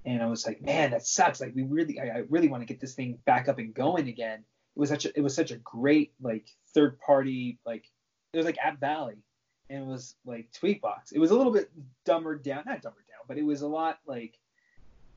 And 0.07 0.23
I 0.23 0.27
was 0.27 0.47
like, 0.47 0.63
man, 0.63 0.93
that 0.93 1.07
sucks. 1.07 1.41
Like 1.41 1.55
we 1.55 1.63
really, 1.63 2.01
I, 2.01 2.05
I 2.05 2.23
really 2.31 2.49
want 2.49 2.63
to 2.63 2.67
get 2.67 2.81
this 2.81 2.95
thing 2.95 3.19
back 3.27 3.49
up 3.49 3.59
and 3.59 3.75
going 3.75 4.09
again. 4.09 4.39
It 4.77 4.79
was 4.79 4.89
such 4.89 5.05
a, 5.05 5.11
it 5.15 5.21
was 5.21 5.35
such 5.35 5.51
a 5.51 5.59
great 5.59 6.13
like 6.23 6.49
third 6.73 6.99
party 7.01 7.59
like 7.67 7.85
it 8.33 8.37
was 8.37 8.47
like 8.47 8.57
App 8.59 8.81
Valley 8.81 9.17
and 9.71 9.85
it 9.85 9.87
was 9.87 10.17
like 10.27 10.51
Tweakbox. 10.53 11.13
It 11.13 11.19
was 11.21 11.31
a 11.31 11.37
little 11.37 11.53
bit 11.53 11.71
dumber 12.05 12.35
down, 12.35 12.65
not 12.67 12.83
dumber 12.83 13.05
down, 13.09 13.21
but 13.29 13.39
it 13.39 13.45
was 13.45 13.63
a 13.63 13.69
lot 13.69 14.01
like 14.05 14.37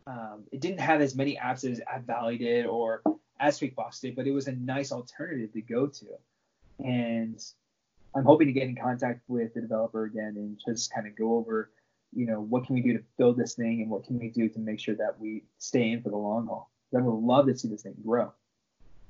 um, 0.06 0.44
it 0.52 0.62
didn't 0.62 0.80
have 0.80 1.02
as 1.02 1.16
many 1.16 1.36
apps 1.36 1.70
as 1.70 1.82
App 1.92 2.06
Valley 2.06 2.38
did 2.38 2.68
or 2.68 3.02
as 3.40 3.60
Tweakbox 3.60 4.00
did, 4.00 4.16
but 4.16 4.28
it 4.28 4.32
was 4.32 4.48
a 4.48 4.52
nice 4.54 4.92
alternative 4.92 5.52
to 5.54 5.62
go 5.62 5.88
to. 5.88 6.06
And 6.80 7.44
I'm 8.16 8.26
hoping 8.26 8.48
to 8.48 8.54
get 8.54 8.64
in 8.64 8.76
contact 8.76 9.22
with 9.28 9.56
the 9.56 9.62
developer 9.62 10.04
again 10.04 10.34
and 10.38 10.62
just 10.66 10.94
kind 10.94 11.08
of 11.08 11.16
go 11.16 11.36
over, 11.36 11.72
you 12.14 12.28
know, 12.28 12.40
what 12.40 12.66
can 12.66 12.76
we 12.76 12.82
do 12.82 12.94
to 12.94 13.04
build 13.18 13.38
this 13.38 13.56
thing 13.56 13.82
and 13.82 13.90
what 13.90 14.06
can 14.06 14.20
we 14.20 14.30
do 14.30 14.50
to 14.50 14.60
make 14.60 14.80
sure 14.80 14.96
that 14.96 15.20
we 15.20 15.44
stay 15.58 15.92
in 15.92 16.04
for 16.04 16.10
the 16.10 16.18
long 16.18 16.46
haul. 16.46 16.70
I 16.96 17.02
would 17.02 17.26
love 17.26 17.48
to 17.48 17.58
see 17.58 17.70
this 17.70 17.82
thing 17.82 17.96
grow, 18.06 18.32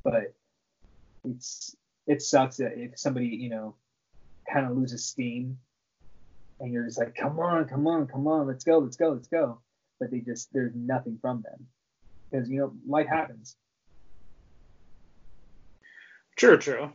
but 0.04 0.34
it's 1.26 1.76
it 2.08 2.22
sucks 2.22 2.58
that 2.58 2.78
if 2.78 2.98
somebody 2.98 3.28
you 3.28 3.50
know 3.50 3.76
kind 4.54 4.66
of 4.66 4.78
loses 4.78 5.06
steam 5.06 5.58
and 6.60 6.72
you're 6.72 6.86
just 6.86 6.98
like, 6.98 7.16
come 7.16 7.40
on, 7.40 7.66
come 7.66 7.88
on, 7.88 8.08
come 8.08 8.28
on, 8.28 8.48
let's 8.48 8.64
go, 8.64 8.78
let's 8.78 8.96
go, 8.96 9.10
let's 9.10 9.28
go, 9.28 9.60
but 10.00 10.12
they 10.12 10.20
just 10.20 10.54
there's 10.54 10.74
nothing 10.76 11.18
from 11.22 11.42
them 11.42 11.68
because 12.30 12.50
you 12.50 12.60
know 12.60 12.74
life 12.88 13.08
happens. 13.08 13.56
True, 16.36 16.58
true. 16.58 16.90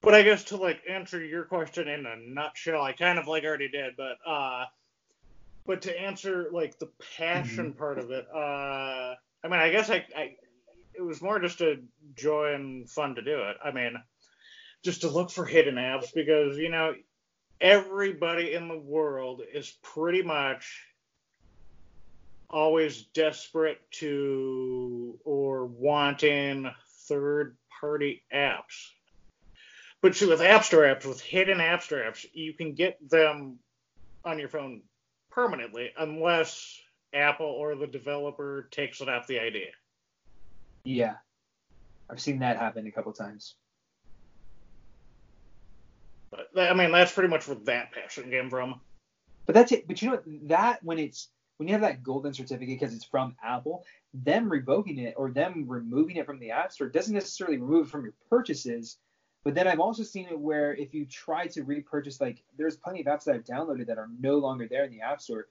But 0.00 0.14
I 0.14 0.22
guess 0.22 0.44
to 0.44 0.56
like 0.56 0.82
answer 0.88 1.22
your 1.24 1.44
question 1.44 1.86
in 1.88 2.06
a 2.06 2.16
nutshell, 2.16 2.82
I 2.82 2.92
kind 2.92 3.18
of 3.18 3.26
like 3.26 3.44
already 3.44 3.68
did, 3.68 3.94
but 3.96 4.16
uh 4.26 4.64
but 5.64 5.82
to 5.82 6.00
answer 6.00 6.48
like 6.52 6.78
the 6.78 6.90
passion 7.16 7.70
mm-hmm. 7.70 7.78
part 7.78 7.98
of 7.98 8.10
it, 8.10 8.26
uh 8.34 9.14
I 9.44 9.48
mean 9.48 9.60
I 9.60 9.70
guess 9.70 9.90
I, 9.90 10.04
I 10.16 10.36
it 10.94 11.02
was 11.02 11.22
more 11.22 11.38
just 11.38 11.60
a 11.60 11.76
joy 12.14 12.54
and 12.54 12.88
fun 12.88 13.14
to 13.14 13.22
do 13.22 13.42
it. 13.42 13.56
I 13.64 13.70
mean, 13.70 13.96
just 14.82 15.02
to 15.02 15.08
look 15.08 15.30
for 15.30 15.44
hidden 15.44 15.76
apps 15.76 16.12
because, 16.14 16.56
you 16.58 16.70
know, 16.70 16.94
everybody 17.60 18.54
in 18.54 18.68
the 18.68 18.78
world 18.78 19.42
is 19.52 19.70
pretty 19.82 20.22
much 20.22 20.82
always 22.50 23.02
desperate 23.14 23.78
to 23.92 25.18
or 25.24 25.66
wanting 25.66 26.70
third 27.06 27.56
party 27.80 28.22
apps 28.34 28.90
but 30.02 30.16
see, 30.16 30.26
with 30.26 30.42
App 30.42 30.64
Store 30.64 30.82
apps, 30.82 31.06
with 31.06 31.20
hidden 31.20 31.60
App 31.60 31.82
Store 31.82 32.00
apps, 32.00 32.26
you 32.34 32.52
can 32.52 32.74
get 32.74 32.98
them 33.08 33.60
on 34.24 34.38
your 34.38 34.48
phone 34.48 34.82
permanently 35.30 35.92
unless 35.96 36.76
Apple 37.14 37.46
or 37.46 37.76
the 37.76 37.86
developer 37.86 38.68
takes 38.72 39.00
it 39.00 39.08
off 39.08 39.28
the 39.28 39.38
idea. 39.38 39.70
Yeah. 40.82 41.14
I've 42.10 42.20
seen 42.20 42.40
that 42.40 42.58
happen 42.58 42.86
a 42.86 42.90
couple 42.90 43.12
times. 43.12 43.54
But 46.32 46.48
I 46.58 46.74
mean, 46.74 46.90
that's 46.90 47.12
pretty 47.12 47.28
much 47.28 47.46
where 47.46 47.56
that 47.64 47.92
passion 47.92 48.30
came 48.30 48.50
from. 48.50 48.80
But 49.46 49.54
that's 49.54 49.70
it. 49.70 49.86
But 49.86 50.02
you 50.02 50.08
know 50.08 50.14
what? 50.16 50.48
That 50.48 50.82
when 50.82 50.98
it's 50.98 51.28
when 51.58 51.68
you 51.68 51.74
have 51.74 51.82
that 51.82 52.02
golden 52.02 52.34
certificate 52.34 52.80
because 52.80 52.94
it's 52.94 53.04
from 53.04 53.36
Apple, 53.44 53.84
them 54.12 54.50
revoking 54.50 54.98
it 54.98 55.14
or 55.16 55.30
them 55.30 55.66
removing 55.68 56.16
it 56.16 56.26
from 56.26 56.40
the 56.40 56.50
App 56.50 56.72
Store 56.72 56.88
doesn't 56.88 57.14
necessarily 57.14 57.58
remove 57.58 57.86
it 57.86 57.90
from 57.90 58.02
your 58.02 58.14
purchases 58.28 58.96
but 59.44 59.54
then 59.54 59.66
I've 59.66 59.80
also 59.80 60.02
seen 60.02 60.28
it 60.28 60.38
where 60.38 60.74
if 60.74 60.94
you 60.94 61.04
try 61.04 61.46
to 61.48 61.64
repurchase, 61.64 62.20
like 62.20 62.42
there's 62.56 62.76
plenty 62.76 63.00
of 63.00 63.06
apps 63.06 63.24
that 63.24 63.34
I've 63.34 63.44
downloaded 63.44 63.86
that 63.86 63.98
are 63.98 64.08
no 64.20 64.38
longer 64.38 64.68
there 64.68 64.84
in 64.84 64.92
the 64.92 65.00
App 65.00 65.20
Store. 65.20 65.48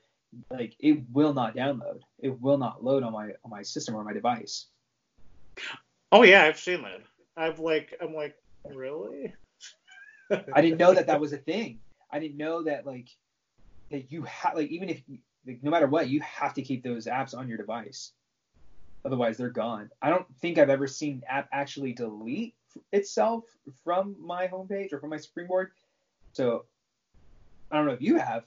Like 0.50 0.76
it 0.80 1.04
will 1.12 1.34
not 1.34 1.56
download. 1.56 2.00
It 2.20 2.40
will 2.40 2.58
not 2.58 2.84
load 2.84 3.04
on 3.04 3.12
my 3.12 3.32
on 3.44 3.50
my 3.50 3.64
system 3.64 3.96
or 3.96 4.04
my 4.04 4.14
device. 4.14 4.68
Oh 6.14 6.24
yeah, 6.24 6.44
I've 6.44 6.60
seen 6.60 6.84
that. 6.84 7.02
I've 7.36 7.60
like 7.60 7.94
I'm 8.02 8.14
like 8.14 8.38
really. 8.74 9.34
I 10.54 10.62
didn't 10.62 10.78
know 10.78 10.94
that 10.94 11.08
that 11.08 11.20
was 11.20 11.34
a 11.34 11.38
thing. 11.38 11.80
I 12.12 12.20
didn't 12.20 12.38
know 12.38 12.64
that 12.64 12.86
like 12.86 13.10
that 13.90 14.12
you 14.12 14.24
have 14.24 14.56
like 14.56 14.70
even 14.70 14.90
if 14.90 15.02
like, 15.46 15.64
no 15.64 15.72
matter 15.72 15.88
what 15.88 16.10
you 16.10 16.22
have 16.22 16.54
to 16.56 16.62
keep 16.62 16.84
those 16.84 17.06
apps 17.06 17.36
on 17.36 17.48
your 17.48 17.58
device. 17.58 18.12
Otherwise 19.04 19.38
they're 19.38 19.50
gone. 19.50 19.90
I 20.02 20.10
don't 20.10 20.28
think 20.40 20.58
I've 20.58 20.70
ever 20.70 20.88
seen 20.88 21.24
app 21.28 21.50
actually 21.52 21.94
delete 21.94 22.54
itself 22.92 23.46
from 23.84 24.16
my 24.20 24.48
homepage 24.48 24.94
or 24.94 25.00
from 25.00 25.10
my 25.10 25.18
springboard. 25.18 25.72
So 26.34 26.66
I 27.72 27.78
don't 27.78 27.88
know 27.88 27.94
if 27.94 28.02
you 28.02 28.18
have. 28.18 28.44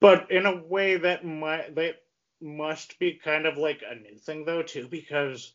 But 0.00 0.30
in 0.30 0.46
a 0.46 0.62
way 0.64 0.96
that 0.98 1.24
might 1.24 1.74
that 1.74 2.02
must 2.40 2.98
be 2.98 3.14
kind 3.14 3.46
of 3.46 3.56
like 3.56 3.82
a 3.88 3.94
new 3.94 4.16
thing 4.16 4.44
though 4.44 4.62
too, 4.62 4.86
because 4.88 5.54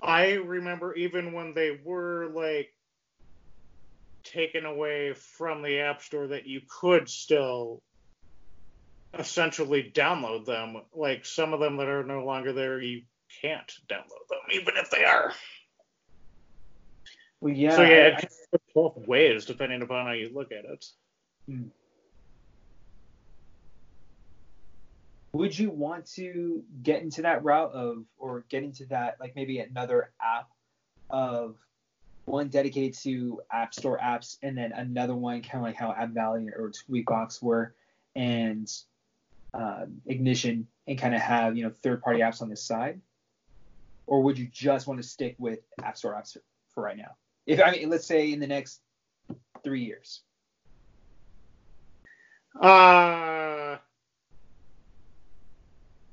I 0.00 0.32
remember 0.34 0.94
even 0.94 1.32
when 1.32 1.54
they 1.54 1.78
were 1.82 2.30
like 2.32 2.72
taken 4.32 4.64
away 4.64 5.14
from 5.14 5.62
the 5.62 5.80
App 5.80 6.02
Store 6.02 6.28
that 6.28 6.46
you 6.46 6.60
could 6.68 7.08
still 7.08 7.82
essentially 9.18 9.90
download 9.94 10.44
them. 10.44 10.82
Like 10.94 11.24
some 11.24 11.52
of 11.52 11.60
them 11.60 11.76
that 11.78 11.88
are 11.88 12.04
no 12.04 12.24
longer 12.24 12.52
there, 12.52 12.80
you 12.80 13.02
can't 13.42 13.72
download 13.88 14.28
them, 14.28 14.40
even 14.52 14.76
if 14.76 14.90
they 14.90 15.04
are. 15.04 15.32
Well, 17.40 17.54
yeah. 17.54 17.76
So 17.76 17.82
yeah, 17.82 18.18
it's 18.18 18.46
both 18.74 18.96
ways 19.06 19.44
depending 19.44 19.82
upon 19.82 20.06
how 20.06 20.12
you 20.12 20.30
look 20.32 20.52
at 20.52 20.64
it. 20.64 20.84
Hmm. 21.46 21.68
Would 25.32 25.56
you 25.56 25.70
want 25.70 26.06
to 26.14 26.64
get 26.82 27.02
into 27.02 27.22
that 27.22 27.44
route 27.44 27.72
of, 27.72 28.04
or 28.16 28.44
get 28.48 28.64
into 28.64 28.86
that, 28.86 29.18
like 29.20 29.36
maybe 29.36 29.58
another 29.58 30.10
app 30.20 30.48
of 31.10 31.56
one 32.28 32.48
dedicated 32.48 32.94
to 33.00 33.40
App 33.52 33.74
Store 33.74 33.98
apps, 33.98 34.38
and 34.42 34.56
then 34.56 34.72
another 34.72 35.14
one 35.14 35.42
kind 35.42 35.56
of 35.56 35.62
like 35.62 35.76
how 35.76 35.92
App 35.92 36.10
Valley 36.10 36.48
or 36.48 36.70
Tweakbox 36.70 37.42
were, 37.42 37.74
and 38.14 38.70
um, 39.54 40.00
Ignition, 40.06 40.66
and 40.86 40.98
kind 40.98 41.14
of 41.14 41.20
have 41.20 41.56
you 41.56 41.64
know 41.64 41.70
third-party 41.82 42.20
apps 42.20 42.42
on 42.42 42.48
the 42.48 42.56
side, 42.56 43.00
or 44.06 44.22
would 44.22 44.38
you 44.38 44.46
just 44.52 44.86
want 44.86 45.00
to 45.00 45.06
stick 45.06 45.36
with 45.38 45.60
App 45.82 45.96
Store 45.96 46.14
apps 46.14 46.32
for, 46.32 46.42
for 46.74 46.82
right 46.82 46.96
now? 46.96 47.16
If 47.46 47.60
I 47.60 47.72
mean, 47.72 47.88
let's 47.88 48.06
say 48.06 48.32
in 48.32 48.40
the 48.40 48.46
next 48.46 48.80
three 49.64 49.84
years. 49.84 50.20
Uh, 52.60 53.76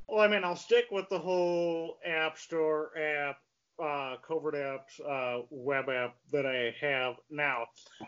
well, 0.08 0.24
I 0.24 0.28
mean, 0.28 0.44
I'll 0.44 0.56
stick 0.56 0.86
with 0.92 1.10
the 1.10 1.18
whole 1.18 1.98
App 2.06 2.38
Store 2.38 2.92
app, 2.98 3.38
uh, 3.82 4.16
covert 4.26 4.56
apps, 4.56 5.00
uh, 5.08 5.44
web 5.50 5.90
app 5.90 6.16
that 6.32 6.46
I 6.46 6.76
have 6.82 7.16
now, 7.30 7.66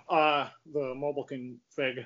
uh, 0.10 0.50
the 0.74 0.94
mobile 0.96 1.28
config. 1.28 2.06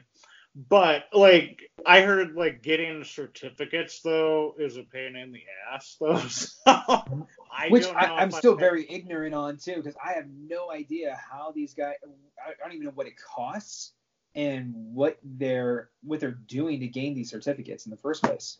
But 0.54 1.06
like, 1.14 1.62
I 1.86 2.02
heard 2.02 2.36
like 2.36 2.62
getting 2.62 3.04
certificates 3.06 4.02
though 4.02 4.54
is 4.60 4.76
a 4.76 4.84
pain 4.84 5.16
in 5.16 5.32
the 5.32 5.44
ass 5.72 5.96
though. 6.02 6.18
So 6.28 6.58
I 6.66 7.70
Which 7.70 7.88
I, 7.88 8.22
am 8.22 8.32
still 8.32 8.56
very 8.56 8.86
ignorant 8.90 9.34
on 9.34 9.58
too, 9.58 9.76
because 9.78 9.96
I 10.04 10.14
have 10.14 10.26
no 10.28 10.72
idea 10.72 11.18
how 11.30 11.52
these 11.52 11.74
guys. 11.74 11.96
I 12.46 12.52
don't 12.62 12.74
even 12.74 12.86
know 12.86 12.92
what 12.96 13.08
it 13.08 13.14
costs 13.18 13.94
and 14.36 14.74
what 14.76 15.20
they're 15.24 15.90
what 16.04 16.20
they're 16.20 16.40
doing 16.48 16.80
to 16.80 16.88
gain 16.88 17.14
these 17.14 17.30
certificates 17.30 17.86
in 17.86 17.92
the 17.92 17.98
first 17.98 18.24
place. 18.24 18.58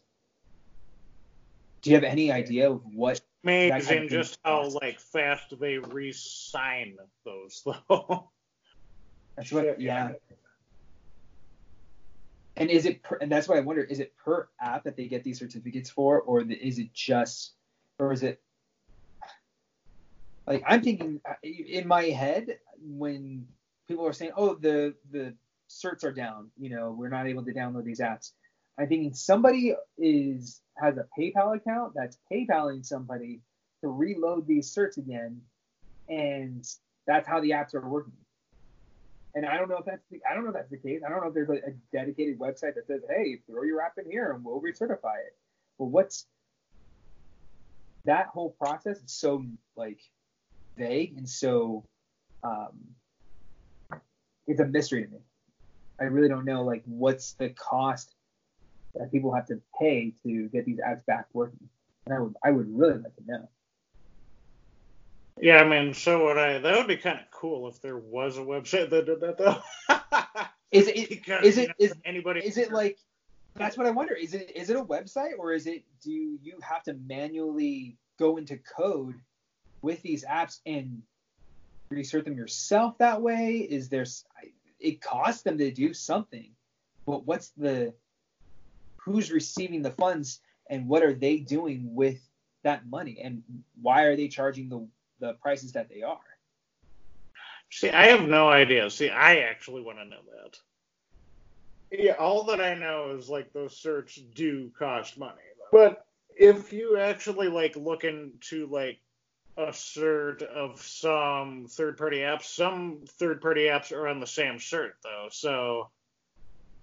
Do 1.82 1.90
you 1.90 1.96
have 1.96 2.04
any 2.04 2.32
idea 2.32 2.70
of 2.70 2.82
what? 2.94 3.21
Amazing, 3.44 4.10
just 4.10 4.38
how 4.44 4.64
costs? 4.64 4.76
like 4.76 5.00
fast 5.00 5.60
they 5.60 5.78
re-sign 5.78 6.98
those 7.26 7.64
though. 7.90 8.30
That's 9.36 9.52
what, 9.52 9.82
yeah. 9.82 10.12
And 12.58 12.70
is 12.70 12.86
it? 12.86 13.02
Per, 13.02 13.16
and 13.16 13.32
that's 13.32 13.48
why 13.48 13.58
I 13.58 13.62
wonder: 13.62 13.84
is 13.84 14.00
it 14.00 14.14
per 14.18 14.48
app 14.60 14.84
that 14.84 14.96
they 14.96 15.08
get 15.08 15.24
these 15.24 15.40
certificates 15.40 15.90
for, 15.90 16.22
or 16.22 16.42
is 16.42 16.78
it 16.78 16.94
just, 16.94 17.54
or 17.98 18.12
is 18.12 18.24
it 18.24 18.42
like 20.48 20.64
I'm 20.68 20.82
thinking 20.82 21.22
uh, 21.28 21.34
in 21.44 21.88
my 21.88 22.04
head 22.04 22.60
when 22.80 23.48
people 23.88 24.06
are 24.06 24.14
saying, 24.14 24.32
"Oh, 24.36 24.56
the 24.56 24.96
the 25.12 25.34
certs 25.70 26.04
are 26.04 26.12
down," 26.12 26.52
you 26.58 26.70
know, 26.70 26.92
we're 26.92 27.10
not 27.10 27.28
able 27.28 27.46
to 27.46 27.54
download 27.54 27.86
these 27.86 28.02
apps. 28.02 28.32
I'm 28.78 28.88
thinking 28.88 29.14
somebody 29.14 29.74
is 29.98 30.62
has 30.82 30.98
a 30.98 31.06
PayPal 31.18 31.56
account 31.56 31.94
that's 31.96 32.18
PayPaling 32.32 32.86
somebody 32.86 33.42
to 33.82 33.88
reload 33.88 34.48
these 34.48 34.74
certs 34.74 34.98
again, 34.98 35.42
and 36.10 36.68
that's 37.08 37.28
how 37.28 37.40
the 37.40 37.52
apps 37.52 37.74
are 37.74 37.88
working. 37.88 38.14
And 39.34 39.46
I 39.46 39.58
don't 39.58 39.70
know 39.70 39.78
if 39.78 39.86
that's 39.86 40.06
the, 40.12 40.20
I 40.30 40.34
don't 40.34 40.44
know 40.44 40.50
if 40.50 40.56
that's 40.56 40.70
the 40.70 40.78
case. 40.78 41.02
I 41.06 41.10
don't 41.10 41.22
know 41.22 41.28
if 41.28 41.34
there's 41.34 41.50
a, 41.50 41.70
a 41.70 41.74
dedicated 41.94 42.38
website 42.38 42.76
that 42.76 42.88
says, 42.88 43.02
"Hey, 43.10 43.40
throw 43.50 43.64
your 43.64 43.82
app 43.82 43.98
in 43.98 44.10
here 44.10 44.32
and 44.32 44.44
we'll 44.44 44.62
recertify 44.62 45.20
it." 45.26 45.38
But 45.80 45.86
what's 45.86 46.26
that 48.06 48.28
whole 48.28 48.50
process 48.50 48.98
is 48.98 49.12
so 49.12 49.46
like 49.76 50.00
vague 50.78 51.18
and 51.18 51.30
so 51.30 51.86
um, 52.44 52.80
it's 54.48 54.60
a 54.60 54.66
mystery 54.66 55.06
to 55.06 55.12
me. 55.12 55.20
I 56.00 56.06
really 56.06 56.28
don't 56.28 56.46
know 56.46 56.64
like 56.64 56.82
what's 56.86 57.34
the 57.34 57.50
cost 57.50 58.14
that 58.96 59.12
people 59.12 59.34
have 59.34 59.48
to 59.48 59.62
pay 59.80 60.14
to 60.24 60.48
get 60.50 60.66
these 60.66 60.80
apps 60.80 61.06
back 61.06 61.28
working. 61.34 61.70
And 62.06 62.16
I 62.16 62.20
would 62.20 62.36
I 62.44 62.52
would 62.52 62.78
really 62.78 63.00
like 63.00 63.16
to 63.16 63.24
know. 63.26 63.50
Yeah, 65.40 65.58
I 65.58 65.68
mean, 65.68 65.94
so 65.94 66.26
would 66.26 66.38
I. 66.38 66.60
That 66.60 66.78
would 66.78 66.88
be 66.88 66.98
kind 66.98 67.20
of 67.20 67.26
cool 67.32 67.68
if 67.68 67.82
there 67.82 67.98
was 67.98 68.38
a 68.38 68.42
website 68.42 68.90
that 68.90 69.06
did 69.06 69.22
that, 69.22 69.38
though. 69.38 69.62
Is 70.72 70.88
it 70.88 71.10
Because, 71.10 71.44
is 71.46 71.58
you 71.58 71.68
know, 71.68 71.74
is 71.80 71.94
anybody? 72.06 72.40
is 72.40 72.58
it 72.58 72.72
like 72.72 72.98
that's 73.56 73.78
what 73.78 73.88
I 73.88 73.92
wonder. 73.92 74.14
Is 74.14 74.34
it 74.34 74.52
is 74.56 74.70
it 74.70 74.78
a 74.78 74.84
website 74.84 75.34
or 75.38 75.52
is 75.52 75.68
it 75.68 75.84
do 76.02 76.12
you 76.12 76.58
have 76.62 76.84
to 76.84 76.94
manually 76.94 77.98
go 78.18 78.38
into 78.38 78.58
code 78.58 79.16
with 79.82 80.02
these 80.02 80.24
apps 80.24 80.62
and 80.66 81.02
reinsert 81.92 82.24
them 82.24 82.38
yourself 82.38 82.98
that 83.00 83.22
way? 83.22 83.58
Is 83.58 83.90
there 83.90 84.06
it 84.80 85.02
costs 85.02 85.44
them 85.44 85.58
to 85.58 85.72
do 85.72 85.94
something, 85.94 86.52
but 87.06 87.26
what's 87.28 87.50
the 87.58 87.94
who's 89.04 89.32
receiving 89.32 89.82
the 89.82 89.92
funds 89.92 90.40
and 90.70 90.88
what 90.88 91.04
are 91.04 91.14
they 91.14 91.38
doing 91.38 91.94
with 91.94 92.20
that 92.64 92.88
money 92.88 93.20
and 93.24 93.44
why 93.82 94.04
are 94.04 94.16
they 94.16 94.28
charging 94.28 94.70
the 94.70 94.88
the 95.20 95.34
prices 95.34 95.72
that 95.74 95.90
they 95.90 96.02
are? 96.02 96.18
See, 97.70 97.90
I 97.90 98.08
have 98.08 98.28
no 98.28 98.50
idea. 98.50 98.90
See, 98.90 99.10
I 99.10 99.42
actually 99.42 99.82
want 99.82 100.00
to 100.00 100.06
know 100.06 100.18
that. 100.36 100.58
Yeah, 101.92 102.14
all 102.14 102.44
that 102.46 102.60
I 102.60 102.74
know 102.74 103.16
is 103.18 103.30
like 103.30 103.54
those 103.54 103.80
certs 103.80 104.20
do 104.34 104.72
cost 104.78 105.18
money. 105.18 105.42
But 105.72 106.06
if 106.36 106.74
you 106.74 106.98
actually 106.98 107.48
like 107.48 107.76
look 107.76 108.04
into 108.04 108.68
like 108.68 109.00
a 109.58 109.68
cert 109.68 110.42
of 110.42 110.82
some 110.82 111.68
third-party 111.70 112.18
apps, 112.18 112.44
some 112.44 113.02
third-party 113.20 113.66
apps 113.66 113.92
are 113.92 114.08
on 114.08 114.20
the 114.20 114.28
same 114.28 114.56
cert 114.56 114.92
though. 115.04 115.28
So 115.32 115.90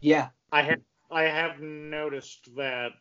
Yeah, 0.00 0.28
I 0.52 0.62
have 0.62 0.80
I 1.11 1.22
have 1.22 1.61
noticed 1.61 2.54
that 2.56 2.92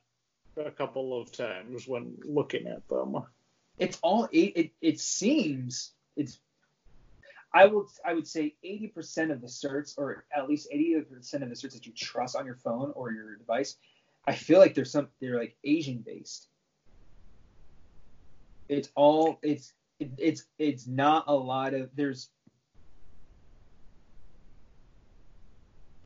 a 0.58 0.72
couple 0.72 1.20
of 1.20 1.32
times 1.32 1.88
when 1.88 2.18
looking 2.24 2.68
at 2.68 2.88
them. 2.88 3.18
it's 3.78 4.00
all 4.02 4.28
it, 4.32 4.54
it 4.56 4.72
it 4.82 5.00
seems 5.00 5.94
it's 6.16 6.40
I 7.54 7.66
would 7.66 7.86
I 8.06 8.14
would 8.14 8.28
say 8.28 8.56
80% 8.66 9.32
of 9.32 9.42
the 9.42 9.48
certs 9.48 9.98
or 9.98 10.26
at 10.36 10.50
least 10.50 10.70
80% 10.74 11.06
of 11.42 11.50
the 11.50 11.56
certs 11.56 11.74
that 11.74 11.86
you 11.86 11.94
trust 11.94 12.36
on 12.36 12.46
your 12.46 12.56
phone 12.56 12.92
or 12.96 13.12
your 13.12 13.36
device 13.36 13.78
I 14.26 14.34
feel 14.34 14.60
like 14.60 14.74
there's 14.74 14.92
some 14.92 15.10
they're 15.22 15.38
like 15.38 15.56
Asian 15.64 16.04
based 16.06 16.48
it's 18.70 18.90
all 18.96 19.40
it's 19.42 19.74
it, 20.00 20.12
it's 20.18 20.46
it's 20.58 20.88
not 20.88 21.26
a 21.28 21.36
lot 21.36 21.74
of 21.74 21.90
there's 21.96 22.30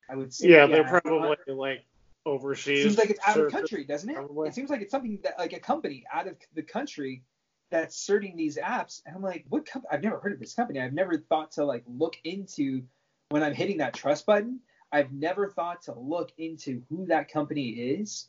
I 0.09 0.15
would 0.15 0.33
say 0.33 0.49
Yeah, 0.49 0.67
they're 0.67 0.85
uh, 0.85 0.99
probably 0.99 1.53
like 1.53 1.85
overseas. 2.25 2.83
seems 2.83 2.97
like 2.97 3.09
it's 3.09 3.19
out 3.25 3.39
of 3.39 3.51
country, 3.51 3.83
doesn't 3.83 4.09
it? 4.09 4.15
Probably. 4.15 4.47
It 4.47 4.55
seems 4.55 4.69
like 4.69 4.81
it's 4.81 4.91
something 4.91 5.19
that 5.23 5.37
like 5.39 5.53
a 5.53 5.59
company 5.59 6.03
out 6.11 6.27
of 6.27 6.35
the 6.53 6.63
country 6.63 7.23
that's 7.69 7.95
certing 7.95 8.35
these 8.35 8.57
apps. 8.57 9.01
And 9.05 9.15
I'm 9.15 9.21
like, 9.21 9.45
what 9.49 9.65
company? 9.65 9.89
I've 9.91 10.03
never 10.03 10.19
heard 10.19 10.33
of 10.33 10.39
this 10.39 10.53
company. 10.53 10.79
I've 10.79 10.93
never 10.93 11.17
thought 11.17 11.51
to 11.53 11.65
like 11.65 11.83
look 11.87 12.17
into 12.23 12.83
when 13.29 13.43
I'm 13.43 13.53
hitting 13.53 13.77
that 13.77 13.93
trust 13.93 14.25
button. 14.25 14.59
I've 14.91 15.11
never 15.11 15.47
thought 15.47 15.81
to 15.83 15.93
look 15.93 16.31
into 16.37 16.83
who 16.89 17.05
that 17.07 17.31
company 17.31 17.69
is. 17.69 18.27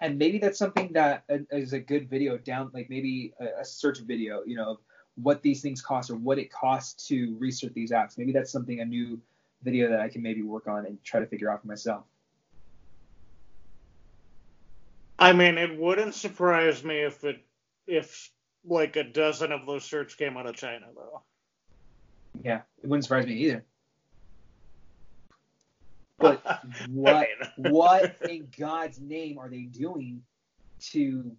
And 0.00 0.18
maybe 0.18 0.38
that's 0.38 0.58
something 0.58 0.92
that 0.94 1.22
uh, 1.30 1.38
a 1.50 1.78
good 1.78 2.10
video 2.10 2.36
down, 2.36 2.70
like 2.74 2.90
maybe 2.90 3.34
a, 3.40 3.60
a 3.60 3.64
search 3.64 4.00
video, 4.00 4.42
you 4.44 4.56
know, 4.56 4.70
of 4.72 4.78
what 5.14 5.42
these 5.42 5.62
things 5.62 5.80
cost 5.80 6.10
or 6.10 6.16
what 6.16 6.38
it 6.38 6.50
costs 6.50 7.06
to 7.08 7.36
research 7.38 7.72
these 7.74 7.92
apps. 7.92 8.18
Maybe 8.18 8.32
that's 8.32 8.50
something 8.50 8.80
a 8.80 8.84
new 8.84 9.20
video 9.62 9.88
that 9.90 10.00
I 10.00 10.08
can 10.08 10.22
maybe 10.22 10.42
work 10.42 10.66
on 10.66 10.86
and 10.86 11.02
try 11.04 11.20
to 11.20 11.26
figure 11.26 11.50
out 11.50 11.60
for 11.60 11.68
myself. 11.68 12.04
I 15.22 15.32
mean, 15.32 15.56
it 15.56 15.78
wouldn't 15.78 16.16
surprise 16.16 16.82
me 16.82 16.98
if 16.98 17.22
it 17.22 17.44
if 17.86 18.28
like 18.64 18.96
a 18.96 19.04
dozen 19.04 19.52
of 19.52 19.66
those 19.66 19.88
certs 19.88 20.16
came 20.16 20.36
out 20.36 20.46
of 20.46 20.56
China 20.56 20.86
though. 20.96 21.22
Yeah, 22.42 22.62
it 22.82 22.88
wouldn't 22.88 23.04
surprise 23.04 23.26
me 23.26 23.34
either. 23.34 23.64
But 26.18 26.42
what 26.88 27.28
what 27.56 28.16
in 28.28 28.48
God's 28.56 29.00
name 29.00 29.38
are 29.38 29.48
they 29.48 29.62
doing 29.62 30.22
to 30.90 31.36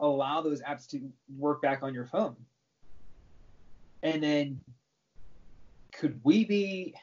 allow 0.00 0.40
those 0.40 0.62
apps 0.62 0.86
to 0.90 1.12
work 1.38 1.60
back 1.60 1.82
on 1.82 1.92
your 1.92 2.06
phone? 2.06 2.36
And 4.02 4.22
then 4.22 4.60
could 5.92 6.18
we 6.24 6.46
be 6.46 6.94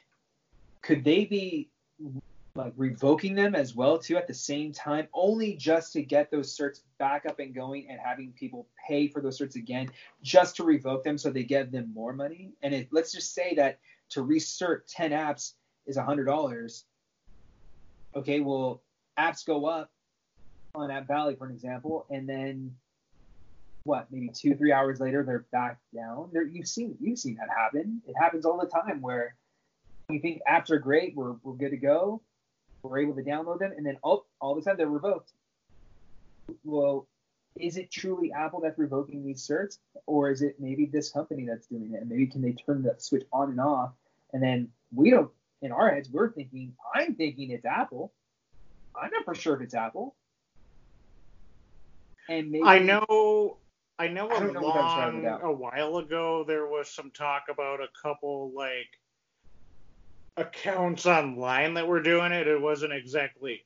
could 0.81 1.03
they 1.03 1.25
be 1.25 1.69
like 2.59 2.73
revoking 2.75 3.35
them 3.35 3.55
as 3.55 3.73
well 3.73 3.97
too 3.97 4.17
at 4.17 4.27
the 4.27 4.33
same 4.33 4.71
time 4.73 5.07
only 5.13 5.55
just 5.55 5.93
to 5.93 6.01
get 6.01 6.29
those 6.29 6.55
certs 6.55 6.81
back 6.97 7.25
up 7.25 7.39
and 7.39 7.55
going 7.55 7.87
and 7.89 7.99
having 8.03 8.33
people 8.33 8.67
pay 8.87 9.07
for 9.07 9.21
those 9.21 9.39
certs 9.39 9.55
again 9.55 9.89
just 10.21 10.57
to 10.57 10.63
revoke 10.63 11.03
them 11.03 11.17
so 11.17 11.29
they 11.29 11.43
give 11.43 11.71
them 11.71 11.89
more 11.93 12.11
money. 12.11 12.51
And 12.61 12.73
it, 12.73 12.89
let's 12.91 13.13
just 13.13 13.33
say 13.33 13.55
that 13.55 13.79
to 14.09 14.23
recert 14.23 14.87
10 14.87 15.11
apps 15.11 15.53
is 15.87 15.97
$100 15.97 16.83
okay 18.15 18.39
well 18.39 18.81
apps 19.17 19.45
go 19.45 19.65
up 19.65 19.91
on 20.75 20.91
app 20.91 21.07
valley 21.07 21.35
for 21.35 21.45
an 21.45 21.53
example 21.53 22.05
and 22.09 22.27
then 22.27 22.75
what 23.83 24.07
maybe 24.11 24.29
two 24.29 24.55
three 24.55 24.73
hours 24.73 24.99
later 24.99 25.23
they're 25.23 25.45
back 25.51 25.77
down. 25.95 26.29
There 26.33 26.43
you've 26.43 26.67
seen 26.67 26.97
you've 26.99 27.17
seen 27.17 27.35
that 27.35 27.47
happen. 27.55 28.01
It 28.05 28.15
happens 28.19 28.45
all 28.45 28.59
the 28.59 28.67
time 28.67 29.01
where 29.01 29.35
we 30.09 30.19
think 30.19 30.41
apps 30.49 30.69
are 30.69 30.79
great 30.79 31.15
we're, 31.15 31.35
we're 31.43 31.53
good 31.53 31.69
to 31.69 31.77
go 31.77 32.21
we're 32.83 32.99
able 32.99 33.15
to 33.15 33.23
download 33.23 33.59
them 33.59 33.73
and 33.75 33.85
then 33.85 33.97
oh 34.03 34.25
all 34.39 34.53
of 34.53 34.57
a 34.57 34.61
sudden 34.61 34.77
they're 34.77 34.87
revoked. 34.87 35.31
Well 36.63 37.07
is 37.55 37.77
it 37.77 37.91
truly 37.91 38.31
apple 38.31 38.61
that's 38.61 38.77
revoking 38.77 39.23
these 39.23 39.45
certs 39.45 39.79
or 40.05 40.31
is 40.31 40.41
it 40.41 40.55
maybe 40.59 40.85
this 40.85 41.09
company 41.11 41.45
that's 41.45 41.67
doing 41.67 41.93
it? 41.93 42.01
And 42.01 42.09
maybe 42.09 42.27
can 42.27 42.41
they 42.41 42.53
turn 42.53 42.83
that 42.83 43.01
switch 43.01 43.23
on 43.33 43.49
and 43.49 43.59
off? 43.59 43.91
And 44.33 44.41
then 44.41 44.69
we 44.93 45.09
don't 45.09 45.29
in 45.61 45.71
our 45.71 45.93
heads 45.93 46.09
we're 46.09 46.31
thinking 46.31 46.73
i'm 46.95 47.15
thinking 47.15 47.51
it's 47.51 47.65
apple. 47.65 48.13
I'm 48.95 49.11
not 49.11 49.25
for 49.25 49.35
sure 49.35 49.55
if 49.55 49.61
it's 49.61 49.73
apple. 49.73 50.15
And 52.27 52.51
maybe 52.51 52.63
I 52.63 52.79
know 52.79 53.57
I 53.97 54.07
know 54.07 54.29
I 54.29 54.37
a 54.37 54.39
don't 54.39 54.53
know 54.53 54.61
what 54.61 54.75
I'm 54.75 55.11
trying 55.11 55.23
to 55.23 55.29
long 55.29 55.41
a 55.41 55.51
while 55.51 55.97
ago 55.97 56.43
there 56.47 56.67
was 56.67 56.89
some 56.89 57.11
talk 57.11 57.43
about 57.49 57.81
a 57.81 57.87
couple 58.01 58.51
like 58.55 58.98
accounts 60.39 61.05
online 61.05 61.73
that 61.75 61.87
were 61.87 62.01
doing 62.01 62.31
it. 62.31 62.47
It 62.47 62.61
wasn't 62.61 62.93
exactly 62.93 63.63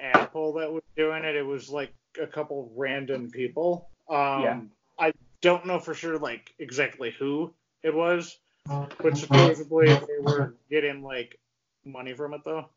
Apple 0.00 0.54
that 0.54 0.72
was 0.72 0.82
doing 0.96 1.24
it. 1.24 1.36
It 1.36 1.46
was 1.46 1.70
like 1.70 1.92
a 2.20 2.26
couple 2.26 2.72
random 2.76 3.30
people. 3.30 3.88
Um 4.10 4.42
Yeah. 4.42 4.60
I 4.98 5.12
don't 5.42 5.66
know 5.66 5.78
for 5.78 5.94
sure 5.94 6.18
like 6.18 6.54
exactly 6.58 7.14
who 7.18 7.52
it 7.82 7.94
was, 7.94 8.38
but 8.66 9.16
supposedly 9.16 9.86
they 9.86 10.18
were 10.20 10.54
getting 10.70 11.02
like 11.02 11.38
money 11.84 12.14
from 12.14 12.34
it 12.34 12.42
though. 12.44 12.68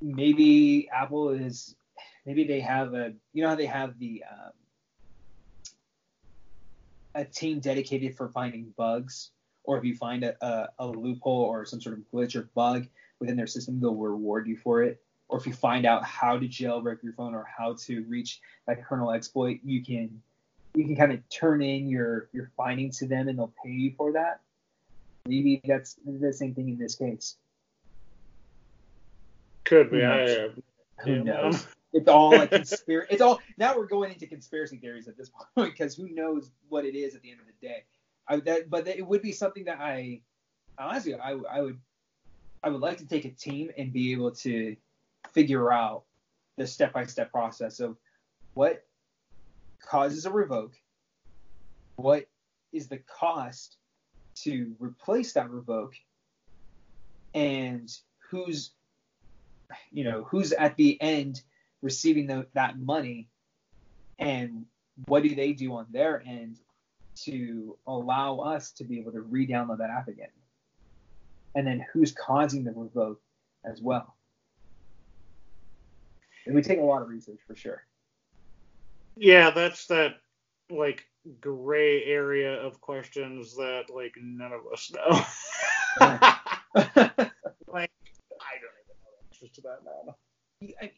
maybe 0.00 0.88
Apple 0.92 1.30
is 1.30 1.74
maybe 2.26 2.44
they 2.44 2.60
have 2.60 2.94
a 2.94 3.12
you 3.32 3.42
know 3.42 3.50
how 3.50 3.54
they 3.54 3.66
have 3.66 3.98
the 3.98 4.24
um, 4.30 4.52
a 7.18 7.24
team 7.24 7.58
dedicated 7.58 8.16
for 8.16 8.28
finding 8.28 8.72
bugs 8.76 9.30
or 9.64 9.76
if 9.76 9.84
you 9.84 9.94
find 9.94 10.22
a, 10.22 10.36
a, 10.44 10.68
a 10.78 10.86
loophole 10.86 11.42
or 11.42 11.66
some 11.66 11.80
sort 11.80 11.98
of 11.98 12.04
glitch 12.12 12.36
or 12.36 12.48
bug 12.54 12.86
within 13.18 13.36
their 13.36 13.46
system 13.46 13.80
they'll 13.80 13.94
reward 13.94 14.46
you 14.46 14.56
for 14.56 14.82
it 14.84 15.02
or 15.28 15.36
if 15.38 15.46
you 15.46 15.52
find 15.52 15.84
out 15.84 16.04
how 16.04 16.38
to 16.38 16.46
jailbreak 16.46 17.02
your 17.02 17.12
phone 17.14 17.34
or 17.34 17.44
how 17.44 17.74
to 17.74 18.04
reach 18.08 18.40
that 18.66 18.84
kernel 18.84 19.10
exploit 19.10 19.58
you 19.64 19.84
can 19.84 20.22
you 20.74 20.84
can 20.84 20.94
kind 20.94 21.12
of 21.12 21.28
turn 21.28 21.60
in 21.60 21.88
your 21.88 22.28
your 22.32 22.52
findings 22.56 22.98
to 22.98 23.06
them 23.08 23.26
and 23.28 23.36
they'll 23.36 23.52
pay 23.64 23.70
you 23.70 23.92
for 23.96 24.12
that 24.12 24.40
maybe 25.26 25.60
that's 25.64 25.96
the 26.06 26.32
same 26.32 26.54
thing 26.54 26.68
in 26.68 26.78
this 26.78 26.94
case 26.94 27.36
Could 29.64 29.90
be. 29.90 29.98
Who 29.98 30.04
I 30.04 30.16
knows? 30.18 30.36
have 30.38 30.58
Who 31.04 31.12
Yeah. 31.14 31.22
knows? 31.22 31.66
It's 31.92 32.08
all 32.08 32.30
like 32.30 32.50
conspiracy. 32.52 33.08
It's 33.10 33.22
all 33.22 33.40
now 33.56 33.76
we're 33.76 33.86
going 33.86 34.12
into 34.12 34.26
conspiracy 34.26 34.76
theories 34.76 35.08
at 35.08 35.16
this 35.16 35.30
point 35.54 35.72
because 35.72 35.94
who 35.94 36.08
knows 36.08 36.50
what 36.68 36.84
it 36.84 36.94
is 36.94 37.14
at 37.14 37.22
the 37.22 37.30
end 37.30 37.40
of 37.40 37.46
the 37.46 37.66
day. 37.66 37.84
I 38.28 38.36
that, 38.40 38.70
but 38.70 38.86
it 38.86 39.06
would 39.06 39.22
be 39.22 39.32
something 39.32 39.64
that 39.64 39.78
I 39.80 40.20
honestly 40.78 41.14
I, 41.14 41.32
I 41.50 41.60
would 41.62 41.78
I 42.62 42.70
would 42.70 42.80
like 42.80 42.98
to 42.98 43.06
take 43.06 43.24
a 43.24 43.30
team 43.30 43.70
and 43.78 43.92
be 43.92 44.12
able 44.12 44.32
to 44.32 44.76
figure 45.32 45.72
out 45.72 46.04
the 46.56 46.66
step 46.66 46.92
by 46.92 47.06
step 47.06 47.30
process 47.30 47.80
of 47.80 47.96
what 48.54 48.84
causes 49.80 50.26
a 50.26 50.30
revoke, 50.30 50.74
what 51.96 52.26
is 52.72 52.88
the 52.88 52.98
cost 52.98 53.76
to 54.34 54.74
replace 54.78 55.32
that 55.32 55.50
revoke, 55.50 55.94
and 57.34 57.96
who's 58.30 58.72
you 59.90 60.04
know 60.04 60.24
who's 60.24 60.52
at 60.52 60.76
the 60.76 61.00
end 61.00 61.42
receiving 61.82 62.26
the, 62.26 62.46
that 62.54 62.78
money 62.78 63.28
and 64.18 64.66
what 65.06 65.22
do 65.22 65.34
they 65.34 65.52
do 65.52 65.74
on 65.74 65.86
their 65.90 66.22
end 66.26 66.58
to 67.24 67.76
allow 67.86 68.38
us 68.38 68.72
to 68.72 68.84
be 68.84 68.98
able 68.98 69.12
to 69.12 69.20
re-download 69.20 69.78
that 69.78 69.90
app 69.90 70.08
again? 70.08 70.28
And 71.54 71.66
then 71.66 71.84
who's 71.92 72.12
causing 72.12 72.64
the 72.64 72.72
revoke 72.72 73.20
as 73.64 73.80
well? 73.80 74.16
And 76.46 76.54
we 76.54 76.62
take 76.62 76.78
a 76.78 76.82
lot 76.82 77.02
of 77.02 77.08
research 77.08 77.40
for 77.46 77.54
sure. 77.54 77.84
Yeah, 79.16 79.50
that's 79.50 79.86
that 79.86 80.14
like 80.70 81.04
gray 81.40 82.04
area 82.04 82.54
of 82.54 82.80
questions 82.80 83.56
that 83.56 83.84
like 83.94 84.14
none 84.20 84.52
of 84.52 84.60
us 84.72 84.90
know. 84.92 85.10
like 86.00 87.90
I 87.90 88.54
don't 88.54 88.76
even 88.80 88.96
know 88.96 89.10
the 89.10 89.26
answers 89.26 89.50
to 89.56 89.60
that 89.62 89.78
now. 89.84 90.16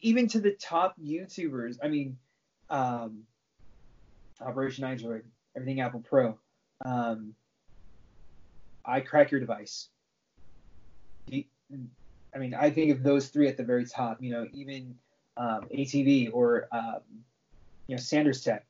Even 0.01 0.27
to 0.29 0.39
the 0.39 0.51
top 0.51 0.95
YouTubers, 0.99 1.77
I 1.83 1.87
mean, 1.87 2.17
um, 2.69 3.23
Operation 4.39 4.83
Android, 4.83 5.23
EverythingApplePro, 5.57 6.35
um, 6.83 7.35
iCrackUriDevice. 8.87 9.87
I 11.31 12.37
mean, 12.37 12.55
I 12.55 12.69
think 12.71 12.91
of 12.91 13.03
those 13.03 13.27
three 13.27 13.47
at 13.47 13.57
the 13.57 13.63
very 13.63 13.85
top. 13.85 14.21
You 14.21 14.31
know, 14.31 14.47
even 14.53 14.95
um, 15.37 15.67
ATV 15.73 16.31
or 16.33 16.67
um, 16.71 17.01
you 17.87 17.95
know 17.95 18.01
Sanders 18.01 18.43
Tech. 18.43 18.65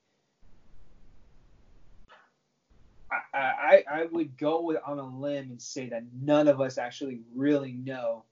I, 3.33 3.37
I, 3.37 3.83
I 3.91 4.05
would 4.05 4.37
go 4.37 4.61
with, 4.61 4.77
on 4.85 4.97
a 4.97 5.05
limb 5.05 5.51
and 5.51 5.61
say 5.61 5.89
that 5.89 6.03
none 6.21 6.47
of 6.47 6.61
us 6.61 6.77
actually 6.77 7.19
really 7.35 7.73
know 7.73 8.23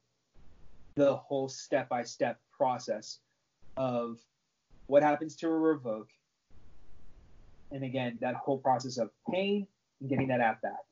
the 0.99 1.15
whole 1.15 1.47
step 1.47 1.87
by 1.87 2.03
step 2.03 2.41
process 2.51 3.19
of 3.77 4.19
what 4.87 5.01
happens 5.01 5.37
to 5.37 5.47
a 5.47 5.57
revoke. 5.57 6.09
And 7.71 7.85
again, 7.85 8.17
that 8.19 8.35
whole 8.35 8.57
process 8.57 8.97
of 8.97 9.09
pain 9.31 9.65
and 10.01 10.09
getting 10.09 10.27
that 10.27 10.41
app 10.41 10.61
back. 10.61 10.83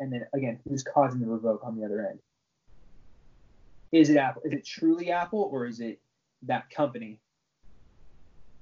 And 0.00 0.12
then 0.12 0.26
again, 0.32 0.58
who's 0.66 0.82
causing 0.82 1.20
the 1.20 1.28
revoke 1.28 1.60
on 1.62 1.78
the 1.78 1.84
other 1.84 2.08
end? 2.10 2.18
Is 3.92 4.10
it 4.10 4.16
Apple? 4.16 4.42
Is 4.44 4.52
it 4.52 4.66
truly 4.66 5.12
Apple 5.12 5.48
or 5.52 5.66
is 5.66 5.78
it 5.78 6.00
that 6.42 6.68
company. 6.70 7.20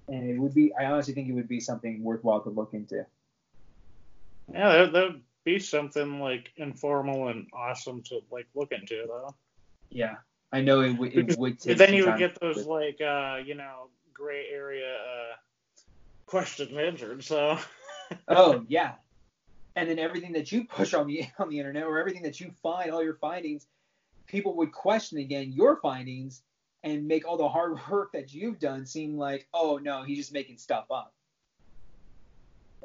And 0.08 0.28
it 0.28 0.38
would 0.38 0.54
be, 0.54 0.72
I 0.74 0.86
honestly 0.86 1.14
think 1.14 1.28
it 1.28 1.32
would 1.32 1.48
be 1.48 1.60
something 1.60 2.02
worthwhile 2.02 2.40
to 2.42 2.50
look 2.50 2.74
into. 2.74 3.06
Yeah, 4.52 4.76
that, 4.76 4.92
that 4.92 5.12
would 5.12 5.22
be 5.44 5.58
something 5.58 6.20
like 6.20 6.50
informal 6.56 7.28
and 7.28 7.46
awesome 7.54 8.02
to 8.04 8.20
like 8.30 8.46
look 8.54 8.72
into, 8.72 9.04
though. 9.06 9.34
Yeah, 9.90 10.16
I 10.53 10.62
know 10.62 10.80
it, 10.80 10.92
w- 10.92 11.12
it 11.14 11.38
would 11.38 11.61
take. 11.61 11.76
then 11.76 11.92
you 11.94 12.07
would 12.07 12.18
get 12.18 12.40
those 12.40 12.66
like, 12.66 13.01
uh, 13.01 13.38
you 13.44 13.55
know, 13.55 13.88
gray 14.14 14.46
area 14.51 14.94
uh, 14.94 15.36
questions 16.26 16.76
answered. 16.76 17.22
So. 17.24 17.59
oh 18.28 18.64
yeah, 18.68 18.94
and 19.76 19.88
then 19.88 19.99
everything 19.99 20.32
that 20.32 20.51
you 20.51 20.64
push 20.64 20.94
on 20.94 21.07
the 21.07 21.24
on 21.38 21.49
the 21.49 21.59
internet 21.59 21.84
or 21.84 21.99
everything 21.99 22.22
that 22.22 22.40
you 22.40 22.51
find, 22.62 22.90
all 22.90 23.03
your 23.03 23.14
findings, 23.14 23.66
people 24.26 24.55
would 24.57 24.72
question 24.72 25.18
again 25.18 25.53
your 25.53 25.76
findings 25.76 26.42
and 26.82 27.07
make 27.07 27.26
all 27.26 27.36
the 27.36 27.49
hard 27.49 27.78
work 27.90 28.12
that 28.12 28.32
you've 28.32 28.59
done 28.59 28.86
seem 28.86 29.16
like, 29.16 29.46
oh 29.55 29.78
no, 29.82 30.03
he's 30.03 30.18
just 30.18 30.32
making 30.32 30.59
stuff 30.59 30.86
up. 30.90 31.12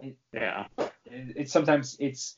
It, 0.01 0.15
yeah. 0.33 0.65
It, 0.77 1.33
it's 1.35 1.51
sometimes 1.51 1.97
it's 1.99 2.35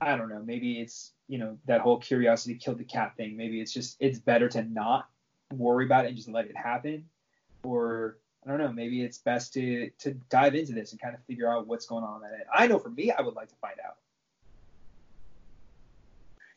I 0.00 0.16
don't 0.16 0.28
know. 0.28 0.42
Maybe 0.44 0.80
it's 0.80 1.12
you 1.28 1.38
know 1.38 1.58
that 1.66 1.80
whole 1.80 1.98
curiosity 1.98 2.54
killed 2.54 2.78
the 2.78 2.84
cat 2.84 3.16
thing. 3.16 3.36
Maybe 3.36 3.60
it's 3.60 3.72
just 3.72 3.96
it's 4.00 4.18
better 4.18 4.48
to 4.50 4.62
not 4.62 5.08
worry 5.52 5.84
about 5.84 6.04
it 6.04 6.08
and 6.08 6.16
just 6.16 6.28
let 6.28 6.46
it 6.46 6.56
happen, 6.56 7.04
or 7.62 8.18
I 8.46 8.50
don't 8.50 8.58
know. 8.58 8.72
Maybe 8.72 9.02
it's 9.02 9.18
best 9.18 9.52
to 9.54 9.90
to 9.98 10.14
dive 10.30 10.54
into 10.54 10.72
this 10.72 10.92
and 10.92 11.00
kind 11.00 11.14
of 11.14 11.22
figure 11.24 11.52
out 11.52 11.66
what's 11.66 11.86
going 11.86 12.04
on. 12.04 12.22
That 12.22 12.46
I 12.52 12.66
know 12.66 12.78
for 12.78 12.90
me, 12.90 13.10
I 13.10 13.20
would 13.20 13.34
like 13.34 13.48
to 13.48 13.56
find 13.56 13.76
out 13.86 13.96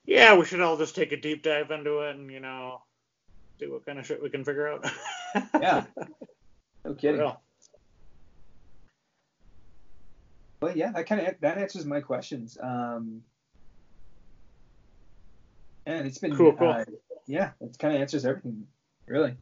yeah, 0.05 0.35
we 0.35 0.45
should 0.45 0.61
all 0.61 0.77
just 0.77 0.95
take 0.95 1.11
a 1.11 1.17
deep 1.17 1.43
dive 1.43 1.71
into 1.71 2.01
it 2.01 2.15
and 2.15 2.31
you 2.31 2.39
know 2.39 2.81
see 3.59 3.67
what 3.67 3.85
kind 3.85 3.99
of 3.99 4.05
shit 4.05 4.21
we 4.21 4.29
can 4.29 4.43
figure 4.43 4.67
out. 4.67 4.85
yeah. 5.61 5.85
No 6.83 6.93
kidding. 6.93 7.21
Well, 7.21 7.41
well 10.61 10.75
yeah, 10.75 10.91
that 10.91 11.07
kind 11.07 11.25
of 11.25 11.35
that 11.39 11.57
answers 11.57 11.85
my 11.85 12.01
questions. 12.01 12.57
Um, 12.61 13.21
and 15.85 16.07
it's 16.07 16.17
been 16.17 16.35
cool, 16.35 16.53
cool. 16.53 16.69
Uh, 16.69 16.85
yeah, 17.27 17.51
it 17.61 17.77
kind 17.79 17.95
of 17.95 18.01
answers 18.01 18.25
everything, 18.25 18.65
really. 19.07 19.35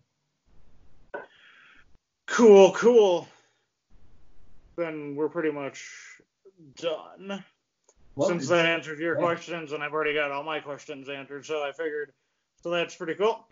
Cool, 2.27 2.71
cool. 2.73 3.27
Then 4.75 5.15
we're 5.15 5.29
pretty 5.29 5.51
much 5.51 5.85
done. 6.75 7.43
Well, 8.15 8.29
Since 8.29 8.47
that 8.49 8.65
answered 8.65 8.99
your 8.99 9.15
yeah. 9.15 9.21
questions, 9.21 9.71
and 9.71 9.83
I've 9.83 9.93
already 9.93 10.13
got 10.13 10.31
all 10.31 10.43
my 10.43 10.59
questions 10.59 11.09
answered, 11.09 11.45
so 11.45 11.63
I 11.63 11.71
figured. 11.71 12.11
So 12.61 12.69
that's 12.69 12.95
pretty 12.95 13.15
cool. 13.15 13.47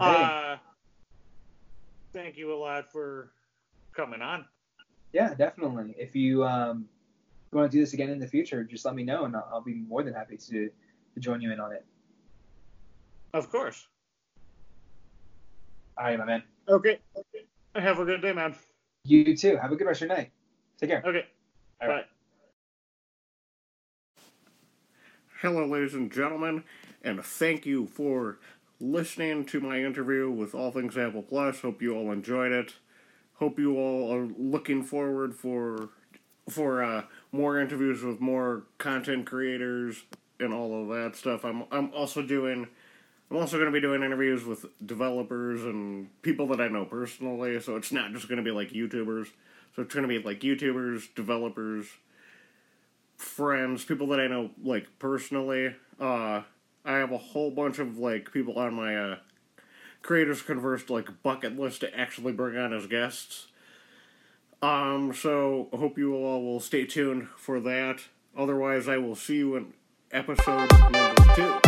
Uh, 0.00 0.56
thank 2.12 2.36
you 2.36 2.52
a 2.52 2.56
lot 2.56 2.90
for 2.90 3.32
coming 3.94 4.22
on. 4.22 4.46
Yeah, 5.12 5.34
definitely. 5.34 5.94
If 5.98 6.16
you 6.16 6.44
um, 6.44 6.86
want 7.52 7.70
to 7.70 7.76
do 7.76 7.82
this 7.82 7.92
again 7.92 8.08
in 8.08 8.18
the 8.18 8.26
future, 8.26 8.64
just 8.64 8.84
let 8.84 8.94
me 8.94 9.04
know, 9.04 9.26
and 9.26 9.36
I'll, 9.36 9.48
I'll 9.52 9.60
be 9.60 9.74
more 9.74 10.02
than 10.02 10.14
happy 10.14 10.36
to, 10.36 10.70
to 11.14 11.20
join 11.20 11.40
you 11.40 11.52
in 11.52 11.60
on 11.60 11.72
it. 11.72 11.84
Of 13.34 13.50
course. 13.50 13.86
All 15.96 16.04
right, 16.04 16.18
my 16.18 16.24
man. 16.24 16.42
Okay. 16.68 16.98
Have 17.74 17.98
a 17.98 18.04
good 18.04 18.20
day, 18.20 18.32
man. 18.32 18.54
You 19.04 19.36
too. 19.36 19.56
Have 19.56 19.72
a 19.72 19.76
good 19.76 19.86
rest 19.86 20.02
of 20.02 20.08
your 20.08 20.16
night. 20.16 20.30
Take 20.78 20.90
care. 20.90 21.02
Okay. 21.04 21.26
All 21.80 21.88
Bye. 21.88 21.94
Right. 21.94 22.04
Hello, 25.40 25.66
ladies 25.66 25.94
and 25.94 26.12
gentlemen, 26.12 26.62
and 27.02 27.24
thank 27.24 27.66
you 27.66 27.86
for 27.86 28.38
listening 28.78 29.44
to 29.46 29.60
my 29.60 29.82
interview 29.82 30.30
with 30.30 30.54
All 30.54 30.70
Things 30.70 30.96
Apple 30.96 31.22
Plus. 31.22 31.60
Hope 31.60 31.82
you 31.82 31.96
all 31.96 32.12
enjoyed 32.12 32.52
it. 32.52 32.74
Hope 33.34 33.58
you 33.58 33.76
all 33.76 34.14
are 34.14 34.28
looking 34.38 34.84
forward 34.84 35.34
for 35.34 35.88
for 36.48 36.82
uh, 36.82 37.04
more 37.32 37.58
interviews 37.58 38.02
with 38.02 38.20
more 38.20 38.64
content 38.78 39.26
creators 39.26 40.04
and 40.38 40.52
all 40.52 40.82
of 40.82 40.88
that 40.88 41.16
stuff. 41.16 41.44
I'm 41.44 41.64
I'm 41.72 41.92
also 41.92 42.22
doing 42.22 42.68
I'm 43.32 43.38
also 43.38 43.56
going 43.56 43.64
to 43.64 43.72
be 43.72 43.80
doing 43.80 44.02
interviews 44.02 44.44
with 44.44 44.66
developers 44.84 45.62
and 45.62 46.10
people 46.20 46.46
that 46.48 46.60
I 46.60 46.68
know 46.68 46.84
personally. 46.84 47.58
So 47.60 47.76
it's 47.76 47.90
not 47.90 48.12
just 48.12 48.28
going 48.28 48.36
to 48.36 48.42
be 48.42 48.50
like 48.50 48.72
YouTubers. 48.72 49.28
So 49.74 49.80
it's 49.80 49.94
going 49.94 50.06
to 50.06 50.08
be 50.08 50.18
like 50.18 50.40
YouTubers, 50.40 51.14
developers 51.14 51.86
friends, 53.16 53.86
people 53.86 54.06
that 54.08 54.20
I 54.20 54.26
know 54.26 54.50
like 54.62 54.86
personally. 54.98 55.74
Uh, 55.98 56.42
I 56.84 56.96
have 56.96 57.10
a 57.10 57.16
whole 57.16 57.50
bunch 57.50 57.78
of 57.78 57.96
like 57.96 58.30
people 58.34 58.58
on 58.58 58.74
my 58.74 58.96
uh, 58.96 59.16
creators 60.02 60.42
conversed 60.42 60.90
like 60.90 61.22
bucket 61.22 61.58
list 61.58 61.80
to 61.80 61.98
actually 61.98 62.34
bring 62.34 62.58
on 62.58 62.74
as 62.74 62.86
guests. 62.86 63.46
Um, 64.60 65.14
so 65.14 65.70
I 65.72 65.78
hope 65.78 65.96
you 65.96 66.14
all 66.14 66.44
will 66.44 66.60
stay 66.60 66.84
tuned 66.84 67.28
for 67.38 67.60
that. 67.60 68.00
Otherwise, 68.36 68.88
I 68.88 68.98
will 68.98 69.16
see 69.16 69.36
you 69.36 69.56
in 69.56 69.72
episode 70.12 70.70
number 70.92 71.14
two. 71.34 71.61